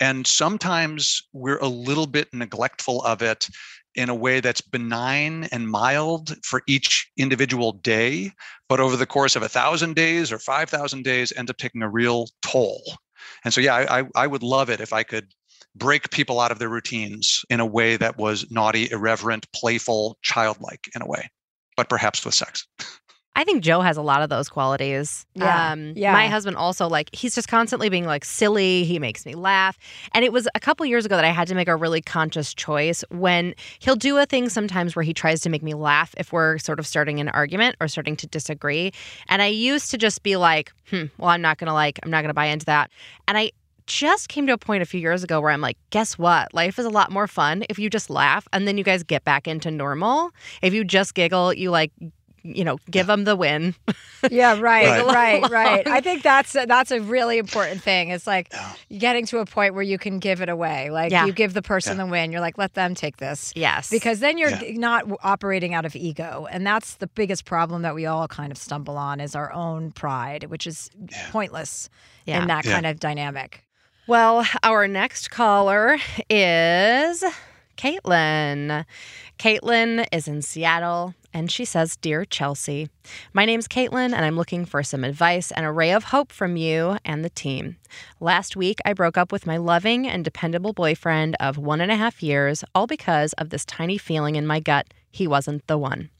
and 0.00 0.26
sometimes 0.26 1.22
we're 1.32 1.58
a 1.58 1.68
little 1.68 2.06
bit 2.06 2.28
neglectful 2.32 3.02
of 3.02 3.22
it 3.22 3.48
in 3.94 4.08
a 4.10 4.14
way 4.14 4.40
that's 4.40 4.60
benign 4.60 5.44
and 5.52 5.70
mild 5.70 6.36
for 6.44 6.62
each 6.66 7.10
individual 7.16 7.72
day, 7.72 8.30
but 8.68 8.78
over 8.78 8.96
the 8.96 9.06
course 9.06 9.36
of 9.36 9.42
a 9.42 9.48
thousand 9.48 9.96
days 9.96 10.30
or 10.30 10.38
five 10.38 10.68
thousand 10.68 11.02
days, 11.02 11.32
ends 11.36 11.50
up 11.50 11.56
taking 11.56 11.82
a 11.82 11.88
real 11.88 12.28
toll. 12.42 12.82
And 13.44 13.54
so, 13.54 13.60
yeah, 13.60 13.74
I 13.74 14.04
I 14.14 14.26
would 14.26 14.42
love 14.42 14.68
it 14.68 14.80
if 14.80 14.92
I 14.92 15.02
could 15.02 15.28
break 15.74 16.10
people 16.10 16.40
out 16.40 16.52
of 16.52 16.58
their 16.58 16.68
routines 16.68 17.44
in 17.50 17.60
a 17.60 17.66
way 17.66 17.96
that 17.96 18.18
was 18.18 18.50
naughty, 18.50 18.90
irreverent, 18.90 19.50
playful, 19.52 20.16
childlike 20.22 20.88
in 20.94 21.02
a 21.02 21.06
way, 21.06 21.30
but 21.76 21.88
perhaps 21.88 22.24
with 22.24 22.34
sex. 22.34 22.66
I 23.36 23.44
think 23.44 23.62
Joe 23.62 23.82
has 23.82 23.98
a 23.98 24.02
lot 24.02 24.22
of 24.22 24.30
those 24.30 24.48
qualities. 24.48 25.26
Yeah. 25.34 25.72
Um, 25.72 25.92
Yeah. 25.94 26.12
My 26.12 26.26
husband 26.26 26.56
also 26.56 26.88
like 26.88 27.14
he's 27.14 27.34
just 27.34 27.48
constantly 27.48 27.90
being 27.90 28.06
like 28.06 28.24
silly. 28.24 28.84
He 28.84 28.98
makes 28.98 29.26
me 29.26 29.34
laugh. 29.34 29.78
And 30.12 30.24
it 30.24 30.32
was 30.32 30.48
a 30.54 30.60
couple 30.60 30.86
years 30.86 31.04
ago 31.04 31.16
that 31.16 31.24
I 31.24 31.30
had 31.30 31.46
to 31.48 31.54
make 31.54 31.68
a 31.68 31.76
really 31.76 32.00
conscious 32.00 32.54
choice 32.54 33.04
when 33.10 33.54
he'll 33.78 33.94
do 33.94 34.16
a 34.16 34.24
thing 34.24 34.48
sometimes 34.48 34.96
where 34.96 35.02
he 35.02 35.12
tries 35.12 35.40
to 35.42 35.50
make 35.50 35.62
me 35.62 35.74
laugh 35.74 36.14
if 36.16 36.32
we're 36.32 36.56
sort 36.56 36.78
of 36.80 36.86
starting 36.86 37.20
an 37.20 37.28
argument 37.28 37.76
or 37.78 37.88
starting 37.88 38.16
to 38.16 38.26
disagree. 38.26 38.90
And 39.28 39.42
I 39.42 39.46
used 39.46 39.90
to 39.90 39.98
just 39.98 40.22
be 40.22 40.36
like, 40.36 40.72
hmm, 40.88 41.04
well, 41.18 41.28
I'm 41.28 41.42
not 41.42 41.58
gonna 41.58 41.74
like, 41.74 42.00
I'm 42.02 42.10
not 42.10 42.22
gonna 42.22 42.34
buy 42.34 42.46
into 42.46 42.66
that. 42.66 42.90
And 43.28 43.36
I 43.36 43.52
just 43.86 44.30
came 44.30 44.46
to 44.46 44.54
a 44.54 44.58
point 44.58 44.82
a 44.82 44.86
few 44.86 44.98
years 44.98 45.22
ago 45.22 45.40
where 45.42 45.50
I'm 45.50 45.60
like, 45.60 45.76
guess 45.90 46.18
what? 46.18 46.52
Life 46.54 46.78
is 46.78 46.86
a 46.86 46.90
lot 46.90 47.12
more 47.12 47.26
fun 47.28 47.64
if 47.68 47.78
you 47.78 47.88
just 47.90 48.08
laugh 48.08 48.48
and 48.52 48.66
then 48.66 48.78
you 48.78 48.82
guys 48.82 49.02
get 49.02 49.24
back 49.24 49.46
into 49.46 49.70
normal. 49.70 50.30
If 50.62 50.72
you 50.74 50.84
just 50.84 51.14
giggle, 51.14 51.52
you 51.52 51.70
like 51.70 51.92
you 52.54 52.64
know, 52.64 52.78
give 52.90 53.06
them 53.06 53.24
the 53.24 53.34
win. 53.36 53.74
yeah 54.30 54.58
right 54.60 55.04
Right. 55.04 55.42
right 55.42 55.50
right 55.50 55.86
i 55.88 56.00
think 56.00 56.22
that's 56.22 56.52
that's 56.52 56.90
a 56.90 57.00
really 57.00 57.38
important 57.38 57.82
thing 57.82 58.08
it's 58.10 58.26
like 58.26 58.52
getting 58.98 59.26
to 59.26 59.38
a 59.38 59.46
point 59.46 59.74
where 59.74 59.82
you 59.82 59.98
can 59.98 60.18
give 60.18 60.40
it 60.40 60.48
away 60.48 60.90
like 60.90 61.12
Yeah. 61.12 61.26
you 61.26 61.32
give 61.32 61.52
the 61.54 61.62
person 61.62 61.96
the 61.98 62.06
win 62.06 62.32
you're 62.32 62.40
like 62.40 62.58
let 62.58 62.74
them 62.74 62.94
take 62.94 63.18
this 63.18 63.52
Yes. 63.54 63.90
because 63.90 64.20
then 64.20 64.38
you're 64.38 64.50
Yeah. 64.50 64.72
not 64.78 65.04
operating 65.22 65.74
out 65.74 65.84
of 65.84 65.94
ego 65.94 66.46
and 66.50 66.66
that's 66.66 66.94
the 66.96 67.06
biggest 67.08 67.44
problem 67.44 67.82
that 67.82 67.94
we 67.94 68.06
all 68.06 68.26
kind 68.26 68.50
of 68.50 68.58
stumble 68.58 68.96
on 68.96 69.20
is 69.20 69.34
our 69.36 69.52
own 69.52 69.92
pride 69.92 70.44
which 70.44 70.66
is 70.66 70.90
pointless 71.30 71.88
Yeah. 72.24 72.40
in 72.42 72.48
that 72.48 72.64
Yeah. 72.64 72.72
kind 72.72 72.86
of 72.86 72.98
dynamic 72.98 73.62
Well, 74.08 74.46
our 74.62 74.86
next 74.88 75.30
caller 75.30 75.98
is 76.30 77.22
Caitlin. 77.76 78.84
Caitlin 79.38 80.06
is 80.12 80.26
in 80.26 80.42
Seattle 80.42 81.14
and 81.32 81.50
she 81.50 81.64
says, 81.64 81.96
Dear 81.96 82.24
Chelsea, 82.24 82.88
my 83.32 83.44
name's 83.44 83.68
Caitlin 83.68 84.12
and 84.14 84.24
I'm 84.24 84.36
looking 84.36 84.64
for 84.64 84.82
some 84.82 85.04
advice 85.04 85.52
and 85.52 85.66
a 85.66 85.70
ray 85.70 85.92
of 85.92 86.04
hope 86.04 86.32
from 86.32 86.56
you 86.56 86.98
and 87.04 87.24
the 87.24 87.30
team. 87.30 87.76
Last 88.20 88.56
week, 88.56 88.78
I 88.84 88.92
broke 88.92 89.18
up 89.18 89.32
with 89.32 89.46
my 89.46 89.58
loving 89.58 90.06
and 90.06 90.24
dependable 90.24 90.72
boyfriend 90.72 91.36
of 91.38 91.58
one 91.58 91.80
and 91.80 91.92
a 91.92 91.96
half 91.96 92.22
years, 92.22 92.64
all 92.74 92.86
because 92.86 93.32
of 93.34 93.50
this 93.50 93.64
tiny 93.64 93.98
feeling 93.98 94.36
in 94.36 94.46
my 94.46 94.60
gut 94.60 94.92
he 95.10 95.26
wasn't 95.26 95.66
the 95.66 95.78
one. 95.78 96.10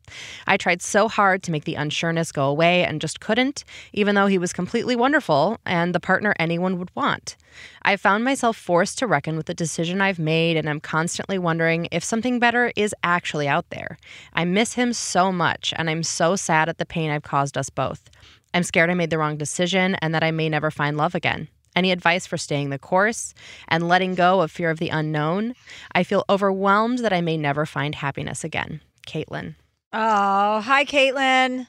I 0.47 0.57
tried 0.57 0.83
so 0.83 1.09
hard 1.09 1.43
to 1.43 1.53
make 1.53 1.65
the 1.65 1.75
unsureness 1.75 2.33
go 2.33 2.47
away 2.47 2.85
and 2.85 3.01
just 3.01 3.21
couldn't, 3.21 3.65
even 3.93 4.15
though 4.15 4.27
he 4.27 4.39
was 4.39 4.53
completely 4.53 4.97
wonderful 4.97 5.59
and 5.65 5.95
the 5.95 6.01
partner 6.01 6.35
anyone 6.39 6.79
would 6.79 6.95
want. 6.95 7.37
I 7.83 7.97
found 7.97 8.25
myself 8.25 8.57
forced 8.57 8.99
to 8.99 9.07
reckon 9.07 9.37
with 9.37 9.47
the 9.47 9.55
decision 9.55 10.01
I've 10.01 10.19
made, 10.19 10.57
and 10.57 10.69
I'm 10.69 10.81
constantly 10.81 11.39
wondering 11.39 11.89
if 11.91 12.05
something 12.05 12.39
better 12.39 12.73
is 12.77 12.95
actually 13.03 13.49
out 13.49 13.71
there. 13.71 13.97
I 14.35 14.45
miss 14.45 14.75
him 14.75 14.93
so 14.93 15.33
much, 15.33 15.73
and 15.77 15.89
I'm 15.89 16.03
so 16.03 16.37
sad 16.37 16.69
at 16.69 16.79
the 16.79 16.87
pain 16.87 17.11
I've 17.11 17.23
caused 17.23 17.57
us 17.57 17.71
both. 17.71 18.11
I'm 18.55 18.63
scared 18.63 18.91
I 18.91 18.95
made 18.95 19.11
the 19.11 19.19
wrong 19.19 19.37
decision 19.37 19.97
and 19.97 20.15
that 20.15 20.25
I 20.25 20.31
may 20.31 20.49
never 20.49 20.71
find 20.71 20.97
love 20.97 21.15
again. 21.15 21.49
Any 21.75 21.93
advice 21.93 22.27
for 22.27 22.39
staying 22.39 22.71
the 22.71 22.79
course 22.79 23.35
and 23.69 23.87
letting 23.87 24.15
go 24.15 24.41
of 24.41 24.51
fear 24.51 24.71
of 24.71 24.79
the 24.79 24.89
unknown? 24.89 25.55
I 25.93 26.05
feel 26.05 26.25
overwhelmed 26.31 27.01
that 27.01 27.13
I 27.13 27.21
may 27.21 27.37
never 27.37 27.67
find 27.67 27.95
happiness 27.95 28.45
again. 28.45 28.81
Caitlin. 29.07 29.57
Oh 29.93 30.61
hi 30.61 30.85
caitlin 30.85 31.67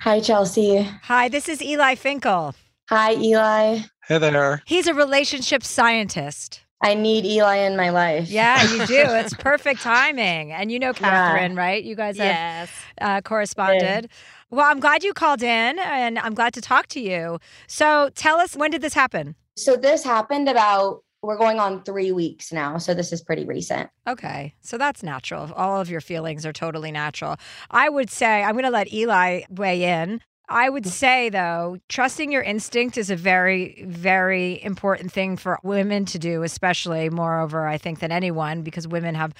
Hi, 0.00 0.20
Chelsea. 0.20 0.82
hi 1.02 1.28
this 1.28 1.48
is 1.48 1.62
eli 1.62 1.94
finkel 1.94 2.54
Hi, 2.90 3.14
Eli. 3.14 3.78
Hey 4.06 4.18
there. 4.18 4.62
he's 4.66 4.86
a 4.86 4.94
relationship 4.94 5.62
scientist 5.64 6.60
I 6.82 6.92
need 6.92 7.24
Eli 7.24 7.56
in 7.58 7.78
my 7.78 7.88
life. 7.88 8.28
Yeah, 8.28 8.62
you 8.62 8.84
do. 8.86 8.94
It's 9.08 9.32
perfect 9.32 9.80
timing. 9.80 10.52
And 10.52 10.70
you 10.70 10.78
know 10.78 10.92
Catherine, 10.92 11.56
right? 11.56 11.82
You 11.82 11.94
guys 11.94 12.18
have 12.18 12.26
Yes. 12.26 12.70
uh, 13.00 13.20
corresponded. 13.22 14.10
Well, 14.50 14.66
I'm 14.70 14.80
glad 14.80 15.02
you 15.02 15.14
called 15.14 15.42
in 15.42 15.78
and 15.78 16.18
I'm 16.18 16.34
glad 16.34 16.52
to 16.54 16.60
talk 16.60 16.88
to 16.88 17.00
you. 17.00 17.38
So 17.68 18.10
tell 18.14 18.36
us, 18.38 18.54
when 18.54 18.70
did 18.70 18.82
this 18.82 18.92
happen? 18.92 19.34
So 19.56 19.76
this 19.76 20.04
happened 20.04 20.46
about, 20.46 21.02
we're 21.26 21.38
going 21.38 21.58
on 21.58 21.82
three 21.82 22.12
weeks 22.12 22.52
now. 22.52 22.78
So 22.78 22.94
this 22.94 23.12
is 23.12 23.22
pretty 23.22 23.44
recent. 23.44 23.90
Okay, 24.06 24.54
so 24.60 24.78
that's 24.78 25.02
natural. 25.02 25.52
All 25.54 25.80
of 25.80 25.90
your 25.90 26.00
feelings 26.00 26.44
are 26.44 26.52
totally 26.52 26.92
natural. 26.92 27.36
I 27.70 27.88
would 27.88 28.10
say, 28.10 28.42
I'm 28.42 28.52
going 28.52 28.64
to 28.64 28.70
let 28.70 28.92
Eli 28.92 29.42
weigh 29.48 29.84
in. 29.84 30.20
I 30.48 30.68
would 30.68 30.86
say, 30.86 31.30
though, 31.30 31.78
trusting 31.88 32.30
your 32.30 32.42
instinct 32.42 32.98
is 32.98 33.08
a 33.08 33.16
very, 33.16 33.82
very 33.86 34.62
important 34.62 35.10
thing 35.10 35.38
for 35.38 35.58
women 35.62 36.04
to 36.06 36.18
do, 36.18 36.42
especially, 36.42 37.08
moreover, 37.08 37.66
I 37.66 37.78
think, 37.78 38.00
than 38.00 38.12
anyone, 38.12 38.60
because 38.60 38.86
women 38.86 39.14
have 39.14 39.32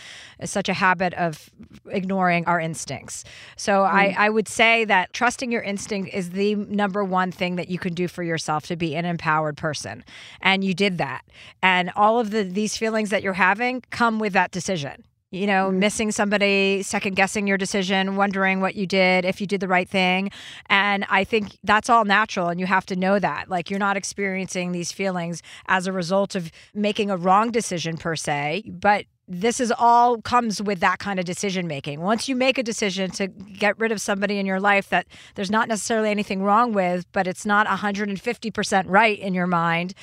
such 0.45 0.71
a 0.71 0.73
habit 0.73 1.13
of 1.15 1.51
ignoring 1.91 2.47
our 2.47 2.59
instincts. 2.59 3.23
So 3.57 3.85
I, 3.85 4.09
mm. 4.09 4.17
I 4.17 4.31
would 4.31 4.49
say 4.49 4.87
that 4.87 5.13
trusting 5.13 5.53
your 5.53 5.63
instinct 5.63 6.15
is 6.15 6.31
the 6.31 6.55
number 6.55 7.05
one 7.05 7.31
thing 7.31 7.57
that 7.57 7.69
you 7.69 7.79
can 7.79 7.93
do 7.93 8.09
for 8.09 8.23
yourself 8.23 8.67
to 8.69 8.77
be 8.77 8.97
an 8.97 9.05
empowered 9.05 9.59
person. 9.59 10.05
And 10.41 10.65
you 10.65 10.73
did 10.73 10.97
that. 10.99 11.23
And 11.63 11.91
all 11.97 12.19
of 12.19 12.31
the 12.31 12.45
these 12.45 12.77
feelings 12.77 13.11
that 13.11 13.23
you're 13.23 13.35
having 13.35 13.83
come 13.91 14.19
with 14.19 14.33
that 14.33 14.53
decision 14.53 15.05
you 15.35 15.49
know, 15.49 15.69
mm-hmm. 15.69 15.81
missing 15.81 16.13
somebody, 16.13 16.83
second 16.83 17.17
guessing 17.17 17.47
your 17.47 17.59
decision, 17.59 18.17
wondering 18.17 18.61
what 18.61 18.77
you 18.77 18.87
did, 18.87 19.25
if 19.25 19.41
you 19.41 19.47
did 19.47 19.61
the 19.61 19.69
right 19.69 19.89
thing. 19.89 20.31
And 20.67 21.05
I 21.11 21.25
think 21.25 21.59
that's 21.65 21.91
all 21.91 22.05
natural. 22.05 22.49
And 22.49 22.61
you 22.61 22.67
have 22.67 22.87
to 22.87 22.97
know 22.97 23.19
that. 23.19 23.49
Like, 23.49 23.69
you're 23.69 23.81
not 23.81 23.97
experiencing 23.97 24.73
these 24.73 24.93
feelings 24.93 25.43
as 25.67 25.87
a 25.87 25.93
result 25.93 26.35
of 26.37 26.53
making 26.73 27.11
a 27.11 27.17
wrong 27.17 27.51
decision 27.51 27.97
per 27.97 28.15
se, 28.15 28.63
but 28.67 29.07
this 29.27 29.59
is 29.59 29.73
all 29.79 30.21
comes 30.21 30.63
with 30.63 30.81
that 30.81 30.99
kind 30.99 31.19
of 31.19 31.25
decision 31.25 31.67
making. 31.67 32.01
Once 32.01 32.29
you 32.29 32.37
make 32.37 32.59
a 32.59 32.63
decision 32.63 33.11
to 33.13 33.27
get 33.27 33.79
rid 33.79 33.91
of 33.91 34.01
somebody 34.01 34.39
in 34.39 34.45
your 34.45 34.61
life 34.61 34.91
that 34.91 35.07
there's 35.35 35.51
not 35.51 35.67
necessarily 35.67 36.11
anything 36.11 36.43
wrong 36.43 36.75
with, 36.75 37.11
but 37.13 37.27
it's 37.27 37.47
not 37.47 37.67
150% 37.67 38.85
right 38.87 39.19
in 39.19 39.33
your 39.33 39.47
mind, 39.47 39.95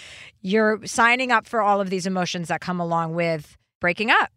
you're 0.42 0.84
signing 0.88 1.32
up 1.32 1.48
for 1.48 1.62
all 1.62 1.80
of 1.80 1.92
these 1.92 2.08
emotions 2.08 2.48
that 2.48 2.62
come 2.62 2.80
along 2.80 3.14
with 3.14 3.58
breaking 3.80 4.10
up 4.10 4.32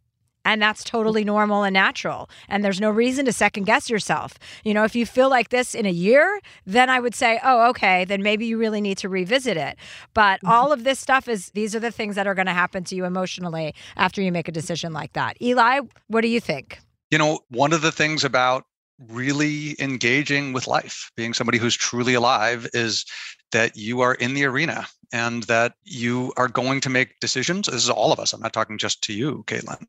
And 0.45 0.61
that's 0.61 0.85
totally 0.85 1.25
normal 1.25 1.63
and 1.63 1.75
natural. 1.75 2.29
And 2.49 2.65
there's 2.65 2.81
no 2.81 2.91
reason 2.91 3.25
to 3.27 3.33
second 3.33 3.65
guess 3.65 3.89
yourself. 3.89 4.39
You 4.65 4.75
know, 4.75 4.85
if 4.85 4.95
you 4.95 5.07
feel 5.07 5.31
like 5.31 5.49
this 5.49 5.75
in 5.75 5.87
a 5.87 5.91
year, 5.91 6.41
then 6.67 6.91
I 6.91 7.01
would 7.01 7.15
say, 7.15 7.41
oh, 7.43 7.69
okay, 7.71 8.05
then 8.05 8.23
maybe 8.23 8.47
you 8.47 8.59
really 8.59 8.81
need 8.81 8.99
to 8.99 9.09
revisit 9.09 9.57
it. 9.57 9.77
But 10.13 10.35
Mm-hmm. 10.35 10.53
all 10.53 10.73
of 10.73 10.85
this 10.85 10.99
stuff 10.99 11.29
is, 11.29 11.51
these 11.51 11.75
are 11.75 11.81
the 11.81 11.91
things 11.91 12.17
that 12.17 12.27
are 12.27 12.35
going 12.35 12.47
to 12.47 12.53
happen 12.53 12.85
to 12.85 12.95
you 12.97 13.05
emotionally 13.05 13.75
after 13.97 14.21
you 14.21 14.33
make 14.33 14.49
a 14.49 14.53
decision 14.53 14.93
like 14.93 15.13
that. 15.15 15.41
Eli, 15.41 15.81
what 16.09 16.21
do 16.21 16.29
you 16.29 16.41
think? 16.41 16.81
You 17.11 17.19
know, 17.19 17.41
one 17.51 17.73
of 17.73 17.83
the 17.83 17.93
things 17.93 18.25
about 18.25 18.65
really 19.09 19.77
engaging 19.81 20.53
with 20.53 20.67
life, 20.67 21.11
being 21.17 21.35
somebody 21.35 21.59
who's 21.59 21.77
truly 21.77 22.15
alive, 22.15 22.69
is 22.75 23.05
that 23.53 23.77
you 23.77 24.01
are 24.01 24.15
in 24.15 24.35
the 24.35 24.45
arena 24.45 24.87
and 25.13 25.45
that 25.45 25.75
you 25.85 26.33
are 26.37 26.49
going 26.49 26.81
to 26.81 26.91
make 26.91 27.21
decisions. 27.21 27.67
This 27.67 27.85
is 27.85 27.91
all 27.91 28.13
of 28.13 28.19
us. 28.19 28.33
I'm 28.33 28.41
not 28.41 28.53
talking 28.53 28.79
just 28.79 29.03
to 29.05 29.13
you, 29.13 29.45
Caitlin. 29.47 29.87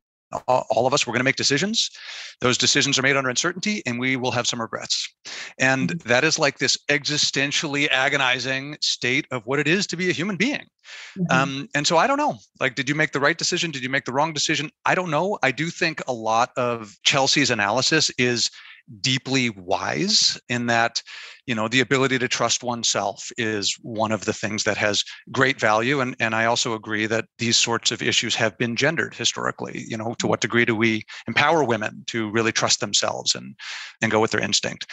All 0.47 0.87
of 0.87 0.93
us, 0.93 1.05
we're 1.05 1.13
going 1.13 1.19
to 1.19 1.25
make 1.25 1.35
decisions. 1.35 1.89
Those 2.41 2.57
decisions 2.57 2.97
are 2.97 3.01
made 3.01 3.15
under 3.15 3.29
uncertainty, 3.29 3.81
and 3.85 3.99
we 3.99 4.15
will 4.15 4.31
have 4.31 4.47
some 4.47 4.59
regrets. 4.59 5.07
And 5.59 5.91
that 6.05 6.23
is 6.23 6.39
like 6.39 6.57
this 6.57 6.77
existentially 6.89 7.87
agonizing 7.89 8.77
state 8.81 9.27
of 9.31 9.45
what 9.45 9.59
it 9.59 9.67
is 9.67 9.87
to 9.87 9.97
be 9.97 10.09
a 10.09 10.13
human 10.13 10.35
being. 10.35 10.65
Um, 11.29 11.67
and 11.73 11.87
so 11.87 11.97
I 11.97 12.07
don't 12.07 12.17
know. 12.17 12.37
Like, 12.59 12.75
did 12.75 12.89
you 12.89 12.95
make 12.95 13.11
the 13.11 13.19
right 13.19 13.37
decision? 13.37 13.71
Did 13.71 13.83
you 13.83 13.89
make 13.89 14.05
the 14.05 14.13
wrong 14.13 14.33
decision? 14.33 14.69
I 14.85 14.95
don't 14.95 15.11
know. 15.11 15.37
I 15.41 15.51
do 15.51 15.69
think 15.69 16.01
a 16.07 16.13
lot 16.13 16.51
of 16.57 16.95
Chelsea's 17.03 17.51
analysis 17.51 18.11
is 18.17 18.49
deeply 19.01 19.49
wise 19.49 20.39
in 20.49 20.67
that 20.67 21.01
you 21.45 21.55
know 21.55 21.67
the 21.67 21.79
ability 21.79 22.17
to 22.19 22.27
trust 22.27 22.63
oneself 22.63 23.31
is 23.37 23.77
one 23.81 24.11
of 24.11 24.25
the 24.25 24.33
things 24.33 24.63
that 24.63 24.77
has 24.77 25.03
great 25.31 25.59
value 25.59 26.01
and 26.01 26.15
and 26.19 26.35
i 26.35 26.45
also 26.45 26.73
agree 26.73 27.05
that 27.05 27.25
these 27.37 27.57
sorts 27.57 27.91
of 27.91 28.01
issues 28.01 28.35
have 28.35 28.57
been 28.57 28.75
gendered 28.75 29.13
historically 29.13 29.83
you 29.87 29.97
know 29.97 30.13
to 30.19 30.27
what 30.27 30.41
degree 30.41 30.65
do 30.65 30.75
we 30.75 31.03
empower 31.27 31.63
women 31.63 32.03
to 32.07 32.29
really 32.31 32.51
trust 32.51 32.79
themselves 32.79 33.35
and 33.35 33.55
and 34.01 34.11
go 34.11 34.19
with 34.19 34.31
their 34.31 34.41
instinct 34.41 34.87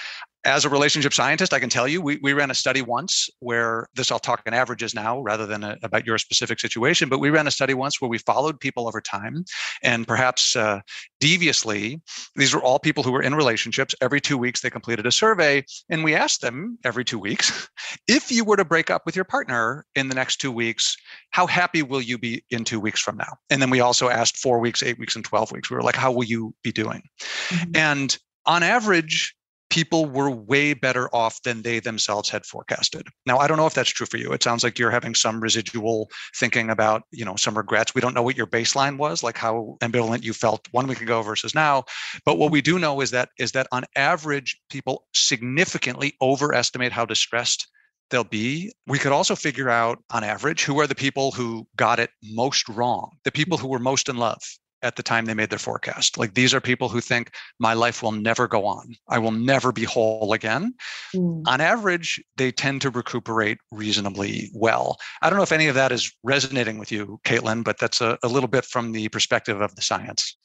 as 0.45 0.65
a 0.65 0.69
relationship 0.69 1.13
scientist, 1.13 1.53
I 1.53 1.61
can 1.61 1.69
tell 1.69 1.87
you, 1.87 2.03
we, 2.03 2.19
we 2.21 2.33
ran 2.33 2.51
a 2.51 2.55
study 2.55 2.83
once 2.83 3.31
where 3.39 3.87
this, 3.95 4.11
I'll 4.11 4.19
talk 4.19 4.43
in 4.45 4.55
averages 4.55 4.93
now 4.93 5.21
rather 5.21 5.47
than 5.47 5.63
a, 5.63 5.77
about 5.83 6.05
your 6.05 6.19
specific 6.19 6.59
situation, 6.59 7.09
but 7.09 7.21
we 7.21 7.31
ran 7.31 7.47
a 7.47 7.51
study 7.51 7.75
once 7.75 8.01
where 8.01 8.09
we 8.09 8.19
followed 8.19 8.59
people 8.59 8.89
over 8.89 9.01
time 9.01 9.45
and 9.83 10.07
perhaps 10.07 10.57
uh, 10.57 10.81
deviously, 11.21 12.01
these 12.35 12.53
were 12.53 12.63
all 12.63 12.81
people 12.81 13.05
who 13.05 13.13
were 13.13 13.23
in 13.23 13.35
relationships. 13.35 13.95
Every 14.01 14.21
two 14.21 14.37
weeks, 14.37 14.61
they 14.61 14.71
completed 14.71 15.07
a 15.07 15.13
survey 15.13 15.65
and 15.89 16.03
we 16.03 16.15
asked 16.15 16.42
them 16.43 16.79
every 16.85 17.05
two 17.05 17.19
weeks, 17.19 17.71
if 18.09 18.31
you 18.31 18.45
were 18.45 18.57
to 18.57 18.65
break 18.65 18.91
up 18.91 19.07
with 19.07 19.17
your 19.17 19.25
partner 19.25 19.87
in 19.95 20.09
the 20.09 20.15
next 20.15 20.37
two 20.37 20.53
weeks, 20.53 20.97
how 21.31 21.47
happy 21.47 21.83
will 21.83 22.03
you 22.03 22.19
be 22.19 22.45
in 22.51 22.65
two 22.65 22.79
weeks 22.79 23.01
from 23.01 23.17
now? 23.17 23.39
And 23.49 23.63
then 23.63 23.71
we 23.71 23.81
also 23.81 24.11
asked 24.11 24.37
four 24.37 24.59
weeks, 24.59 24.83
eight 24.83 24.99
weeks, 24.99 25.17
and 25.17 25.25
12 25.25 25.53
weeks. 25.53 25.71
We 25.71 25.77
were 25.77 25.83
like, 25.83 25.97
how 25.97 26.13
will 26.13 26.25
you 26.25 26.55
be 26.63 26.73
doing? 26.73 27.03
Mm-hmm. 27.49 27.71
And 27.75 28.19
on 28.45 28.63
average, 28.63 29.35
people 29.73 30.05
were 30.05 30.31
way 30.31 30.75
better 30.75 31.09
off 31.15 31.43
than 31.45 31.63
they 31.63 31.81
themselves 31.81 32.29
had 32.29 32.45
forecasted. 32.45 33.09
Now, 33.25 33.39
I 33.39 33.47
don't 33.47 33.57
know 33.57 33.67
if 33.67 33.73
that's 33.73 33.89
true 33.89 34.05
for 34.05 34.19
you. 34.19 34.31
It 34.33 34.43
sounds 34.43 34.63
like 34.63 34.79
you're 34.79 34.91
having 34.91 35.15
some 35.15 35.41
residual 35.41 36.11
thinking 36.37 36.69
about, 36.69 37.05
you 37.11 37.25
know, 37.25 37.37
some 37.37 37.57
regrets. 37.57 37.95
We 37.95 38.03
don't 38.03 38.13
know 38.13 38.23
what 38.23 38.37
your 38.37 38.47
baseline 38.47 38.99
was, 38.99 39.23
like 39.23 39.39
how 39.39 39.79
ambivalent 39.81 40.25
you 40.25 40.35
felt 40.35 40.69
one 40.73 40.87
week 40.89 41.01
ago 41.01 41.23
versus 41.23 41.55
now. 41.55 41.85
But 42.27 42.37
what 42.37 42.51
we 42.51 42.61
do 42.61 42.79
know 42.79 43.01
is 43.01 43.13
that 43.13 43.31
is 43.39 43.53
that 43.53 43.67
on 43.73 43.87
average, 43.97 44.61
people 44.69 45.07
significantly 45.15 46.17
overestimate 46.21 46.93
how 46.93 47.07
distressed 47.07 47.67
they'll 48.11 48.25
be. 48.25 48.71
We 48.87 48.99
could 48.99 49.13
also 49.13 49.35
figure 49.35 49.71
out 49.71 50.05
on 50.11 50.23
average 50.23 50.65
who 50.65 50.81
are 50.81 50.87
the 50.87 50.95
people 50.95 51.31
who 51.31 51.67
got 51.77 51.99
it 51.99 52.11
most 52.23 52.69
wrong, 52.69 53.13
the 53.25 53.33
people 53.33 53.57
who 53.57 53.69
were 53.69 53.79
most 53.79 54.11
in 54.11 54.19
love 54.19 54.43
at 54.83 54.97
the 54.97 55.03
time 55.03 55.25
they 55.25 55.35
made 55.35 55.51
their 55.51 55.59
forecast. 55.59 56.19
Like 56.19 56.35
these 56.35 56.53
are 56.55 56.61
people 56.61 56.89
who 56.89 57.01
think 57.01 57.33
my 57.59 57.75
life 57.75 58.03
will 58.03 58.13
never 58.13 58.49
go 58.49 58.67
on. 58.67 58.95
I 59.09 59.19
will 59.19 59.33
never 59.33 59.73
be 59.73 59.85
whole 59.85 60.33
again. 60.33 60.75
Hmm. 61.13 61.43
On 61.47 61.61
average, 61.61 62.23
they 62.37 62.53
tend 62.53 62.83
to 62.83 62.91
recuperate 62.91 63.59
reasonably 63.71 64.51
well. 64.55 64.99
I 65.23 65.31
don't 65.31 65.37
know 65.37 65.45
if 65.45 65.53
any 65.53 65.69
of 65.69 65.75
that 65.75 65.93
is 65.93 66.13
resonating 66.23 66.79
with 66.79 66.91
you, 66.93 67.21
Caitlin, 67.25 67.65
but 67.65 67.79
that's 67.79 68.01
a, 68.01 68.19
a 68.23 68.29
little 68.29 68.49
bit 68.49 68.65
from 68.65 68.93
the 68.93 69.09
perspective 69.09 69.61
of 69.61 69.75
the 69.75 69.83
science. 69.83 70.37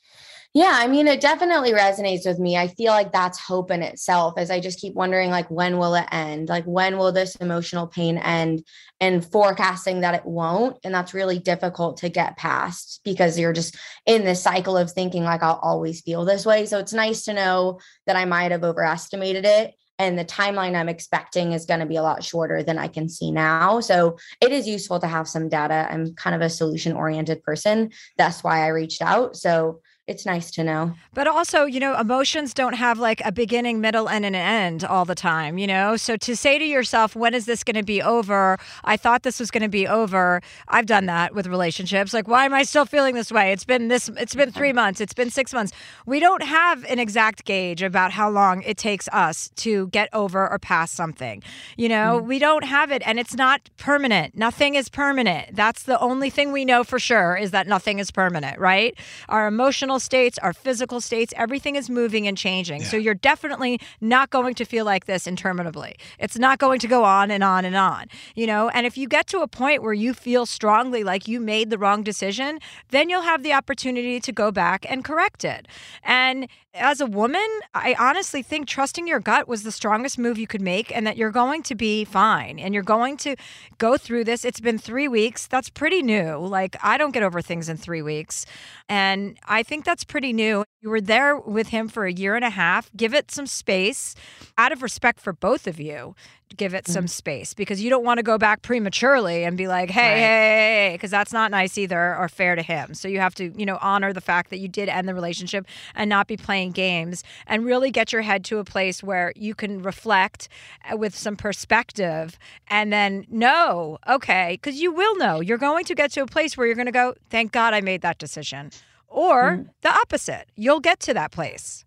Yeah, 0.53 0.73
I 0.73 0.87
mean, 0.87 1.07
it 1.07 1.21
definitely 1.21 1.71
resonates 1.71 2.25
with 2.25 2.39
me. 2.39 2.57
I 2.57 2.69
feel 2.69 2.91
like 2.91 3.11
that's 3.11 3.37
hope 3.37 3.69
in 3.69 3.83
itself 3.83 4.35
as 4.37 4.49
I 4.49 4.59
just 4.59 4.79
keep 4.79 4.95
wondering, 4.95 5.29
like, 5.29 5.51
when 5.51 5.77
will 5.77 5.93
it 5.93 6.07
end? 6.11 6.49
Like, 6.49 6.63
when 6.63 6.97
will 6.97 7.11
this 7.11 7.35
emotional 7.35 7.85
pain 7.85 8.17
end? 8.17 8.63
And 8.99 9.23
forecasting 9.23 10.01
that 10.01 10.15
it 10.15 10.25
won't. 10.25 10.77
And 10.83 10.93
that's 10.93 11.13
really 11.13 11.37
difficult 11.37 11.97
to 11.97 12.09
get 12.09 12.37
past 12.37 13.01
because 13.03 13.37
you're 13.37 13.53
just 13.53 13.77
in 14.07 14.23
this 14.27 14.43
cycle 14.43 14.77
of 14.77 14.91
thinking, 14.91 15.23
like, 15.23 15.41
I'll 15.41 15.59
always 15.63 16.01
feel 16.01 16.25
this 16.25 16.45
way. 16.45 16.65
So 16.65 16.77
it's 16.77 16.93
nice 16.93 17.23
to 17.25 17.33
know 17.33 17.79
that 18.05 18.15
I 18.15 18.25
might 18.25 18.51
have 18.51 18.63
overestimated 18.63 19.45
it. 19.45 19.73
And 19.99 20.19
the 20.19 20.25
timeline 20.25 20.75
I'm 20.75 20.89
expecting 20.89 21.53
is 21.53 21.65
going 21.65 21.79
to 21.79 21.87
be 21.87 21.95
a 21.95 22.03
lot 22.03 22.23
shorter 22.23 22.61
than 22.61 22.77
I 22.77 22.87
can 22.87 23.09
see 23.09 23.31
now. 23.31 23.79
So 23.79 24.17
it 24.39 24.51
is 24.51 24.67
useful 24.67 24.99
to 24.99 25.07
have 25.07 25.27
some 25.27 25.49
data. 25.49 25.87
I'm 25.89 26.13
kind 26.13 26.35
of 26.35 26.41
a 26.41 26.51
solution 26.51 26.93
oriented 26.93 27.41
person. 27.41 27.91
That's 28.15 28.43
why 28.43 28.63
I 28.63 28.67
reached 28.67 29.01
out. 29.01 29.35
So 29.35 29.81
it's 30.07 30.25
nice 30.25 30.49
to 30.51 30.63
know. 30.63 30.93
But 31.13 31.27
also, 31.27 31.65
you 31.65 31.81
know, 31.81 31.99
emotions 31.99 32.53
don't 32.53 32.73
have 32.73 32.97
like 32.97 33.21
a 33.25 33.31
beginning, 33.31 33.81
middle, 33.81 34.09
and 34.09 34.25
an 34.25 34.35
end 34.35 34.85
all 34.85 35.03
the 35.03 35.15
time, 35.15 35.57
you 35.57 35.67
know? 35.67 35.97
So 35.97 36.15
to 36.15 36.33
say 36.33 36.57
to 36.57 36.63
yourself, 36.63 37.13
when 37.13 37.33
is 37.33 37.45
this 37.45 37.61
going 37.61 37.75
to 37.75 37.83
be 37.83 38.01
over? 38.01 38.57
I 38.85 38.95
thought 38.95 39.23
this 39.23 39.37
was 39.37 39.51
going 39.51 39.63
to 39.63 39.69
be 39.69 39.85
over. 39.85 40.41
I've 40.69 40.85
done 40.85 41.07
that 41.07 41.35
with 41.35 41.45
relationships. 41.45 42.13
Like, 42.13 42.25
why 42.25 42.45
am 42.45 42.53
I 42.53 42.63
still 42.63 42.85
feeling 42.85 43.15
this 43.15 43.33
way? 43.33 43.51
It's 43.51 43.65
been 43.65 43.89
this, 43.89 44.09
it's 44.17 44.33
been 44.33 44.49
three 44.49 44.71
months, 44.71 45.01
it's 45.01 45.13
been 45.13 45.29
six 45.29 45.53
months. 45.53 45.73
We 46.05 46.21
don't 46.21 46.43
have 46.43 46.85
an 46.85 46.99
exact 46.99 47.43
gauge 47.43 47.83
about 47.83 48.11
how 48.11 48.29
long 48.29 48.61
it 48.61 48.77
takes 48.77 49.09
us 49.09 49.49
to 49.57 49.87
get 49.87 50.07
over 50.13 50.49
or 50.49 50.57
past 50.57 50.93
something. 50.95 51.43
You 51.75 51.89
know, 51.89 52.21
mm. 52.21 52.27
we 52.27 52.39
don't 52.39 52.63
have 52.63 52.91
it 52.91 53.03
and 53.05 53.19
it's 53.19 53.35
not 53.35 53.69
permanent. 53.75 54.37
Nothing 54.37 54.75
is 54.75 54.87
permanent. 54.87 55.53
That's 55.53 55.83
the 55.83 55.99
only 55.99 56.29
thing 56.29 56.53
we 56.53 56.63
know 56.63 56.85
for 56.85 56.97
sure 56.97 57.35
is 57.35 57.51
that 57.51 57.67
nothing 57.67 57.99
is 57.99 58.09
permanent, 58.09 58.57
right? 58.57 58.97
Our 59.27 59.47
emotional 59.47 59.96
states, 59.99 60.37
our 60.39 60.53
physical 60.53 61.01
states, 61.01 61.33
everything 61.35 61.75
is 61.75 61.89
moving 61.89 62.27
and 62.27 62.37
changing. 62.37 62.83
So 62.83 62.97
you're 62.97 63.13
definitely 63.13 63.79
not 64.01 64.29
going 64.29 64.53
to 64.55 64.65
feel 64.65 64.85
like 64.85 65.05
this 65.05 65.27
interminably. 65.27 65.95
It's 66.19 66.37
not 66.37 66.59
going 66.59 66.79
to 66.79 66.87
go 66.87 67.03
on 67.03 67.31
and 67.31 67.43
on 67.43 67.65
and 67.65 67.75
on, 67.75 68.07
you 68.35 68.47
know? 68.47 68.69
And 68.69 68.85
if 68.85 68.97
you 68.97 69.07
get 69.07 69.27
to 69.27 69.39
a 69.39 69.47
point 69.47 69.83
where 69.83 69.93
you 69.93 70.13
feel 70.13 70.45
strongly 70.45 71.03
like 71.03 71.27
you 71.27 71.39
made 71.39 71.69
the 71.69 71.77
wrong 71.77 72.03
decision, 72.03 72.59
then 72.89 73.09
you'll 73.09 73.21
have 73.21 73.43
the 73.43 73.53
opportunity 73.53 74.19
to 74.19 74.31
go 74.31 74.51
back 74.51 74.85
and 74.89 75.03
correct 75.03 75.43
it. 75.43 75.67
And 76.03 76.47
as 76.73 77.01
a 77.01 77.05
woman, 77.05 77.47
I 77.73 77.95
honestly 77.97 78.43
think 78.43 78.67
trusting 78.67 79.07
your 79.07 79.19
gut 79.19 79.47
was 79.47 79.63
the 79.63 79.71
strongest 79.71 80.19
move 80.19 80.37
you 80.37 80.47
could 80.47 80.61
make 80.61 80.95
and 80.95 81.07
that 81.07 81.17
you're 81.17 81.31
going 81.31 81.63
to 81.63 81.75
be 81.75 82.05
fine 82.05 82.59
and 82.59 82.73
you're 82.73 82.83
going 82.83 83.17
to 83.17 83.35
go 83.77 83.97
through 83.97 84.25
this. 84.25 84.45
It's 84.45 84.59
been 84.59 84.77
three 84.77 85.07
weeks. 85.07 85.47
That's 85.47 85.69
pretty 85.69 86.03
new. 86.03 86.37
Like, 86.37 86.75
I 86.83 86.97
don't 86.97 87.11
get 87.11 87.23
over 87.23 87.41
things 87.41 87.67
in 87.67 87.77
three 87.77 88.01
weeks. 88.01 88.45
And 88.87 89.37
I 89.45 89.63
think 89.63 89.85
that's 89.87 90.03
pretty 90.03 90.33
new. 90.33 90.65
You 90.81 90.89
were 90.89 91.01
there 91.01 91.37
with 91.37 91.69
him 91.69 91.87
for 91.87 92.05
a 92.05 92.11
year 92.11 92.35
and 92.35 92.43
a 92.45 92.49
half. 92.51 92.91
Give 92.95 93.13
it 93.13 93.31
some 93.31 93.47
space 93.47 94.13
out 94.57 94.71
of 94.73 94.83
respect 94.83 95.19
for 95.21 95.31
both 95.33 95.65
of 95.65 95.79
you. 95.79 96.13
Give 96.55 96.73
it 96.73 96.87
some 96.87 97.07
space 97.07 97.53
because 97.53 97.81
you 97.81 97.89
don't 97.89 98.05
want 98.05 98.19
to 98.19 98.23
go 98.23 98.37
back 98.37 98.61
prematurely 98.61 99.43
and 99.43 99.57
be 99.57 99.67
like, 99.67 99.89
hey, 99.89 100.01
Right. 100.11 100.17
hey, 100.17 100.87
hey, 100.89 100.89
because 100.95 101.11
that's 101.11 101.33
not 101.33 101.51
nice 101.51 101.77
either 101.77 102.15
or 102.15 102.29
fair 102.29 102.55
to 102.55 102.61
him. 102.61 102.93
So 102.93 103.07
you 103.09 103.19
have 103.19 103.35
to, 103.35 103.51
you 103.59 103.65
know, 103.65 103.77
honor 103.81 104.13
the 104.13 104.21
fact 104.21 104.49
that 104.51 104.59
you 104.59 104.69
did 104.69 104.87
end 104.87 105.09
the 105.09 105.13
relationship 105.13 105.65
and 105.93 106.09
not 106.09 106.27
be 106.27 106.37
playing 106.37 106.71
games 106.71 107.23
and 107.47 107.65
really 107.65 107.91
get 107.91 108.13
your 108.13 108.21
head 108.21 108.45
to 108.45 108.59
a 108.59 108.63
place 108.63 109.03
where 109.03 109.33
you 109.35 109.55
can 109.55 109.81
reflect 109.81 110.47
uh, 110.89 110.95
with 110.95 111.15
some 111.17 111.35
perspective 111.35 112.37
and 112.69 112.93
then 112.93 113.25
know, 113.29 113.97
okay, 114.07 114.53
because 114.61 114.79
you 114.81 114.91
will 114.93 115.17
know. 115.17 115.41
You're 115.41 115.57
going 115.57 115.83
to 115.85 115.95
get 115.95 116.11
to 116.13 116.21
a 116.21 116.27
place 116.27 116.55
where 116.55 116.65
you're 116.65 116.75
going 116.75 116.85
to 116.87 116.91
go, 116.93 117.13
thank 117.29 117.51
God 117.51 117.73
I 117.73 117.81
made 117.81 118.01
that 118.01 118.17
decision. 118.19 118.71
Or 119.07 119.51
mm-hmm. 119.51 119.63
the 119.81 119.89
opposite, 119.89 120.47
you'll 120.55 120.79
get 120.79 120.99
to 121.01 121.13
that 121.13 121.31
place. 121.31 121.85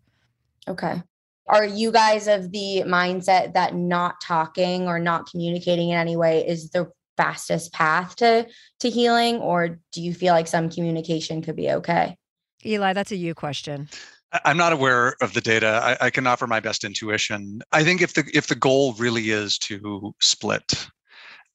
Okay. 0.66 1.02
Are 1.46 1.64
you 1.64 1.90
guys 1.90 2.28
of 2.28 2.52
the 2.52 2.84
mindset 2.86 3.54
that 3.54 3.74
not 3.74 4.20
talking 4.20 4.86
or 4.86 4.98
not 4.98 5.28
communicating 5.28 5.90
in 5.90 5.96
any 5.96 6.16
way 6.16 6.46
is 6.46 6.70
the 6.70 6.90
fastest 7.16 7.72
path 7.72 8.16
to 8.16 8.46
to 8.78 8.88
healing 8.88 9.36
or 9.36 9.80
do 9.92 10.00
you 10.00 10.14
feel 10.14 10.32
like 10.32 10.46
some 10.46 10.70
communication 10.70 11.42
could 11.42 11.56
be 11.56 11.70
okay? 11.70 12.16
Eli, 12.64 12.92
that's 12.92 13.10
a 13.10 13.16
you 13.16 13.34
question. 13.34 13.88
I- 14.32 14.40
I'm 14.44 14.56
not 14.56 14.72
aware 14.72 15.16
of 15.20 15.34
the 15.34 15.40
data. 15.40 15.80
I, 15.82 16.06
I 16.06 16.10
can 16.10 16.26
offer 16.26 16.46
my 16.46 16.60
best 16.60 16.84
intuition. 16.84 17.62
I 17.72 17.82
think 17.82 18.00
if 18.00 18.14
the 18.14 18.30
if 18.32 18.46
the 18.46 18.54
goal 18.54 18.94
really 18.94 19.30
is 19.30 19.58
to 19.58 20.14
split, 20.20 20.86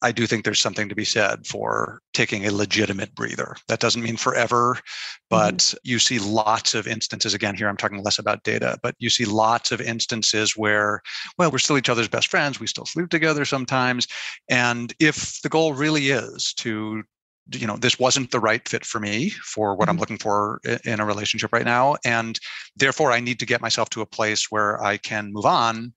I 0.02 0.12
do 0.12 0.28
think 0.28 0.44
there's 0.44 0.60
something 0.60 0.90
to 0.90 0.96
be 0.96 1.06
said 1.06 1.48
for 1.48 2.02
taking 2.14 2.46
a 2.46 2.52
legitimate 2.52 3.16
breather. 3.16 3.56
That 3.68 3.80
doesn't 3.80 4.02
mean 4.04 4.18
forever, 4.18 4.78
but 5.30 5.74
you 5.84 6.00
see 6.00 6.20
lots 6.20 6.76
of 6.76 6.88
instances. 6.88 7.34
Again, 7.34 7.56
here 7.56 7.68
I'm 7.68 7.78
talking 7.78 8.04
less 8.04 8.20
about 8.20 8.44
data, 8.44 8.78
but 8.84 8.96
you 9.00 9.10
see 9.10 9.26
lots 9.26 9.72
of 9.72 9.82
instances 9.82 10.56
where, 10.56 11.02
well, 11.38 11.50
we're 11.50 11.58
still 11.58 11.78
each 11.78 11.90
other's 11.90 12.08
best 12.08 12.28
friends. 12.28 12.60
We 12.60 12.68
still 12.68 12.86
sleep 12.86 13.10
together 13.10 13.46
sometimes. 13.46 14.08
And 14.50 14.94
if 15.00 15.42
the 15.42 15.50
goal 15.50 15.74
really 15.74 16.10
is 16.10 16.54
to 16.58 17.04
you 17.52 17.68
know 17.68 17.78
this 17.78 18.00
wasn't 18.00 18.32
the 18.32 18.40
right 18.40 18.68
fit 18.68 18.84
for 18.84 19.00
me 19.00 19.30
for 19.30 19.76
what 19.76 19.88
i'm 19.88 19.98
Mhm. 19.98 20.00
looking 20.00 20.18
for 20.18 20.60
in 20.84 21.00
a 21.00 21.06
relationship 21.06 21.54
right 21.54 21.64
now 21.64 21.96
and 22.04 22.40
therefore 22.76 23.12
i 23.12 23.20
need 23.20 23.38
to 23.38 23.46
get 23.46 23.62
myself 23.62 23.88
to 23.92 24.02
a 24.02 24.06
place 24.08 24.50
where 24.50 24.84
i 24.84 24.98
can 24.98 25.32
move 25.32 25.46
on 25.46 25.94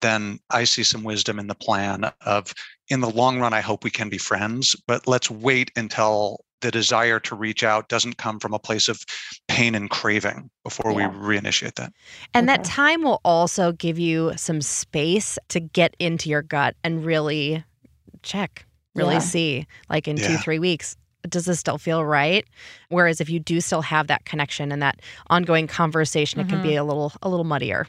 then 0.00 0.38
i 0.48 0.64
see 0.64 0.82
some 0.82 1.04
wisdom 1.04 1.38
in 1.38 1.48
the 1.48 1.54
plan 1.54 2.10
of 2.22 2.54
in 2.88 3.00
the 3.00 3.10
long 3.10 3.40
run 3.40 3.52
i 3.52 3.60
hope 3.60 3.84
we 3.84 3.90
can 3.90 4.08
be 4.08 4.18
friends 4.18 4.76
but 4.86 5.06
let's 5.06 5.30
wait 5.30 5.70
until 5.76 6.44
the 6.60 6.70
desire 6.70 7.20
to 7.20 7.34
reach 7.34 7.62
out 7.62 7.88
doesn't 7.88 8.16
come 8.16 8.40
from 8.40 8.54
a 8.54 8.58
place 8.58 8.88
of 8.88 9.04
pain 9.48 9.74
and 9.74 9.90
craving 9.90 10.50
before 10.64 10.92
Yeah. 10.98 11.08
we 11.08 11.36
reinitiate 11.36 11.74
that 11.74 11.92
And 12.34 12.48
that 12.48 12.64
time 12.64 13.02
will 13.02 13.20
also 13.24 13.72
give 13.72 13.98
you 13.98 14.32
some 14.36 14.60
space 14.62 15.38
to 15.48 15.60
get 15.60 15.94
into 15.98 16.28
your 16.28 16.42
gut 16.42 16.74
and 16.82 17.04
really 17.04 17.64
check, 18.22 18.64
really 18.94 19.14
Yeah. 19.14 19.20
see, 19.20 19.66
like 19.90 20.08
in 20.08 20.16
two, 20.16 20.36
three 20.38 20.58
weeks. 20.58 20.96
Does 21.28 21.44
this 21.44 21.58
still 21.58 21.78
feel 21.78 22.04
right? 22.04 22.44
Whereas 22.88 23.20
if 23.20 23.28
you 23.28 23.40
do 23.40 23.60
still 23.60 23.82
have 23.82 24.06
that 24.06 24.24
connection 24.24 24.70
and 24.72 24.80
that 24.80 25.00
ongoing 25.28 25.66
conversation, 25.66 26.40
it 26.40 26.48
can 26.48 26.62
be 26.62 26.70
mm-hmm. 26.70 26.78
a 26.78 26.84
little 26.84 27.12
a 27.22 27.28
little 27.28 27.44
muddier. 27.44 27.86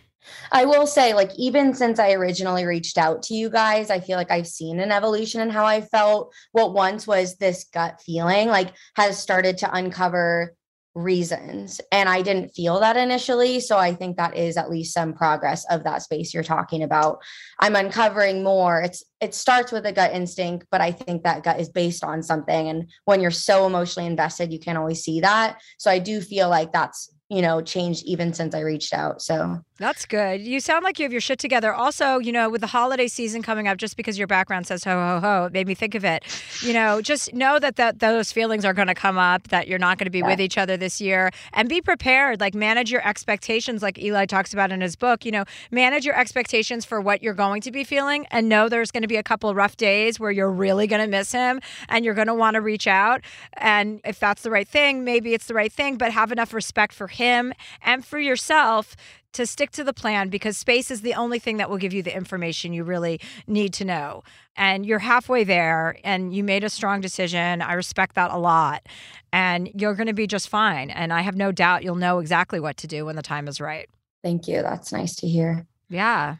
I 0.51 0.65
will 0.65 0.87
say, 0.87 1.13
like, 1.13 1.31
even 1.37 1.73
since 1.73 1.99
I 1.99 2.13
originally 2.13 2.65
reached 2.65 2.97
out 2.97 3.23
to 3.23 3.33
you 3.33 3.49
guys, 3.49 3.89
I 3.89 3.99
feel 3.99 4.17
like 4.17 4.31
I've 4.31 4.47
seen 4.47 4.79
an 4.79 4.91
evolution 4.91 5.41
in 5.41 5.49
how 5.49 5.65
I 5.65 5.81
felt. 5.81 6.33
What 6.51 6.73
once 6.73 7.07
was 7.07 7.37
this 7.37 7.65
gut 7.73 8.01
feeling, 8.01 8.47
like, 8.47 8.73
has 8.95 9.19
started 9.19 9.57
to 9.59 9.73
uncover 9.73 10.55
reasons. 10.97 11.79
And 11.91 12.09
I 12.09 12.21
didn't 12.21 12.49
feel 12.49 12.79
that 12.79 12.97
initially. 12.97 13.59
So 13.59 13.77
I 13.77 13.93
think 13.93 14.17
that 14.17 14.35
is 14.35 14.57
at 14.57 14.69
least 14.69 14.93
some 14.93 15.13
progress 15.13 15.63
of 15.69 15.83
that 15.83 16.01
space 16.01 16.33
you're 16.33 16.43
talking 16.43 16.83
about. 16.83 17.21
I'm 17.59 17.75
uncovering 17.75 18.43
more. 18.43 18.81
It's 18.81 19.03
it 19.21 19.33
starts 19.33 19.71
with 19.71 19.85
a 19.85 19.91
gut 19.91 20.13
instinct, 20.13 20.67
but 20.71 20.81
I 20.81 20.91
think 20.91 21.23
that 21.23 21.43
gut 21.43 21.59
is 21.59 21.69
based 21.69 22.03
on 22.03 22.23
something. 22.23 22.67
And 22.67 22.89
when 23.05 23.21
you're 23.21 23.31
so 23.31 23.65
emotionally 23.67 24.07
invested, 24.07 24.51
you 24.51 24.59
can't 24.59 24.77
always 24.77 25.03
see 25.03 25.21
that. 25.21 25.61
So 25.77 25.91
I 25.91 25.99
do 25.99 26.19
feel 26.19 26.49
like 26.49 26.71
that's 26.71 27.13
you 27.29 27.41
know 27.41 27.61
changed 27.61 28.03
even 28.05 28.33
since 28.33 28.55
I 28.55 28.61
reached 28.61 28.93
out. 28.93 29.21
So 29.21 29.61
That's 29.79 30.07
good. 30.07 30.41
You 30.41 30.59
sound 30.59 30.83
like 30.83 30.97
you 30.97 31.03
have 31.03 31.11
your 31.11 31.21
shit 31.21 31.37
together. 31.37 31.71
Also, 31.71 32.17
you 32.17 32.31
know, 32.31 32.49
with 32.49 32.61
the 32.61 32.67
holiday 32.67 33.07
season 33.07 33.43
coming 33.43 33.67
up, 33.67 33.77
just 33.77 33.95
because 33.95 34.17
your 34.17 34.25
background 34.25 34.65
says 34.65 34.83
ho 34.83 34.89
ho 34.91 35.19
ho, 35.19 35.45
it 35.45 35.53
made 35.53 35.67
me 35.67 35.75
think 35.75 35.93
of 35.93 36.03
it. 36.03 36.23
You 36.63 36.73
know, 36.73 36.99
just 36.99 37.31
know 37.31 37.59
that 37.59 37.75
that 37.75 37.99
those 37.99 38.31
feelings 38.31 38.65
are 38.65 38.73
going 38.73 38.87
to 38.87 38.95
come 38.95 39.19
up. 39.19 39.49
That 39.49 39.67
you're 39.67 39.77
not 39.77 39.99
going 39.99 40.05
to 40.05 40.11
be 40.11 40.19
Yeah. 40.19 40.25
with 40.27 40.41
each 40.41 40.57
other 40.57 40.77
this 40.77 40.99
year, 40.99 41.29
and 41.53 41.69
be 41.69 41.79
prepared. 41.79 42.39
Like 42.39 42.55
manage 42.55 42.89
your 42.91 43.07
expectations, 43.07 43.83
like 43.83 43.99
Eli 43.99 44.25
talks 44.25 44.51
about 44.51 44.71
in 44.71 44.81
his 44.81 44.95
book. 44.95 45.23
You 45.25 45.31
know, 45.31 45.45
manage 45.69 46.05
your 46.05 46.17
expectations 46.19 46.83
for 46.83 46.99
what 46.99 47.21
you're 47.21 47.35
going 47.35 47.61
to 47.61 47.71
be 47.71 47.83
feeling, 47.83 48.25
and 48.31 48.49
know 48.49 48.69
there's 48.69 48.89
going 48.89 49.03
to 49.03 49.07
be 49.07 49.17
a 49.17 49.23
couple 49.23 49.53
rough 49.53 49.77
days 49.77 50.19
where 50.19 50.31
you're 50.31 50.51
really 50.51 50.87
going 50.87 51.03
to 51.03 51.07
miss 51.07 51.31
him, 51.31 51.61
and 51.87 52.03
you're 52.03 52.15
going 52.15 52.27
to 52.27 52.33
want 52.33 52.55
to 52.55 52.61
reach 52.61 52.87
out. 52.87 53.21
And 53.53 54.01
if 54.03 54.19
that's 54.19 54.41
the 54.41 54.49
right 54.49 54.67
thing, 54.67 55.03
maybe 55.03 55.35
it's 55.35 55.45
the 55.45 55.53
right 55.53 55.71
thing. 55.71 55.97
But 55.97 56.11
have 56.13 56.31
enough 56.31 56.51
respect 56.51 56.95
for 56.95 57.07
him 57.07 57.53
and 57.83 58.03
for 58.03 58.17
yourself 58.17 58.95
to 59.33 59.45
stick 59.45 59.71
to 59.71 59.83
the 59.83 59.93
plan 59.93 60.29
because 60.29 60.57
space 60.57 60.89
is 60.89 61.01
the 61.01 61.13
only 61.13 61.37
thing 61.39 61.57
that 61.57 61.69
will 61.69 61.77
give 61.77 61.93
you 61.93 62.01
the 62.01 62.15
information 62.15 62.73
you 62.73 62.83
really 62.83 63.19
need 63.45 63.73
to 63.73 63.85
know. 63.85 64.23
And 64.55 64.85
you're 64.85 64.99
halfway 64.99 65.43
there 65.43 65.97
and 66.03 66.33
you 66.33 66.43
made 66.43 66.63
a 66.63 66.69
strong 66.69 67.01
decision. 67.01 67.61
I 67.61 67.73
respect 67.73 68.15
that 68.15 68.31
a 68.31 68.37
lot. 68.37 68.83
And 69.31 69.69
you're 69.75 69.93
going 69.93 70.07
to 70.07 70.13
be 70.13 70.25
just 70.27 70.49
fine. 70.49 70.89
And 70.89 71.13
I 71.13 71.21
have 71.21 71.35
no 71.35 71.51
doubt 71.51 71.83
you'll 71.83 71.95
know 71.95 72.19
exactly 72.19 72.59
what 72.59 72.77
to 72.77 72.87
do 72.87 73.05
when 73.05 73.15
the 73.15 73.21
time 73.21 73.47
is 73.47 73.61
right. 73.61 73.87
thank 74.23 74.47
you. 74.47 74.61
That's 74.61 74.91
nice 74.91 75.15
to 75.17 75.27
hear. 75.27 75.67
Yeah. 75.89 76.37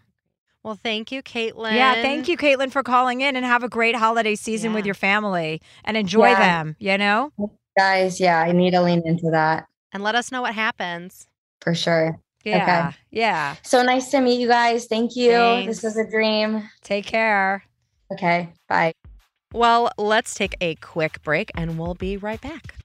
Well, 0.63 0.75
thank 0.81 1.11
you, 1.11 1.21
Caitlin. 1.21 1.75
Yeah. 1.75 1.93
Thank 2.01 2.27
you, 2.27 2.35
Caitlin, 2.35 2.71
for 2.71 2.83
calling 2.83 3.21
in 3.21 3.35
and 3.37 3.45
have 3.45 3.63
a 3.63 3.69
great 3.69 3.95
holiday 3.95 4.35
season 4.35 4.73
with 4.73 4.85
your 4.85 4.95
family 4.95 5.61
and 5.85 5.95
enjoy 5.95 6.29
Yeah. 6.29 6.39
them, 6.63 6.75
you 6.79 6.97
know? 6.97 7.31
Guys, 7.77 8.19
yeah, 8.19 8.39
I 8.41 8.51
need 8.51 8.71
to 8.71 8.81
lean 8.81 9.03
into 9.05 9.29
that 9.31 9.67
And 9.93 10.03
let 10.03 10.15
us 10.15 10.31
know 10.31 10.41
what 10.41 10.55
happens. 10.55 11.27
for 11.61 11.73
sure. 11.75 12.19
Yeah. 12.43 12.93
Yeah. 13.11 13.55
So 13.63 13.83
nice 13.83 14.09
to 14.11 14.21
meet 14.21 14.39
you 14.39 14.47
guys. 14.47 14.85
Thank 14.85 15.15
you. 15.15 15.31
This 15.65 15.83
was 15.83 15.97
a 15.97 16.09
dream. 16.09 16.69
Take 16.81 17.05
care. 17.05 17.63
Okay. 18.11 18.53
Bye. 18.69 18.93
Well, 19.53 19.89
let's 19.97 20.33
take 20.33 20.55
a 20.61 20.75
quick 20.75 21.21
break 21.23 21.51
and 21.55 21.77
we'll 21.77 21.95
be 21.95 22.17
right 22.17 22.39
back. 22.39 22.75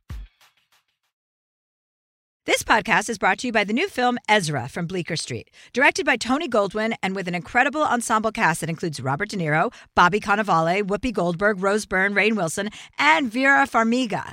This 2.44 2.64
podcast 2.64 3.09
is 3.09 3.18
brought 3.18 3.38
to 3.38 3.46
you 3.46 3.53
by 3.53 3.62
the 3.62 3.72
new 3.72 3.88
film 3.88 4.18
Ezra 4.28 4.68
from 4.68 4.86
Bleecker 4.86 5.14
Street, 5.14 5.48
directed 5.72 6.05
by 6.05 6.16
Tony 6.16 6.48
Goldwyn 6.48 6.92
and 7.00 7.14
with 7.14 7.28
an 7.28 7.36
incredible 7.36 7.84
ensemble 7.84 8.32
cast 8.32 8.62
that 8.62 8.68
includes 8.68 9.00
Robert 9.00 9.28
De 9.28 9.36
Niro, 9.36 9.72
Bobby 9.94 10.18
Cannavale, 10.18 10.82
Whoopi 10.82 11.12
Goldberg, 11.12 11.62
Rose 11.62 11.86
Byrne, 11.86 12.14
Rainn 12.14 12.34
Wilson, 12.34 12.68
and 12.98 13.30
Vera 13.30 13.64
Farmiga. 13.64 14.32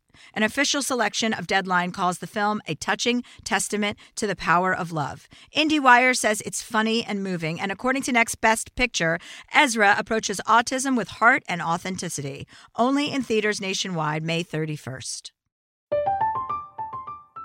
An 0.33 0.43
official 0.43 0.81
selection 0.81 1.33
of 1.33 1.47
Deadline 1.47 1.91
calls 1.91 2.19
the 2.19 2.27
film 2.27 2.61
a 2.67 2.75
touching 2.75 3.23
testament 3.43 3.97
to 4.15 4.27
the 4.27 4.35
power 4.35 4.73
of 4.73 4.91
love. 4.91 5.27
IndieWire 5.55 6.15
says 6.15 6.41
it's 6.41 6.61
funny 6.61 7.03
and 7.03 7.23
moving, 7.23 7.59
and 7.59 7.71
according 7.71 8.03
to 8.03 8.11
Next 8.11 8.35
Best 8.35 8.75
Picture, 8.75 9.19
Ezra 9.53 9.95
approaches 9.97 10.41
autism 10.47 10.95
with 10.95 11.07
heart 11.07 11.43
and 11.47 11.61
authenticity. 11.61 12.47
Only 12.75 13.11
in 13.11 13.21
theaters 13.21 13.61
nationwide, 13.61 14.23
May 14.23 14.43
31st. 14.43 15.31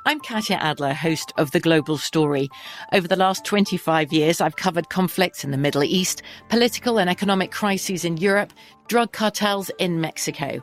I'm 0.09 0.21
Katya 0.21 0.59
Adler, 0.59 0.95
host 0.95 1.33
of 1.37 1.51
The 1.51 1.59
Global 1.59 1.99
Story. 1.99 2.49
Over 2.93 3.09
the 3.09 3.17
last 3.17 3.45
25 3.45 4.13
years, 4.13 4.41
I've 4.41 4.55
covered 4.55 4.89
conflicts 4.89 5.43
in 5.43 5.51
the 5.51 5.57
Middle 5.57 5.83
East, 5.83 6.23
political 6.49 7.01
and 7.01 7.11
economic 7.11 7.51
crises 7.51 8.05
in 8.05 8.17
Europe, 8.17 8.53
drug 8.87 9.11
cartels 9.11 9.69
in 9.81 10.01
Mexico. 10.01 10.63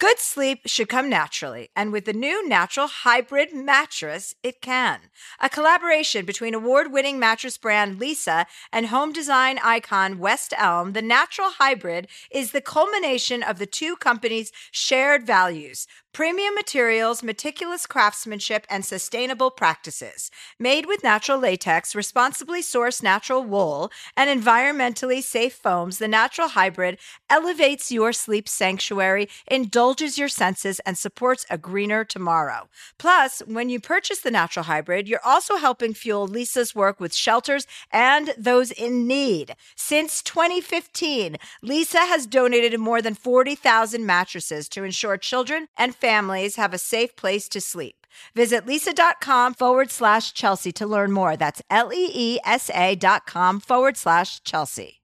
Good 0.00 0.18
sleep 0.18 0.62
should 0.66 0.88
come 0.88 1.08
naturally, 1.08 1.70
and 1.76 1.92
with 1.92 2.04
the 2.04 2.12
new 2.12 2.46
Natural 2.48 2.88
Hybrid 2.88 3.54
mattress, 3.54 4.34
it 4.42 4.60
can. 4.60 4.98
A 5.40 5.48
collaboration 5.48 6.24
between 6.24 6.52
award 6.52 6.90
winning 6.90 7.20
mattress 7.20 7.56
brand 7.56 8.00
Leesa 8.00 8.46
and 8.72 8.86
home 8.86 9.12
design 9.12 9.58
icon 9.62 10.18
West 10.18 10.52
Elm, 10.58 10.94
the 10.94 11.02
Natural 11.02 11.50
Hybrid 11.58 12.08
is 12.32 12.50
the 12.50 12.60
culmination 12.60 13.42
of 13.44 13.58
the 13.58 13.66
two 13.66 13.94
companies' 13.96 14.52
shared 14.72 15.26
values 15.26 15.86
premium 16.14 16.54
materials, 16.54 17.24
meticulous 17.24 17.86
craftsmanship, 17.86 18.64
and 18.70 18.84
sustainable 18.84 19.50
practices. 19.50 20.30
Made 20.60 20.86
with 20.86 21.02
natural 21.02 21.40
latex, 21.40 21.92
responsibly 21.92 22.62
sourced 22.62 23.02
natural 23.02 23.42
wool, 23.42 23.90
and 24.16 24.30
environmentally 24.30 25.20
safe 25.20 25.54
foams, 25.54 25.98
the 25.98 26.06
Natural 26.06 26.46
Hybrid 26.46 26.98
elevates 27.28 27.90
your 27.90 28.12
sleep 28.12 28.48
sanctuary, 28.48 29.28
indulges 29.48 29.83
your 29.92 30.28
senses, 30.28 30.80
and 30.86 30.96
supports 30.96 31.44
a 31.50 31.58
greener 31.58 32.04
tomorrow. 32.04 32.68
Plus, 32.98 33.40
when 33.46 33.68
you 33.68 33.78
purchase 33.78 34.20
the 34.20 34.30
Natural 34.30 34.64
Hybrid, 34.64 35.08
you're 35.08 35.20
also 35.24 35.56
helping 35.56 35.92
fuel 35.92 36.26
Leesa's 36.26 36.74
work 36.74 37.00
with 37.00 37.14
shelters 37.14 37.66
and 37.92 38.32
those 38.38 38.70
in 38.70 39.06
need. 39.06 39.56
Since 39.76 40.22
2015, 40.22 41.36
Lisa 41.62 41.98
has 41.98 42.26
donated 42.26 42.80
more 42.80 43.02
than 43.02 43.14
40,000 43.14 44.06
mattresses 44.06 44.68
to 44.70 44.84
ensure 44.84 45.18
children 45.18 45.68
and 45.76 45.94
families 45.94 46.56
have 46.56 46.72
a 46.72 46.78
safe 46.78 47.14
place 47.16 47.48
to 47.50 47.60
sleep. 47.60 48.06
Visit 48.34 48.64
leesa.com 48.66 49.54
forward 49.54 49.90
slash 49.90 50.32
Chelsea 50.32 50.72
to 50.72 50.86
learn 50.86 51.12
more. 51.12 51.36
That's 51.36 51.62
L 51.68 51.92
E 51.92 52.10
E 52.14 52.38
S 52.44 52.70
A 52.70 52.94
dot 52.94 53.26
com 53.26 53.60
forward 53.60 53.96
slash 53.96 54.42
Chelsea. 54.44 55.03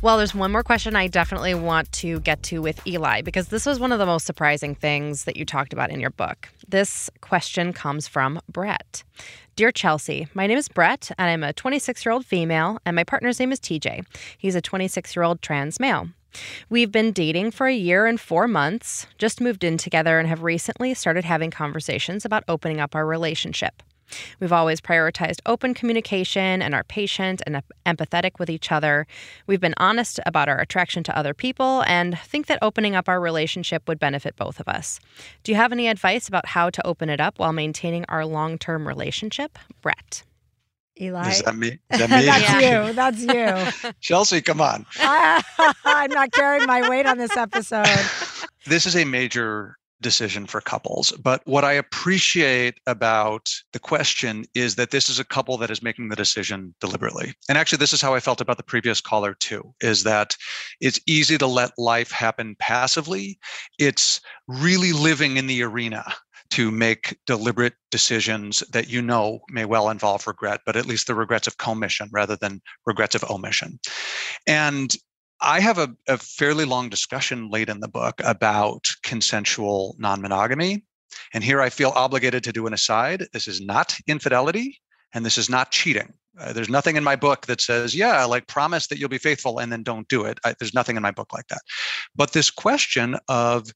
Well, 0.00 0.16
there's 0.16 0.34
one 0.34 0.52
more 0.52 0.62
question 0.62 0.94
I 0.94 1.08
definitely 1.08 1.54
want 1.54 1.90
to 1.92 2.20
get 2.20 2.44
to 2.44 2.62
with 2.62 2.86
Eli 2.86 3.20
because 3.20 3.48
this 3.48 3.66
was 3.66 3.80
one 3.80 3.90
of 3.90 3.98
the 3.98 4.06
most 4.06 4.26
surprising 4.26 4.76
things 4.76 5.24
that 5.24 5.36
you 5.36 5.44
talked 5.44 5.72
about 5.72 5.90
in 5.90 5.98
your 5.98 6.10
book. 6.10 6.48
This 6.68 7.10
question 7.20 7.72
comes 7.72 8.06
from 8.06 8.40
Brett. 8.48 9.02
Dear 9.56 9.72
Chelsea, 9.72 10.28
my 10.34 10.46
name 10.46 10.56
is 10.56 10.68
Brett, 10.68 11.10
and 11.18 11.28
I'm 11.28 11.42
a 11.42 11.52
26 11.52 12.06
year 12.06 12.12
old 12.12 12.24
female, 12.24 12.78
and 12.86 12.94
my 12.94 13.02
partner's 13.02 13.40
name 13.40 13.50
is 13.50 13.58
TJ. 13.58 14.06
He's 14.38 14.54
a 14.54 14.60
26 14.60 15.16
year 15.16 15.24
old 15.24 15.42
trans 15.42 15.80
male. 15.80 16.10
We've 16.70 16.92
been 16.92 17.10
dating 17.10 17.50
for 17.50 17.66
a 17.66 17.74
year 17.74 18.06
and 18.06 18.20
four 18.20 18.46
months, 18.46 19.08
just 19.18 19.40
moved 19.40 19.64
in 19.64 19.78
together, 19.78 20.20
and 20.20 20.28
have 20.28 20.44
recently 20.44 20.94
started 20.94 21.24
having 21.24 21.50
conversations 21.50 22.24
about 22.24 22.44
opening 22.46 22.78
up 22.78 22.94
our 22.94 23.04
relationship. 23.04 23.82
We've 24.40 24.52
always 24.52 24.80
prioritized 24.80 25.40
open 25.46 25.74
communication 25.74 26.62
and 26.62 26.74
are 26.74 26.84
patient 26.84 27.42
and 27.46 27.62
empathetic 27.86 28.38
with 28.38 28.50
each 28.50 28.72
other. 28.72 29.06
We've 29.46 29.60
been 29.60 29.74
honest 29.76 30.20
about 30.26 30.48
our 30.48 30.58
attraction 30.60 31.02
to 31.04 31.16
other 31.16 31.34
people 31.34 31.82
and 31.86 32.18
think 32.18 32.46
that 32.46 32.58
opening 32.62 32.94
up 32.94 33.08
our 33.08 33.20
relationship 33.20 33.88
would 33.88 33.98
benefit 33.98 34.36
both 34.36 34.60
of 34.60 34.68
us. 34.68 35.00
Do 35.42 35.52
you 35.52 35.56
have 35.56 35.72
any 35.72 35.88
advice 35.88 36.28
about 36.28 36.46
how 36.46 36.70
to 36.70 36.86
open 36.86 37.10
it 37.10 37.20
up 37.20 37.38
while 37.38 37.52
maintaining 37.52 38.04
our 38.08 38.24
long 38.24 38.58
term 38.58 38.86
relationship? 38.86 39.58
Brett. 39.82 40.24
Eli. 41.00 41.28
Is 41.28 41.42
that 41.42 41.56
me? 41.56 41.78
Is 41.90 41.98
that 42.00 42.10
me? 42.90 42.92
That's 42.94 43.22
you. 43.22 43.32
That's 43.32 43.82
you. 43.84 43.92
Chelsea, 44.00 44.40
come 44.40 44.60
on. 44.60 44.84
I, 44.96 45.42
I'm 45.84 46.10
not 46.10 46.32
carrying 46.32 46.66
my 46.66 46.88
weight 46.88 47.06
on 47.06 47.18
this 47.18 47.36
episode. 47.36 47.86
This 48.66 48.86
is 48.86 48.96
a 48.96 49.04
major 49.04 49.76
decision 50.00 50.46
for 50.46 50.60
couples. 50.60 51.12
But 51.12 51.42
what 51.46 51.64
I 51.64 51.72
appreciate 51.72 52.78
about 52.86 53.50
the 53.72 53.78
question 53.78 54.44
is 54.54 54.76
that 54.76 54.90
this 54.90 55.08
is 55.08 55.18
a 55.18 55.24
couple 55.24 55.56
that 55.58 55.70
is 55.70 55.82
making 55.82 56.08
the 56.08 56.16
decision 56.16 56.74
deliberately. 56.80 57.34
And 57.48 57.58
actually, 57.58 57.78
this 57.78 57.92
is 57.92 58.00
how 58.00 58.14
I 58.14 58.20
felt 58.20 58.40
about 58.40 58.56
the 58.56 58.62
previous 58.62 59.00
caller, 59.00 59.34
too, 59.34 59.74
is 59.80 60.04
that 60.04 60.36
it's 60.80 61.00
easy 61.06 61.38
to 61.38 61.46
let 61.46 61.72
life 61.78 62.10
happen 62.10 62.56
passively. 62.58 63.38
It's 63.78 64.20
really 64.46 64.92
living 64.92 65.36
in 65.36 65.46
the 65.46 65.62
arena 65.62 66.04
to 66.50 66.70
make 66.70 67.18
deliberate 67.26 67.74
decisions 67.90 68.60
that 68.72 68.88
you 68.88 69.02
know 69.02 69.40
may 69.50 69.64
well 69.64 69.90
involve 69.90 70.26
regret, 70.26 70.60
but 70.64 70.76
at 70.76 70.86
least 70.86 71.06
the 71.06 71.14
regrets 71.14 71.46
of 71.46 71.58
commission 71.58 72.08
rather 72.10 72.36
than 72.36 72.62
regrets 72.86 73.14
of 73.14 73.24
omission. 73.24 73.78
And 74.46 74.94
I 75.40 75.60
have 75.60 75.78
a, 75.78 75.94
a 76.08 76.18
fairly 76.18 76.64
long 76.64 76.88
discussion 76.88 77.50
late 77.50 77.68
in 77.68 77.80
the 77.80 77.88
book 77.88 78.20
about 78.24 78.88
consensual 79.02 79.96
non 79.98 80.20
monogamy. 80.20 80.84
And 81.32 81.44
here 81.44 81.60
I 81.60 81.70
feel 81.70 81.92
obligated 81.94 82.44
to 82.44 82.52
do 82.52 82.66
an 82.66 82.74
aside. 82.74 83.26
This 83.32 83.48
is 83.48 83.60
not 83.60 83.96
infidelity 84.06 84.78
and 85.14 85.24
this 85.24 85.38
is 85.38 85.48
not 85.48 85.70
cheating. 85.70 86.12
Uh, 86.38 86.52
there's 86.52 86.68
nothing 86.68 86.96
in 86.96 87.04
my 87.04 87.16
book 87.16 87.46
that 87.46 87.60
says, 87.60 87.94
yeah, 87.94 88.24
like 88.24 88.46
promise 88.46 88.86
that 88.86 88.98
you'll 88.98 89.08
be 89.08 89.18
faithful 89.18 89.58
and 89.58 89.72
then 89.72 89.82
don't 89.82 90.08
do 90.08 90.24
it. 90.24 90.38
I, 90.44 90.54
there's 90.58 90.74
nothing 90.74 90.96
in 90.96 91.02
my 91.02 91.10
book 91.10 91.32
like 91.32 91.48
that. 91.48 91.62
But 92.14 92.32
this 92.32 92.50
question 92.50 93.16
of 93.28 93.70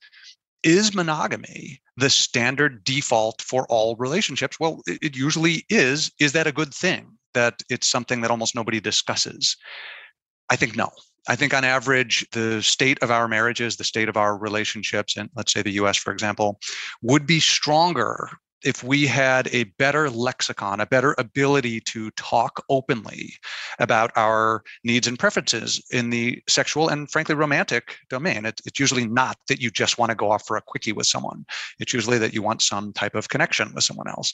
is 0.63 0.95
monogamy 0.95 1.81
the 1.97 2.11
standard 2.11 2.85
default 2.85 3.43
for 3.43 3.67
all 3.69 3.97
relationships? 3.97 4.61
Well, 4.61 4.81
it, 4.87 4.99
it 5.03 5.17
usually 5.17 5.65
is. 5.69 6.11
Is 6.21 6.33
that 6.33 6.47
a 6.47 6.53
good 6.53 6.73
thing? 6.73 7.19
That 7.35 7.63
it's 7.69 7.89
something 7.89 8.21
that 8.21 8.31
almost 8.31 8.55
nobody 8.55 8.79
discusses? 8.79 9.57
I 10.51 10.57
think 10.57 10.77
no. 10.77 10.91
I 11.29 11.37
think 11.37 11.55
on 11.55 11.65
average, 11.65 12.27
the 12.33 12.63
state 12.63 12.99
of 13.03 13.11
our 13.11 13.29
marriages, 13.29 13.77
the 13.77 13.85
state 13.85 14.09
of 14.09 14.17
our 14.17 14.37
relationships, 14.37 15.17
and 15.17 15.31
let's 15.37 15.53
say 15.53 15.63
the 15.63 15.73
US, 15.73 15.97
for 15.97 16.13
example, 16.13 16.59
would 17.03 17.27
be 17.27 17.41
stronger 17.41 18.31
if 18.65 18.85
we 18.85 19.07
had 19.07 19.49
a 19.53 19.65
better 19.79 20.09
lexicon, 20.09 20.81
a 20.81 20.87
better 20.87 21.15
ability 21.19 21.81
to 21.81 22.11
talk 22.13 22.63
openly 22.69 23.35
about 23.79 24.11
our 24.17 24.63
needs 24.85 25.07
and 25.07 25.19
preferences 25.19 25.85
in 25.91 26.11
the 26.11 26.41
sexual 26.49 26.89
and 26.89 27.11
frankly 27.11 27.35
romantic 27.35 27.97
domain. 28.09 28.45
It, 28.45 28.61
it's 28.65 28.79
usually 28.79 29.07
not 29.07 29.37
that 29.49 29.61
you 29.61 29.71
just 29.71 29.99
want 29.99 30.11
to 30.11 30.17
go 30.17 30.31
off 30.31 30.47
for 30.47 30.57
a 30.57 30.63
quickie 30.63 30.93
with 30.93 31.07
someone, 31.07 31.45
it's 31.79 31.93
usually 31.93 32.19
that 32.19 32.35
you 32.35 32.43
want 32.43 32.63
some 32.63 32.93
type 32.93 33.15
of 33.15 33.29
connection 33.29 33.73
with 33.75 33.85
someone 33.85 34.09
else. 34.09 34.33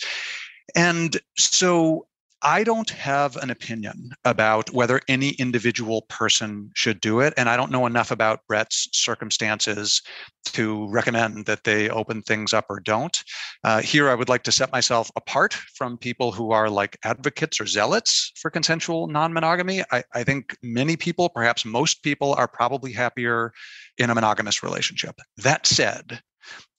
And 0.77 1.19
so 1.37 2.07
I 2.43 2.63
don't 2.63 2.91
have 2.91 3.37
an 3.37 3.51
opinion 3.51 4.13
about 4.25 4.73
whether 4.73 5.01
any 5.09 5.31
individual 5.31 6.03
person 6.03 6.71
should 6.75 7.01
do 7.01 7.19
it. 7.19 7.35
And 7.37 7.49
I 7.49 7.57
don't 7.57 7.73
know 7.73 7.85
enough 7.87 8.13
about 8.13 8.47
Brett's 8.47 8.89
circumstances 8.93 10.01
to 10.47 10.89
recommend 10.89 11.47
that 11.47 11.65
they 11.65 11.91
open 11.91 12.23
things 12.23 12.53
up 12.53 12.67
or 12.71 12.79
don't. 12.79 13.23
Uh, 13.65 13.81
here, 13.81 14.09
I 14.09 14.15
would 14.15 14.29
like 14.29 14.45
to 14.45 14.53
set 14.53 14.71
myself 14.71 15.11
apart 15.17 15.53
from 15.53 15.99
people 15.99 16.31
who 16.31 16.53
are 16.53 16.71
like 16.71 16.97
advocates 17.03 17.61
or 17.61 17.67
zealots 17.67 18.31
for 18.37 18.51
consensual 18.51 19.09
non 19.09 19.33
monogamy. 19.33 19.83
I, 19.91 20.05
I 20.15 20.23
think 20.23 20.57
many 20.63 20.97
people, 20.97 21.29
perhaps 21.29 21.65
most 21.65 22.05
people, 22.05 22.35
are 22.35 22.49
probably 22.49 22.93
happier 22.93 23.53
in 23.99 24.11
a 24.11 24.15
monogamous 24.15 24.63
relationship. 24.63 25.17
That 25.39 25.67
said, 25.67 26.21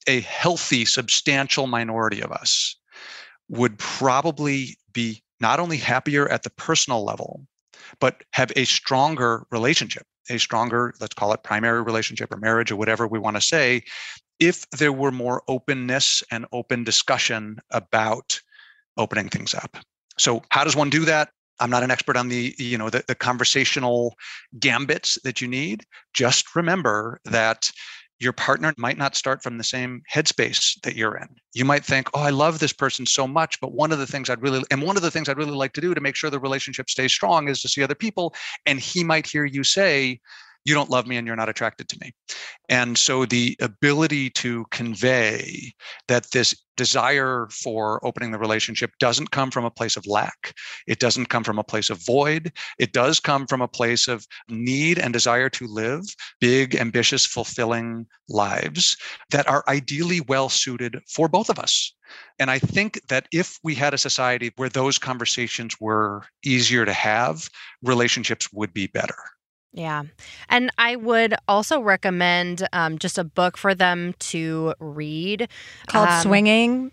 a 0.06 0.20
healthy, 0.20 0.86
substantial 0.86 1.66
minority 1.66 2.22
of 2.22 2.32
us 2.32 2.76
would 3.50 3.78
probably 3.78 4.78
be 4.92 5.22
not 5.40 5.60
only 5.60 5.76
happier 5.76 6.28
at 6.28 6.42
the 6.42 6.50
personal 6.50 7.04
level, 7.04 7.46
but 7.98 8.22
have 8.32 8.52
a 8.56 8.64
stronger 8.64 9.46
relationship, 9.50 10.06
a 10.28 10.38
stronger, 10.38 10.94
let's 11.00 11.14
call 11.14 11.32
it 11.32 11.42
primary 11.42 11.82
relationship 11.82 12.32
or 12.32 12.36
marriage 12.36 12.70
or 12.70 12.76
whatever 12.76 13.06
we 13.06 13.18
want 13.18 13.36
to 13.36 13.42
say, 13.42 13.82
if 14.38 14.68
there 14.70 14.92
were 14.92 15.10
more 15.10 15.42
openness 15.48 16.22
and 16.30 16.46
open 16.52 16.84
discussion 16.84 17.58
about 17.70 18.40
opening 18.96 19.28
things 19.28 19.54
up. 19.54 19.76
So, 20.18 20.42
how 20.50 20.64
does 20.64 20.76
one 20.76 20.90
do 20.90 21.04
that? 21.04 21.30
I'm 21.60 21.70
not 21.70 21.82
an 21.82 21.90
expert 21.90 22.16
on 22.16 22.28
the, 22.28 22.54
you 22.58 22.78
know, 22.78 22.88
the, 22.88 23.04
the 23.06 23.14
conversational 23.14 24.14
gambits 24.58 25.18
that 25.24 25.42
you 25.42 25.48
need. 25.48 25.84
Just 26.14 26.56
remember 26.56 27.20
that 27.26 27.70
your 28.20 28.34
partner 28.34 28.72
might 28.76 28.98
not 28.98 29.16
start 29.16 29.42
from 29.42 29.56
the 29.56 29.64
same 29.64 30.02
headspace 30.12 30.80
that 30.82 30.94
you're 30.94 31.16
in. 31.16 31.28
You 31.54 31.64
might 31.64 31.84
think, 31.84 32.08
oh, 32.12 32.20
I 32.20 32.30
love 32.30 32.58
this 32.58 32.72
person 32.72 33.06
so 33.06 33.26
much, 33.26 33.58
but 33.60 33.72
one 33.72 33.92
of 33.92 33.98
the 33.98 34.06
things 34.06 34.28
I'd 34.28 34.42
really, 34.42 34.62
and 34.70 34.82
one 34.82 34.96
of 34.96 35.02
the 35.02 35.10
things 35.10 35.28
I'd 35.28 35.38
really 35.38 35.50
like 35.52 35.72
to 35.72 35.80
do 35.80 35.94
to 35.94 36.00
make 36.00 36.14
sure 36.14 36.28
the 36.28 36.38
relationship 36.38 36.90
stays 36.90 37.12
strong 37.12 37.48
is 37.48 37.62
to 37.62 37.68
see 37.68 37.82
other 37.82 37.94
people. 37.94 38.34
And 38.66 38.78
he 38.78 39.02
might 39.02 39.26
hear 39.26 39.46
you 39.46 39.64
say, 39.64 40.20
you 40.64 40.74
don't 40.74 40.90
love 40.90 41.06
me 41.06 41.16
and 41.16 41.26
you're 41.26 41.36
not 41.36 41.48
attracted 41.48 41.88
to 41.88 41.98
me. 42.00 42.12
And 42.68 42.96
so 42.96 43.24
the 43.24 43.56
ability 43.60 44.30
to 44.30 44.64
convey 44.70 45.72
that 46.08 46.30
this 46.30 46.54
desire 46.76 47.48
for 47.50 48.04
opening 48.06 48.30
the 48.30 48.38
relationship 48.38 48.90
doesn't 48.98 49.30
come 49.32 49.50
from 49.50 49.64
a 49.64 49.70
place 49.70 49.96
of 49.96 50.06
lack. 50.06 50.54
It 50.86 50.98
doesn't 50.98 51.26
come 51.26 51.44
from 51.44 51.58
a 51.58 51.64
place 51.64 51.90
of 51.90 52.04
void. 52.06 52.52
It 52.78 52.92
does 52.92 53.20
come 53.20 53.46
from 53.46 53.60
a 53.60 53.68
place 53.68 54.08
of 54.08 54.26
need 54.48 54.98
and 54.98 55.12
desire 55.12 55.50
to 55.50 55.66
live 55.66 56.04
big, 56.40 56.74
ambitious, 56.74 57.26
fulfilling 57.26 58.06
lives 58.28 58.96
that 59.30 59.48
are 59.48 59.64
ideally 59.68 60.20
well 60.22 60.48
suited 60.48 60.98
for 61.08 61.28
both 61.28 61.50
of 61.50 61.58
us. 61.58 61.94
And 62.38 62.50
I 62.50 62.58
think 62.58 63.00
that 63.08 63.26
if 63.32 63.58
we 63.62 63.74
had 63.74 63.94
a 63.94 63.98
society 63.98 64.52
where 64.56 64.68
those 64.68 64.98
conversations 64.98 65.76
were 65.80 66.24
easier 66.44 66.84
to 66.84 66.92
have, 66.92 67.48
relationships 67.82 68.52
would 68.52 68.72
be 68.72 68.86
better. 68.86 69.16
Yeah. 69.72 70.04
And 70.48 70.70
I 70.78 70.96
would 70.96 71.34
also 71.46 71.80
recommend 71.80 72.66
um, 72.72 72.98
just 72.98 73.18
a 73.18 73.24
book 73.24 73.56
for 73.56 73.74
them 73.74 74.14
to 74.18 74.74
read 74.80 75.48
called 75.86 76.08
um, 76.08 76.22
Swinging. 76.22 76.92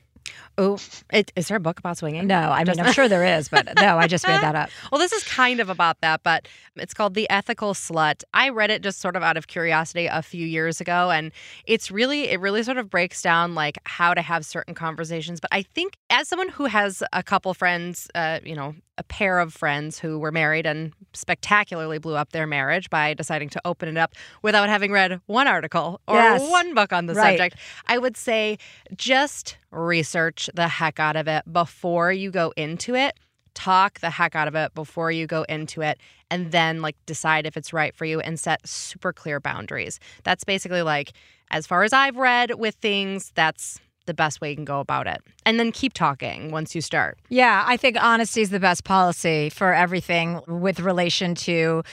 Oh, 0.59 0.80
it, 1.13 1.32
is 1.36 1.47
there 1.47 1.57
a 1.57 1.59
book 1.59 1.78
about 1.78 1.99
swinging? 1.99 2.25
No, 2.25 2.49
I 2.51 2.63
mean, 2.63 2.80
I'm 2.80 2.91
sure 2.91 3.07
there 3.07 3.38
is, 3.38 3.47
but 3.47 3.75
no, 3.80 3.97
I 3.99 4.07
just 4.07 4.28
made 4.28 4.41
that 4.41 4.55
up. 4.55 4.69
Well, 4.91 4.97
this 4.97 5.13
is 5.13 5.23
kind 5.23 5.59
of 5.59 5.69
about 5.69 6.01
that, 6.01 6.23
but 6.23 6.47
it's 6.75 6.95
called 6.95 7.13
The 7.13 7.30
Ethical 7.30 7.75
Slut. 7.75 8.23
I 8.34 8.49
read 8.49 8.71
it 8.71 8.82
just 8.82 8.99
sort 8.99 9.15
of 9.15 9.21
out 9.21 9.38
of 9.38 9.47
curiosity 9.47 10.07
a 10.07 10.23
few 10.23 10.45
years 10.45 10.82
ago, 10.82 11.11
and 11.11 11.32
it's 11.65 11.91
really, 11.91 12.30
it 12.30 12.39
really 12.39 12.63
sort 12.63 12.78
of 12.78 12.89
breaks 12.89 13.21
down 13.21 13.53
like 13.53 13.78
how 13.86 14.15
to 14.15 14.21
have 14.21 14.45
certain 14.45 14.73
conversations. 14.73 15.39
But 15.39 15.51
I 15.53 15.61
think 15.61 15.95
as 16.09 16.28
someone 16.28 16.49
who 16.49 16.65
has 16.65 17.03
a 17.13 17.21
couple 17.21 17.53
friends, 17.53 18.09
uh, 18.15 18.39
you 18.43 18.55
know, 18.55 18.73
a 18.98 19.04
pair 19.04 19.39
of 19.39 19.54
friends 19.54 20.00
who 20.00 20.18
were 20.18 20.32
married 20.32 20.66
and 20.66 20.91
spectacularly 21.14 22.00
blew 22.00 22.16
up 22.16 22.32
their 22.32 22.48
marriage 22.48 22.89
by 22.89 23.14
deciding 23.14 23.50
to 23.50 23.62
open 23.66 23.88
it 23.89 23.98
up 23.98 24.14
without 24.41 24.70
having 24.70 24.91
read 24.91 25.22
one 25.28 25.48
article 25.48 26.02
or 26.08 26.16
Yes. 26.16 26.41
one 26.50 26.74
book 26.74 26.91
on 26.91 27.06
the 27.06 27.14
Right. 27.14 27.38
subject. 27.38 27.58
I 27.88 27.98
would 27.98 28.18
say 28.18 28.58
just 28.95 29.58
research 29.72 30.50
the 30.54 30.68
heck 30.68 31.00
out 31.00 31.16
of 31.16 31.28
it 31.28 31.43
before 31.52 32.12
you 32.12 32.32
go 32.32 32.54
into 32.58 32.95
it. 32.95 33.18
Talk 33.54 34.00
the 34.02 34.12
heck 34.12 34.36
out 34.36 34.48
of 34.48 34.56
it 34.56 34.74
before 34.76 35.12
you 35.12 35.26
go 35.26 35.43
into 35.43 35.82
it, 35.82 36.00
and 36.30 36.52
then 36.52 36.82
like 36.82 36.95
decide 37.08 37.45
if 37.48 37.58
it's 37.58 37.74
right 37.74 37.95
for 37.95 38.06
you 38.06 38.20
and 38.20 38.39
set 38.39 38.68
super 38.68 39.12
clear 39.12 39.39
boundaries. 39.39 40.00
That's 40.24 40.43
basically 40.43 40.84
like, 40.84 41.12
as 41.50 41.66
far 41.66 41.84
as 41.84 41.91
I've 41.93 42.18
read 42.18 42.56
with 42.60 42.76
things, 42.76 43.32
that's 43.34 43.80
the 44.08 44.14
best 44.14 44.41
way 44.41 44.49
you 44.49 44.55
can 44.55 44.66
go 44.66 44.80
about 44.80 45.08
it. 45.08 45.22
And 45.45 45.60
then 45.60 45.72
keep 45.72 45.93
talking 45.93 46.51
once 46.51 46.74
you 46.74 46.82
start. 46.82 47.20
Yeah, 47.30 47.64
I 47.68 47.78
think 47.78 47.97
honesty 48.01 48.41
is 48.41 48.49
the 48.49 48.60
best 48.60 48.84
policy 48.84 49.49
for 49.49 49.74
everything 49.74 50.41
with 50.47 50.80
relation 50.80 51.36
to 51.36 51.84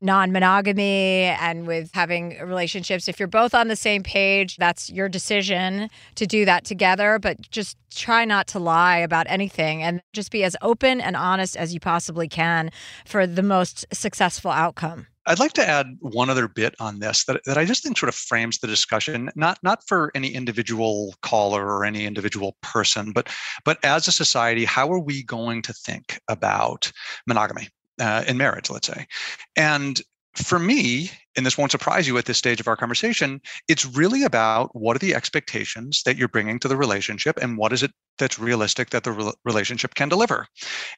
non 0.00 0.32
monogamy 0.32 1.24
and 1.24 1.66
with 1.66 1.90
having 1.94 2.38
relationships. 2.40 3.08
If 3.08 3.18
you're 3.18 3.28
both 3.28 3.54
on 3.54 3.68
the 3.68 3.76
same 3.76 4.02
page, 4.02 4.56
that's 4.56 4.90
your 4.90 5.08
decision 5.08 5.90
to 6.16 6.26
do 6.26 6.44
that 6.44 6.64
together, 6.64 7.18
but 7.18 7.50
just 7.50 7.76
try 7.94 8.24
not 8.24 8.46
to 8.48 8.58
lie 8.58 8.98
about 8.98 9.26
anything 9.28 9.82
and 9.82 10.02
just 10.12 10.30
be 10.30 10.44
as 10.44 10.56
open 10.62 11.00
and 11.00 11.16
honest 11.16 11.56
as 11.56 11.74
you 11.74 11.80
possibly 11.80 12.28
can 12.28 12.70
for 13.04 13.26
the 13.26 13.42
most 13.42 13.86
successful 13.92 14.50
outcome. 14.50 15.06
I'd 15.28 15.38
like 15.38 15.52
to 15.54 15.68
add 15.68 15.98
one 16.00 16.30
other 16.30 16.48
bit 16.48 16.74
on 16.80 17.00
this 17.00 17.24
that, 17.26 17.42
that 17.44 17.58
I 17.58 17.64
just 17.66 17.82
think 17.82 17.98
sort 17.98 18.08
of 18.08 18.14
frames 18.14 18.58
the 18.58 18.66
discussion, 18.66 19.30
not 19.36 19.58
not 19.62 19.86
for 19.86 20.10
any 20.14 20.28
individual 20.28 21.14
caller 21.22 21.66
or 21.66 21.84
any 21.84 22.06
individual 22.06 22.56
person, 22.62 23.12
but 23.12 23.28
but 23.64 23.78
as 23.84 24.08
a 24.08 24.12
society, 24.12 24.64
how 24.64 24.90
are 24.90 24.98
we 24.98 25.22
going 25.22 25.62
to 25.62 25.72
think 25.72 26.18
about 26.28 26.90
monogamy 27.26 27.68
uh, 28.00 28.24
in 28.26 28.38
marriage, 28.38 28.70
let's 28.70 28.86
say? 28.86 29.06
And 29.54 30.00
for 30.34 30.58
me, 30.58 31.10
and 31.36 31.44
this 31.44 31.58
won't 31.58 31.72
surprise 31.72 32.06
you 32.06 32.16
at 32.16 32.24
this 32.24 32.38
stage 32.38 32.60
of 32.60 32.68
our 32.68 32.76
conversation, 32.76 33.40
it's 33.68 33.84
really 33.84 34.22
about 34.22 34.74
what 34.74 34.96
are 34.96 35.00
the 35.00 35.14
expectations 35.14 36.02
that 36.04 36.16
you're 36.16 36.28
bringing 36.28 36.58
to 36.60 36.68
the 36.68 36.76
relationship 36.76 37.36
and 37.40 37.58
what 37.58 37.72
is 37.72 37.82
it 37.82 37.90
that's 38.18 38.38
realistic 38.38 38.90
that 38.90 39.04
the 39.04 39.12
rel- 39.12 39.34
relationship 39.44 39.94
can 39.94 40.08
deliver. 40.08 40.46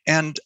And 0.06 0.38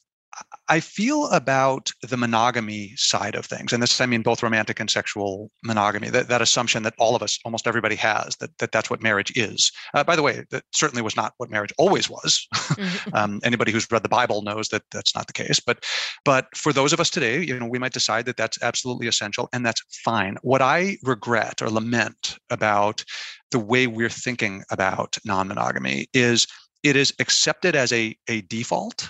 I 0.69 0.81
feel 0.81 1.29
about 1.29 1.91
the 2.03 2.17
monogamy 2.17 2.95
side 2.97 3.35
of 3.35 3.45
things, 3.45 3.73
and 3.73 3.83
this 3.83 4.01
I 4.01 4.07
mean 4.07 4.23
both 4.23 4.43
romantic 4.43 4.81
and 4.81 4.91
sexual 4.91 5.51
monogamy. 5.63 6.09
That, 6.09 6.29
that 6.29 6.43
assumption 6.43 6.83
that 6.85 6.95
all 6.99 7.15
of 7.15 7.23
us, 7.23 7.39
almost 7.45 7.67
everybody, 7.67 7.97
has 7.97 8.37
that, 8.37 8.57
that 8.59 8.73
that's 8.73 8.89
what 8.89 9.03
marriage 9.03 9.33
is. 9.37 9.71
Uh, 9.93 10.05
by 10.05 10.17
the 10.17 10.23
way, 10.23 10.45
that 10.51 10.65
certainly 10.73 11.03
was 11.03 11.17
not 11.17 11.35
what 11.37 11.51
marriage 11.51 11.73
always 11.79 12.09
was. 12.09 12.47
um, 13.13 13.41
anybody 13.45 13.73
who's 13.73 13.91
read 13.91 14.03
the 14.03 14.09
Bible 14.09 14.43
knows 14.43 14.69
that 14.69 14.83
that's 14.91 15.15
not 15.15 15.27
the 15.27 15.33
case. 15.33 15.61
But 15.61 15.85
but 16.25 16.47
for 16.57 16.73
those 16.73 16.93
of 16.93 17.01
us 17.01 17.11
today, 17.11 17.43
you 17.43 17.59
know, 17.59 17.67
we 17.67 17.79
might 17.79 17.93
decide 17.93 18.27
that 18.27 18.37
that's 18.37 18.63
absolutely 18.63 19.07
essential, 19.07 19.49
and 19.53 19.65
that's 19.65 19.83
fine. 20.05 20.37
What 20.43 20.63
I 20.63 20.97
regret 21.03 21.61
or 21.61 21.69
lament 21.69 22.39
about 22.51 23.05
the 23.51 23.59
way 23.59 23.87
we're 23.87 24.09
thinking 24.09 24.65
about 24.71 25.19
non-monogamy 25.25 26.07
is 26.13 26.47
it 26.83 26.97
is 26.97 27.13
accepted 27.19 27.77
as 27.77 27.93
a, 27.93 28.17
a 28.29 28.43
default 28.43 29.09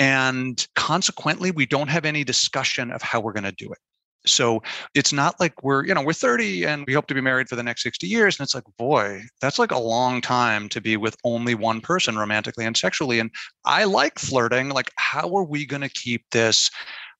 and 0.00 0.66
consequently, 0.74 1.50
we 1.50 1.66
don't 1.66 1.88
have 1.88 2.06
any 2.06 2.24
discussion 2.24 2.90
of 2.90 3.02
how 3.02 3.20
we're 3.20 3.34
going 3.34 3.44
to 3.44 3.52
do 3.52 3.70
it. 3.70 3.78
So 4.26 4.62
it's 4.94 5.12
not 5.12 5.38
like 5.38 5.62
we're, 5.62 5.84
you 5.84 5.94
know, 5.94 6.02
we're 6.02 6.14
30 6.14 6.64
and 6.64 6.84
we 6.86 6.94
hope 6.94 7.06
to 7.08 7.14
be 7.14 7.20
married 7.20 7.48
for 7.48 7.56
the 7.56 7.62
next 7.62 7.82
60 7.82 8.06
years. 8.06 8.38
And 8.38 8.44
it's 8.44 8.54
like, 8.54 8.64
boy, 8.78 9.22
that's 9.40 9.58
like 9.58 9.72
a 9.72 9.78
long 9.78 10.22
time 10.22 10.68
to 10.70 10.80
be 10.80 10.96
with 10.96 11.16
only 11.24 11.54
one 11.54 11.82
person 11.82 12.18
romantically 12.18 12.64
and 12.64 12.76
sexually. 12.76 13.18
And 13.18 13.30
I 13.66 13.84
like 13.84 14.18
flirting. 14.18 14.70
Like, 14.70 14.90
how 14.96 15.34
are 15.36 15.44
we 15.44 15.66
going 15.66 15.82
to 15.82 15.88
keep 15.90 16.24
this 16.32 16.70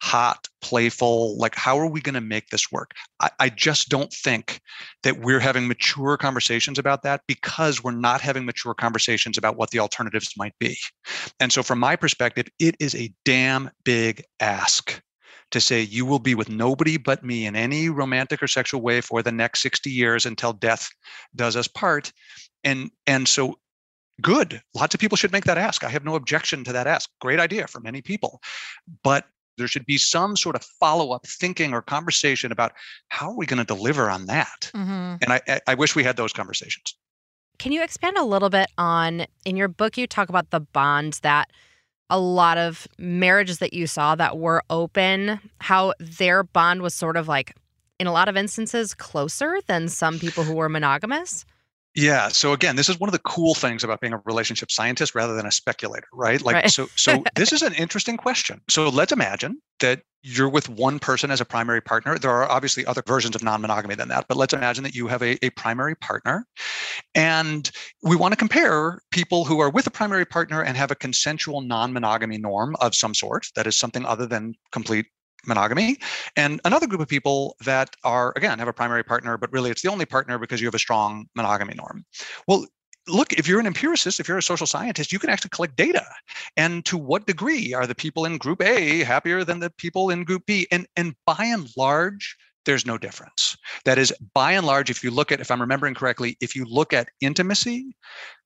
hot, 0.02 0.48
playful? 0.60 1.36
Like, 1.38 1.54
how 1.54 1.78
are 1.78 1.86
we 1.86 2.00
going 2.00 2.14
to 2.14 2.20
make 2.20 2.48
this 2.48 2.72
work? 2.72 2.92
I, 3.20 3.30
I 3.38 3.48
just 3.48 3.88
don't 3.88 4.12
think 4.12 4.60
that 5.02 5.20
we're 5.20 5.40
having 5.40 5.68
mature 5.68 6.16
conversations 6.16 6.78
about 6.78 7.02
that 7.02 7.22
because 7.26 7.82
we're 7.82 7.90
not 7.92 8.20
having 8.20 8.44
mature 8.44 8.74
conversations 8.74 9.38
about 9.38 9.56
what 9.56 9.70
the 9.70 9.78
alternatives 9.78 10.32
might 10.36 10.54
be. 10.58 10.76
And 11.38 11.52
so, 11.52 11.62
from 11.62 11.78
my 11.78 11.96
perspective, 11.96 12.48
it 12.58 12.76
is 12.80 12.94
a 12.94 13.12
damn 13.24 13.70
big 13.84 14.24
ask 14.40 15.00
to 15.50 15.60
say 15.60 15.80
you 15.80 16.06
will 16.06 16.18
be 16.18 16.34
with 16.34 16.48
nobody 16.48 16.96
but 16.96 17.24
me 17.24 17.46
in 17.46 17.56
any 17.56 17.88
romantic 17.88 18.42
or 18.42 18.46
sexual 18.46 18.80
way 18.80 19.00
for 19.00 19.22
the 19.22 19.32
next 19.32 19.62
60 19.62 19.90
years 19.90 20.26
until 20.26 20.52
death 20.52 20.88
does 21.34 21.56
us 21.56 21.68
part. 21.68 22.12
And 22.62 22.90
and 23.06 23.26
so 23.26 23.58
good. 24.20 24.60
Lots 24.74 24.94
of 24.94 25.00
people 25.00 25.16
should 25.16 25.32
make 25.32 25.44
that 25.44 25.58
ask. 25.58 25.82
I 25.82 25.88
have 25.88 26.04
no 26.04 26.14
objection 26.14 26.62
to 26.64 26.72
that 26.72 26.86
ask. 26.86 27.08
Great 27.20 27.40
idea 27.40 27.66
for 27.66 27.80
many 27.80 28.02
people. 28.02 28.40
But 29.02 29.24
there 29.60 29.68
should 29.68 29.86
be 29.86 29.98
some 29.98 30.36
sort 30.36 30.56
of 30.56 30.64
follow-up 30.64 31.26
thinking 31.26 31.72
or 31.72 31.82
conversation 31.82 32.50
about 32.50 32.72
how 33.08 33.30
are 33.30 33.36
we 33.36 33.46
going 33.46 33.58
to 33.58 33.64
deliver 33.64 34.10
on 34.10 34.26
that. 34.26 34.70
Mm-hmm. 34.74 35.16
And 35.22 35.26
I, 35.28 35.40
I- 35.46 35.60
I 35.68 35.74
wish 35.74 35.94
we 35.94 36.02
had 36.02 36.16
those 36.16 36.32
conversations. 36.32 36.96
Can 37.58 37.72
you 37.72 37.82
expand 37.82 38.16
a 38.16 38.24
little 38.24 38.50
bit 38.50 38.68
on 38.78 39.26
in 39.44 39.56
your 39.56 39.68
book 39.68 39.96
you 39.98 40.06
talk 40.06 40.28
about 40.30 40.50
the 40.50 40.60
bonds 40.60 41.20
that 41.20 41.50
a 42.08 42.18
lot 42.18 42.58
of 42.58 42.88
marriages 42.98 43.58
that 43.58 43.72
you 43.72 43.86
saw 43.86 44.14
that 44.16 44.38
were 44.38 44.64
open, 44.70 45.38
how 45.60 45.92
their 46.00 46.42
bond 46.42 46.82
was 46.82 46.94
sort 46.94 47.16
of 47.16 47.28
like 47.28 47.54
in 48.00 48.06
a 48.06 48.12
lot 48.12 48.28
of 48.28 48.36
instances 48.36 48.94
closer 48.94 49.60
than 49.66 49.88
some 49.88 50.18
people 50.18 50.42
who 50.42 50.54
were 50.54 50.68
monogamous? 50.70 51.44
Yeah. 51.94 52.28
So 52.28 52.52
again, 52.52 52.76
this 52.76 52.88
is 52.88 53.00
one 53.00 53.08
of 53.08 53.12
the 53.12 53.20
cool 53.20 53.54
things 53.54 53.82
about 53.82 54.00
being 54.00 54.12
a 54.12 54.18
relationship 54.24 54.70
scientist 54.70 55.14
rather 55.14 55.34
than 55.34 55.46
a 55.46 55.50
speculator, 55.50 56.06
right? 56.12 56.40
Like 56.40 56.54
Right. 56.54 56.70
so 56.70 56.86
so 56.96 57.24
this 57.34 57.52
is 57.52 57.62
an 57.62 57.74
interesting 57.74 58.16
question. 58.16 58.60
So 58.68 58.88
let's 58.88 59.12
imagine 59.12 59.60
that 59.80 60.02
you're 60.22 60.50
with 60.50 60.68
one 60.68 60.98
person 60.98 61.30
as 61.30 61.40
a 61.40 61.44
primary 61.44 61.80
partner. 61.80 62.18
There 62.18 62.30
are 62.30 62.48
obviously 62.48 62.84
other 62.84 63.02
versions 63.06 63.34
of 63.34 63.42
non-monogamy 63.42 63.94
than 63.94 64.08
that, 64.08 64.26
but 64.28 64.36
let's 64.36 64.52
imagine 64.52 64.84
that 64.84 64.94
you 64.94 65.06
have 65.06 65.22
a, 65.22 65.42
a 65.44 65.50
primary 65.50 65.94
partner. 65.94 66.46
And 67.14 67.70
we 68.02 68.16
want 68.16 68.32
to 68.32 68.36
compare 68.36 69.00
people 69.10 69.46
who 69.46 69.60
are 69.60 69.70
with 69.70 69.86
a 69.86 69.90
primary 69.90 70.26
partner 70.26 70.62
and 70.62 70.76
have 70.76 70.90
a 70.90 70.94
consensual 70.94 71.62
non-monogamy 71.62 72.36
norm 72.36 72.76
of 72.80 72.94
some 72.94 73.14
sort 73.14 73.46
that 73.56 73.66
is 73.66 73.78
something 73.78 74.04
other 74.04 74.26
than 74.26 74.54
complete 74.72 75.06
monogamy 75.46 75.98
and 76.36 76.60
another 76.64 76.86
group 76.86 77.00
of 77.00 77.08
people 77.08 77.56
that 77.64 77.94
are 78.04 78.32
again 78.36 78.58
have 78.58 78.68
a 78.68 78.72
primary 78.72 79.02
partner 79.02 79.36
but 79.36 79.52
really 79.52 79.70
it's 79.70 79.82
the 79.82 79.90
only 79.90 80.06
partner 80.06 80.38
because 80.38 80.60
you 80.60 80.66
have 80.66 80.74
a 80.74 80.78
strong 80.78 81.26
monogamy 81.34 81.74
norm. 81.74 82.04
Well 82.46 82.66
look 83.08 83.32
if 83.32 83.48
you're 83.48 83.60
an 83.60 83.66
empiricist 83.66 84.20
if 84.20 84.28
you're 84.28 84.38
a 84.38 84.42
social 84.42 84.66
scientist 84.66 85.12
you 85.12 85.18
can 85.18 85.30
actually 85.30 85.50
collect 85.50 85.76
data. 85.76 86.06
And 86.56 86.84
to 86.86 86.96
what 86.96 87.26
degree 87.26 87.72
are 87.74 87.86
the 87.86 87.94
people 87.94 88.24
in 88.24 88.38
group 88.38 88.62
a 88.62 89.00
happier 89.00 89.44
than 89.44 89.60
the 89.60 89.70
people 89.70 90.10
in 90.10 90.24
group 90.24 90.44
b? 90.46 90.66
And 90.70 90.86
and 90.96 91.14
by 91.26 91.44
and 91.44 91.68
large 91.76 92.36
there's 92.66 92.84
no 92.84 92.98
difference. 92.98 93.56
That 93.86 93.98
is 93.98 94.12
by 94.34 94.52
and 94.52 94.66
large 94.66 94.90
if 94.90 95.02
you 95.02 95.10
look 95.10 95.32
at 95.32 95.40
if 95.40 95.50
i'm 95.50 95.60
remembering 95.60 95.94
correctly 95.94 96.36
if 96.40 96.54
you 96.54 96.64
look 96.64 96.92
at 96.92 97.08
intimacy 97.20 97.96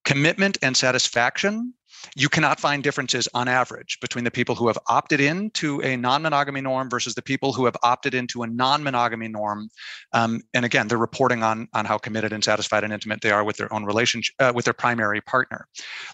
commitment 0.05 0.59
and 0.63 0.77
satisfaction 0.77 1.75
you 2.17 2.29
cannot 2.29 2.61
find 2.61 2.83
differences 2.83 3.29
on 3.35 3.49
average 3.49 3.99
between 4.01 4.25
the 4.25 4.31
people 4.31 4.55
who 4.55 4.67
have 4.67 4.79
opted 4.89 5.21
into 5.21 5.81
a 5.81 5.97
non-monogamy 5.97 6.61
norm 6.61 6.89
versus 6.89 7.15
the 7.15 7.23
people 7.23 7.53
who 7.53 7.65
have 7.65 7.77
opted 7.83 8.15
into 8.15 8.43
a 8.43 8.47
non-monogamy 8.47 9.29
norm. 9.29 9.69
Um, 10.13 10.41
and 10.55 10.65
again, 10.65 10.89
they're 10.89 10.99
reporting 10.99 11.43
on 11.43 11.69
on 11.75 11.85
how 11.85 11.99
committed 11.99 12.33
and 12.33 12.43
satisfied 12.43 12.85
and 12.85 12.93
intimate 12.93 13.21
they 13.21 13.31
are 13.31 13.45
with 13.45 13.57
their 13.57 13.73
own 13.73 13.85
relationship 13.85 14.35
uh, 14.39 14.53
with 14.55 14.65
their 14.65 14.75
primary 14.75 15.21
partner. 15.21 15.67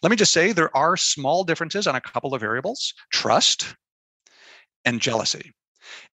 Let 0.03 0.11
me 0.11 0.17
just 0.17 0.33
say 0.33 0.53
there 0.53 0.75
are 0.77 0.97
small 0.97 1.45
differences 1.45 1.87
on 1.87 1.97
a 1.97 2.01
couple 2.01 2.35
of 2.35 2.41
variables: 2.41 2.95
trust 3.13 3.75
and 4.85 5.01
jealousy. 5.01 5.53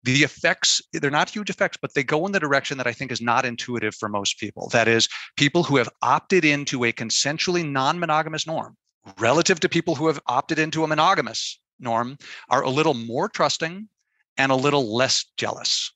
The 0.04 0.24
effects, 0.24 0.82
they're 0.94 1.12
not 1.12 1.30
huge 1.30 1.50
effects, 1.50 1.78
but 1.80 1.94
they 1.94 2.04
go 2.04 2.26
in 2.26 2.32
the 2.32 2.40
direction 2.40 2.78
that 2.78 2.88
I 2.88 2.94
think 2.94 3.12
is 3.12 3.22
not 3.22 3.46
intuitive 3.46 3.94
for 3.94 4.10
most 4.10 4.40
people. 4.40 4.70
That 4.70 4.88
is, 4.88 5.08
people 5.36 5.64
who 5.64 5.78
have 5.78 5.90
opted 6.02 6.46
into 6.46 6.84
a 6.84 6.92
consensually 6.92 7.68
non 7.68 8.00
monogamous 8.00 8.48
norm 8.48 8.76
relative 9.18 9.60
to 9.62 9.70
people 9.70 9.96
who 9.96 10.08
have 10.08 10.20
opted 10.28 10.60
into 10.60 10.84
a 10.84 10.88
monogamous 10.88 11.60
norm 11.80 12.18
are 12.50 12.64
a 12.64 12.70
little 12.70 12.94
more 12.94 13.30
trusting 13.30 13.88
and 14.38 14.52
a 14.52 14.56
little 14.56 14.96
less 14.96 15.26
jealous. 15.38 15.92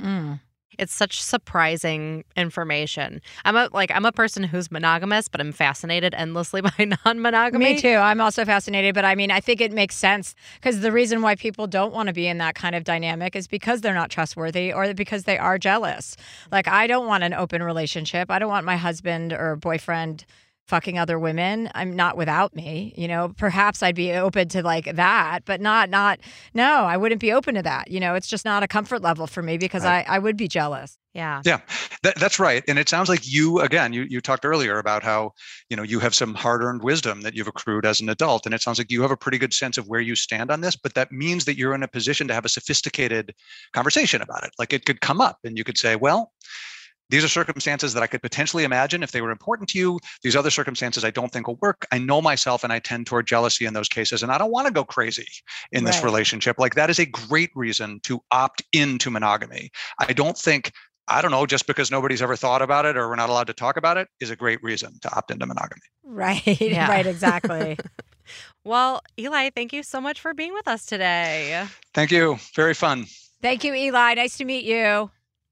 Mm. 0.00 0.40
It's 0.78 0.94
such 0.94 1.22
surprising 1.22 2.24
information. 2.36 3.22
I'm 3.44 3.56
a 3.56 3.70
like 3.72 3.90
I'm 3.90 4.04
a 4.04 4.12
person 4.12 4.42
who's 4.42 4.70
monogamous, 4.70 5.26
but 5.28 5.40
I'm 5.40 5.52
fascinated 5.52 6.14
endlessly 6.14 6.60
by 6.78 6.96
non-monogamy. 7.04 7.64
Me 7.64 7.80
too. 7.80 7.94
I'm 7.94 8.20
also 8.20 8.44
fascinated, 8.44 8.94
but 8.94 9.04
I 9.04 9.14
mean, 9.14 9.30
I 9.30 9.40
think 9.40 9.60
it 9.60 9.72
makes 9.72 9.96
sense 9.96 10.34
because 10.56 10.80
the 10.80 10.92
reason 10.92 11.22
why 11.22 11.34
people 11.34 11.66
don't 11.66 11.94
want 11.94 12.08
to 12.08 12.12
be 12.12 12.26
in 12.26 12.38
that 12.38 12.54
kind 12.54 12.74
of 12.74 12.84
dynamic 12.84 13.34
is 13.34 13.46
because 13.46 13.80
they're 13.80 13.94
not 13.94 14.10
trustworthy 14.10 14.72
or 14.72 14.92
because 14.92 15.24
they 15.24 15.38
are 15.38 15.58
jealous. 15.58 16.16
Like, 16.52 16.68
I 16.68 16.86
don't 16.86 17.06
want 17.06 17.24
an 17.24 17.32
open 17.32 17.62
relationship. 17.62 18.30
I 18.30 18.38
don't 18.38 18.50
want 18.50 18.66
my 18.66 18.76
husband 18.76 19.32
or 19.32 19.56
boyfriend 19.56 20.26
fucking 20.66 20.98
other 20.98 21.18
women. 21.18 21.70
I'm 21.74 21.94
not 21.94 22.16
without 22.16 22.54
me, 22.54 22.92
you 22.96 23.08
know. 23.08 23.32
Perhaps 23.36 23.82
I'd 23.82 23.94
be 23.94 24.12
open 24.12 24.48
to 24.50 24.62
like 24.62 24.96
that, 24.96 25.40
but 25.44 25.60
not 25.60 25.90
not 25.90 26.20
no, 26.54 26.84
I 26.84 26.96
wouldn't 26.96 27.20
be 27.20 27.32
open 27.32 27.54
to 27.54 27.62
that. 27.62 27.90
You 27.90 28.00
know, 28.00 28.14
it's 28.14 28.28
just 28.28 28.44
not 28.44 28.62
a 28.62 28.68
comfort 28.68 29.02
level 29.02 29.26
for 29.26 29.42
me 29.42 29.58
because 29.58 29.84
Right. 29.84 30.04
I 30.08 30.16
I 30.16 30.18
would 30.18 30.36
be 30.36 30.48
jealous. 30.48 30.98
Yeah. 31.14 31.40
Yeah, 31.46 31.60
that, 32.02 32.16
that's 32.20 32.38
right. 32.38 32.62
And 32.68 32.78
it 32.78 32.90
sounds 32.90 33.08
like 33.08 33.26
you, 33.26 33.60
again, 33.60 33.94
you, 33.94 34.02
you 34.02 34.20
talked 34.20 34.44
earlier 34.44 34.78
about 34.78 35.02
how, 35.02 35.32
you 35.70 35.76
know, 35.76 35.82
you 35.82 35.98
have 35.98 36.14
some 36.14 36.34
hard 36.34 36.60
earned 36.62 36.82
wisdom 36.82 37.22
that 37.22 37.34
you've 37.34 37.48
accrued 37.48 37.86
as 37.86 38.02
an 38.02 38.10
adult. 38.10 38.44
And 38.44 38.54
it 38.54 38.60
sounds 38.60 38.76
like 38.76 38.90
you 38.90 39.00
have 39.00 39.10
a 39.10 39.16
pretty 39.16 39.38
good 39.38 39.54
sense 39.54 39.78
of 39.78 39.88
where 39.88 40.02
you 40.02 40.14
stand 40.14 40.50
on 40.50 40.60
this, 40.60 40.76
but 40.76 40.92
that 40.92 41.10
means 41.10 41.46
that 41.46 41.56
you're 41.56 41.74
in 41.74 41.82
a 41.82 41.88
position 41.88 42.28
to 42.28 42.34
have 42.34 42.44
a 42.44 42.50
sophisticated 42.50 43.34
conversation 43.72 44.20
about 44.20 44.44
it. 44.44 44.50
Like 44.58 44.74
it 44.74 44.84
could 44.84 45.00
come 45.00 45.22
up 45.22 45.38
and 45.42 45.56
you 45.56 45.64
could 45.64 45.78
say, 45.78 45.96
well, 45.96 46.32
these 47.08 47.24
are 47.24 47.28
circumstances 47.28 47.94
that 47.94 48.02
I 48.02 48.06
could 48.06 48.22
potentially 48.22 48.64
imagine 48.64 49.02
if 49.02 49.12
they 49.12 49.20
were 49.20 49.30
important 49.30 49.68
to 49.70 49.78
you. 49.78 49.98
These 50.22 50.34
other 50.36 50.50
circumstances 50.50 51.04
I 51.04 51.10
don't 51.10 51.32
think 51.32 51.46
will 51.46 51.58
work. 51.62 51.86
I 51.92 51.98
know 51.98 52.20
myself 52.20 52.64
and 52.64 52.72
I 52.72 52.78
tend 52.80 53.06
toward 53.06 53.26
jealousy 53.26 53.64
in 53.64 53.74
those 53.74 53.88
cases. 53.88 54.22
And 54.22 54.32
I 54.32 54.38
don't 54.38 54.50
want 54.50 54.66
to 54.66 54.72
go 54.72 54.84
crazy 54.84 55.26
in 55.72 55.84
this 55.84 55.96
Right. 55.96 56.04
relationship. 56.04 56.56
Like 56.58 56.74
that 56.74 56.90
is 56.90 56.98
a 56.98 57.06
great 57.06 57.50
reason 57.54 58.00
to 58.04 58.20
opt 58.30 58.62
into 58.72 59.10
monogamy. 59.10 59.70
I 59.98 60.12
don't 60.12 60.36
think, 60.36 60.72
I 61.08 61.22
don't 61.22 61.30
know, 61.30 61.46
just 61.46 61.66
because 61.66 61.90
nobody's 61.90 62.22
ever 62.22 62.34
thought 62.34 62.62
about 62.62 62.84
it 62.86 62.96
or 62.96 63.08
we're 63.08 63.16
not 63.16 63.30
allowed 63.30 63.46
to 63.46 63.54
talk 63.54 63.76
about 63.76 63.96
it 63.96 64.08
is 64.20 64.30
a 64.30 64.36
great 64.36 64.60
reason 64.62 64.98
to 65.02 65.16
opt 65.16 65.30
into 65.30 65.46
monogamy. 65.46 65.82
Right. 66.02 66.42
Yeah. 66.60 66.88
Right, 66.88 67.06
exactly. 67.06 67.78
Well, 68.64 69.02
Eli, 69.16 69.50
thank 69.54 69.72
you 69.72 69.84
so 69.84 70.00
much 70.00 70.20
for 70.20 70.34
being 70.34 70.52
with 70.52 70.66
us 70.66 70.84
today. 70.84 71.64
Thank 71.94 72.10
you. 72.10 72.38
Very 72.56 72.74
fun. 72.74 73.06
Thank 73.40 73.62
you, 73.62 73.72
Eli. 73.72 74.14
Nice 74.14 74.36
to 74.38 74.44
meet 74.44 74.64
you. 74.64 75.08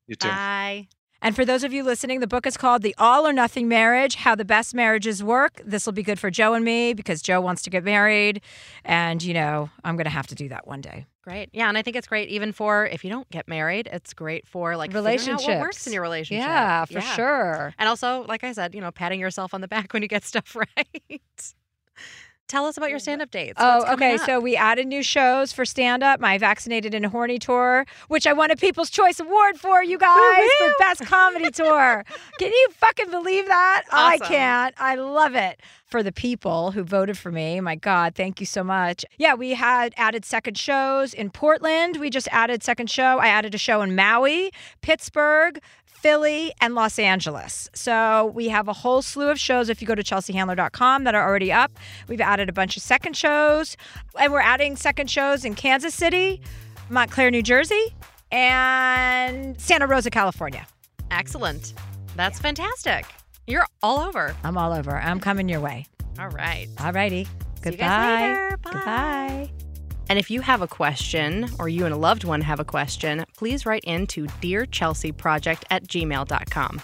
You 0.08 0.16
too. 0.16 0.28
Bye. 0.28 0.88
And 1.24 1.34
for 1.34 1.46
those 1.46 1.64
of 1.64 1.72
you 1.72 1.82
listening, 1.84 2.20
the 2.20 2.26
book 2.26 2.46
is 2.46 2.58
called 2.58 2.82
The 2.82 2.94
All 2.98 3.26
or 3.26 3.32
Nothing 3.32 3.66
Marriage 3.66 4.16
How 4.16 4.34
the 4.34 4.44
Best 4.44 4.74
Marriages 4.74 5.24
Work. 5.24 5.62
This 5.64 5.86
will 5.86 5.94
be 5.94 6.02
good 6.02 6.18
for 6.18 6.30
Joe 6.30 6.52
and 6.52 6.62
me 6.62 6.92
because 6.92 7.22
Joe 7.22 7.40
wants 7.40 7.62
to 7.62 7.70
get 7.70 7.82
married. 7.82 8.42
And, 8.84 9.22
you 9.22 9.32
know, 9.32 9.70
I'm 9.82 9.96
going 9.96 10.04
to 10.04 10.10
have 10.10 10.26
to 10.26 10.34
do 10.34 10.50
that 10.50 10.66
one 10.66 10.82
day. 10.82 11.06
Great. 11.22 11.48
Yeah, 11.54 11.70
and 11.70 11.78
I 11.78 11.82
think 11.82 11.96
it's 11.96 12.06
great 12.06 12.28
even 12.28 12.52
for 12.52 12.84
if 12.84 13.04
you 13.04 13.08
don't 13.08 13.26
get 13.30 13.48
married, 13.48 13.88
it's 13.90 14.12
great 14.12 14.46
for 14.46 14.76
like 14.76 14.90
out 14.90 14.96
what 14.96 15.04
works 15.04 15.26
Relationships. 15.26 15.86
in 15.86 15.94
your 15.94 16.02
relationship. 16.02 16.44
Yeah, 16.46 16.84
for 16.84 17.00
sure. 17.00 17.74
And 17.78 17.88
also, 17.88 18.26
like 18.28 18.44
I 18.44 18.52
said, 18.52 18.74
you 18.74 18.82
know, 18.82 18.90
patting 18.90 19.18
yourself 19.18 19.54
on 19.54 19.62
the 19.62 19.68
back 19.68 19.92
when 19.94 20.02
you 20.02 20.08
get 20.08 20.24
stuff 20.24 20.54
right. 20.76 21.54
Tell 22.46 22.66
us 22.66 22.76
about 22.76 22.90
your 22.90 22.98
stand-up 22.98 23.30
dates. 23.30 23.54
Oh, 23.56 23.78
What's 23.78 23.90
okay. 23.92 24.14
up? 24.16 24.20
So 24.26 24.38
we 24.38 24.54
added 24.54 24.86
new 24.86 25.02
shows 25.02 25.52
for 25.52 25.64
stand 25.64 26.02
up. 26.02 26.20
My 26.20 26.36
Vaccinated 26.36 26.94
and 26.94 27.06
Horny 27.06 27.38
tour, 27.38 27.86
which 28.08 28.26
I 28.26 28.34
won 28.34 28.50
a 28.50 28.56
People's 28.56 28.90
Choice 28.90 29.18
Award 29.18 29.58
for, 29.58 29.82
you 29.82 29.96
guys, 29.96 30.48
for 30.58 30.70
Best 30.78 31.06
Comedy 31.06 31.50
Tour. 31.50 32.04
Can 32.38 32.52
you 32.52 32.68
fucking 32.72 33.10
believe 33.10 33.46
that? 33.46 33.84
I 33.90 34.18
can't. 34.18 34.74
I 34.78 34.96
love 34.96 35.34
it. 35.34 35.60
For 35.86 36.02
the 36.02 36.12
people 36.12 36.72
who 36.72 36.82
voted 36.82 37.16
for 37.16 37.30
me. 37.30 37.60
My 37.60 37.76
God, 37.76 38.14
thank 38.16 38.40
you 38.40 38.46
so 38.46 38.62
much. 38.64 39.04
Yeah, 39.16 39.34
we 39.34 39.54
had 39.54 39.94
added 39.96 40.24
second 40.24 40.58
shows 40.58 41.14
in 41.14 41.30
Portland. 41.30 41.98
We 41.98 42.10
just 42.10 42.26
added 42.32 42.62
second 42.62 42.90
show. 42.90 43.18
I 43.20 43.28
added 43.28 43.54
a 43.54 43.58
show 43.58 43.80
in 43.80 43.94
Maui, 43.94 44.50
Pittsburgh, 44.82 45.60
Philly, 45.94 46.52
and 46.60 46.74
Los 46.74 46.98
Angeles. 46.98 47.70
So 47.74 48.32
we 48.34 48.48
have 48.48 48.68
a 48.68 48.72
whole 48.72 49.00
slew 49.02 49.28
of 49.28 49.38
shows 49.38 49.68
if 49.68 49.80
you 49.80 49.88
go 49.88 49.94
to 49.94 50.02
chelseahandler.com 50.02 51.04
that 51.04 51.14
are 51.14 51.26
already 51.26 51.52
up. 51.52 51.72
We've 52.08 52.20
added 52.20 52.48
a 52.48 52.52
bunch 52.52 52.76
of 52.76 52.82
second 52.82 53.16
shows, 53.16 53.76
and 54.18 54.32
we're 54.32 54.40
adding 54.40 54.76
second 54.76 55.10
shows 55.10 55.44
in 55.44 55.54
Kansas 55.54 55.94
City, 55.94 56.40
Montclair, 56.90 57.30
New 57.30 57.42
Jersey, 57.42 57.94
and 58.30 59.58
Santa 59.60 59.86
Rosa, 59.86 60.10
California. 60.10 60.66
Excellent. 61.10 61.74
That's 62.16 62.38
fantastic. 62.38 63.06
You're 63.46 63.66
all 63.82 64.00
over. 64.00 64.34
I'm 64.42 64.56
all 64.58 64.72
over. 64.72 64.96
I'm 64.96 65.20
coming 65.20 65.48
your 65.48 65.60
way. 65.60 65.86
All 66.18 66.28
right. 66.28 66.68
All 66.80 66.92
righty. 66.92 67.26
Goodbye. 67.62 67.76
guys 67.78 68.20
later. 68.20 68.56
Bye. 68.58 68.70
Goodbye. 68.72 69.63
And 70.08 70.18
if 70.18 70.30
you 70.30 70.42
have 70.42 70.62
a 70.62 70.68
question 70.68 71.48
or 71.58 71.68
you 71.68 71.84
and 71.84 71.94
a 71.94 71.98
loved 71.98 72.24
one 72.24 72.42
have 72.42 72.60
a 72.60 72.64
question, 72.64 73.24
please 73.36 73.64
write 73.64 73.84
in 73.84 74.06
to 74.08 74.26
dearchelseaproject 74.26 75.64
at 75.70 75.84
gmail.com. 75.84 76.82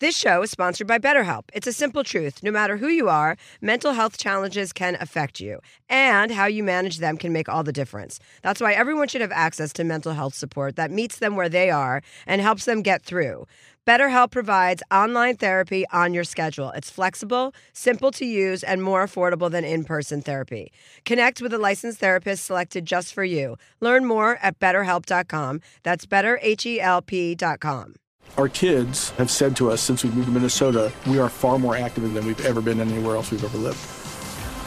This 0.00 0.16
show 0.16 0.42
is 0.42 0.50
sponsored 0.50 0.86
by 0.86 0.98
BetterHelp. 0.98 1.50
It's 1.52 1.66
a 1.66 1.74
simple 1.74 2.02
truth. 2.02 2.42
No 2.42 2.50
matter 2.50 2.78
who 2.78 2.88
you 2.88 3.10
are, 3.10 3.36
mental 3.60 3.92
health 3.92 4.16
challenges 4.16 4.72
can 4.72 4.96
affect 4.98 5.40
you, 5.40 5.60
and 5.90 6.32
how 6.32 6.46
you 6.46 6.64
manage 6.64 7.00
them 7.00 7.18
can 7.18 7.34
make 7.34 7.50
all 7.50 7.62
the 7.62 7.70
difference. 7.70 8.18
That's 8.40 8.62
why 8.62 8.72
everyone 8.72 9.08
should 9.08 9.20
have 9.20 9.30
access 9.30 9.74
to 9.74 9.84
mental 9.84 10.14
health 10.14 10.32
support 10.32 10.76
that 10.76 10.90
meets 10.90 11.18
them 11.18 11.36
where 11.36 11.50
they 11.50 11.68
are 11.68 12.00
and 12.26 12.40
helps 12.40 12.64
them 12.64 12.80
get 12.80 13.02
through. 13.02 13.46
BetterHelp 13.90 14.30
provides 14.30 14.84
online 14.92 15.34
therapy 15.34 15.84
on 15.92 16.14
your 16.14 16.22
schedule. 16.22 16.70
It's 16.76 16.88
flexible, 16.88 17.52
simple 17.72 18.12
to 18.12 18.24
use, 18.24 18.62
and 18.62 18.84
more 18.84 19.04
affordable 19.04 19.50
than 19.50 19.64
in 19.64 19.82
person 19.82 20.22
therapy. 20.22 20.72
Connect 21.04 21.42
with 21.42 21.52
a 21.52 21.58
licensed 21.58 21.98
therapist 21.98 22.44
selected 22.44 22.86
just 22.86 23.12
for 23.12 23.24
you. 23.24 23.56
Learn 23.80 24.04
more 24.04 24.38
at 24.44 24.60
betterhelp.com. 24.60 25.60
That's 25.82 26.06
betterhelp.com. 26.06 27.94
Our 28.36 28.48
kids 28.48 29.10
have 29.18 29.28
said 29.28 29.56
to 29.56 29.72
us 29.72 29.80
since 29.80 30.04
we 30.04 30.10
moved 30.10 30.28
to 30.28 30.32
Minnesota, 30.34 30.92
we 31.08 31.18
are 31.18 31.28
far 31.28 31.58
more 31.58 31.76
active 31.76 32.14
than 32.14 32.24
we've 32.24 32.46
ever 32.46 32.60
been 32.60 32.78
anywhere 32.78 33.16
else 33.16 33.32
we've 33.32 33.42
ever 33.42 33.58
lived. 33.58 33.76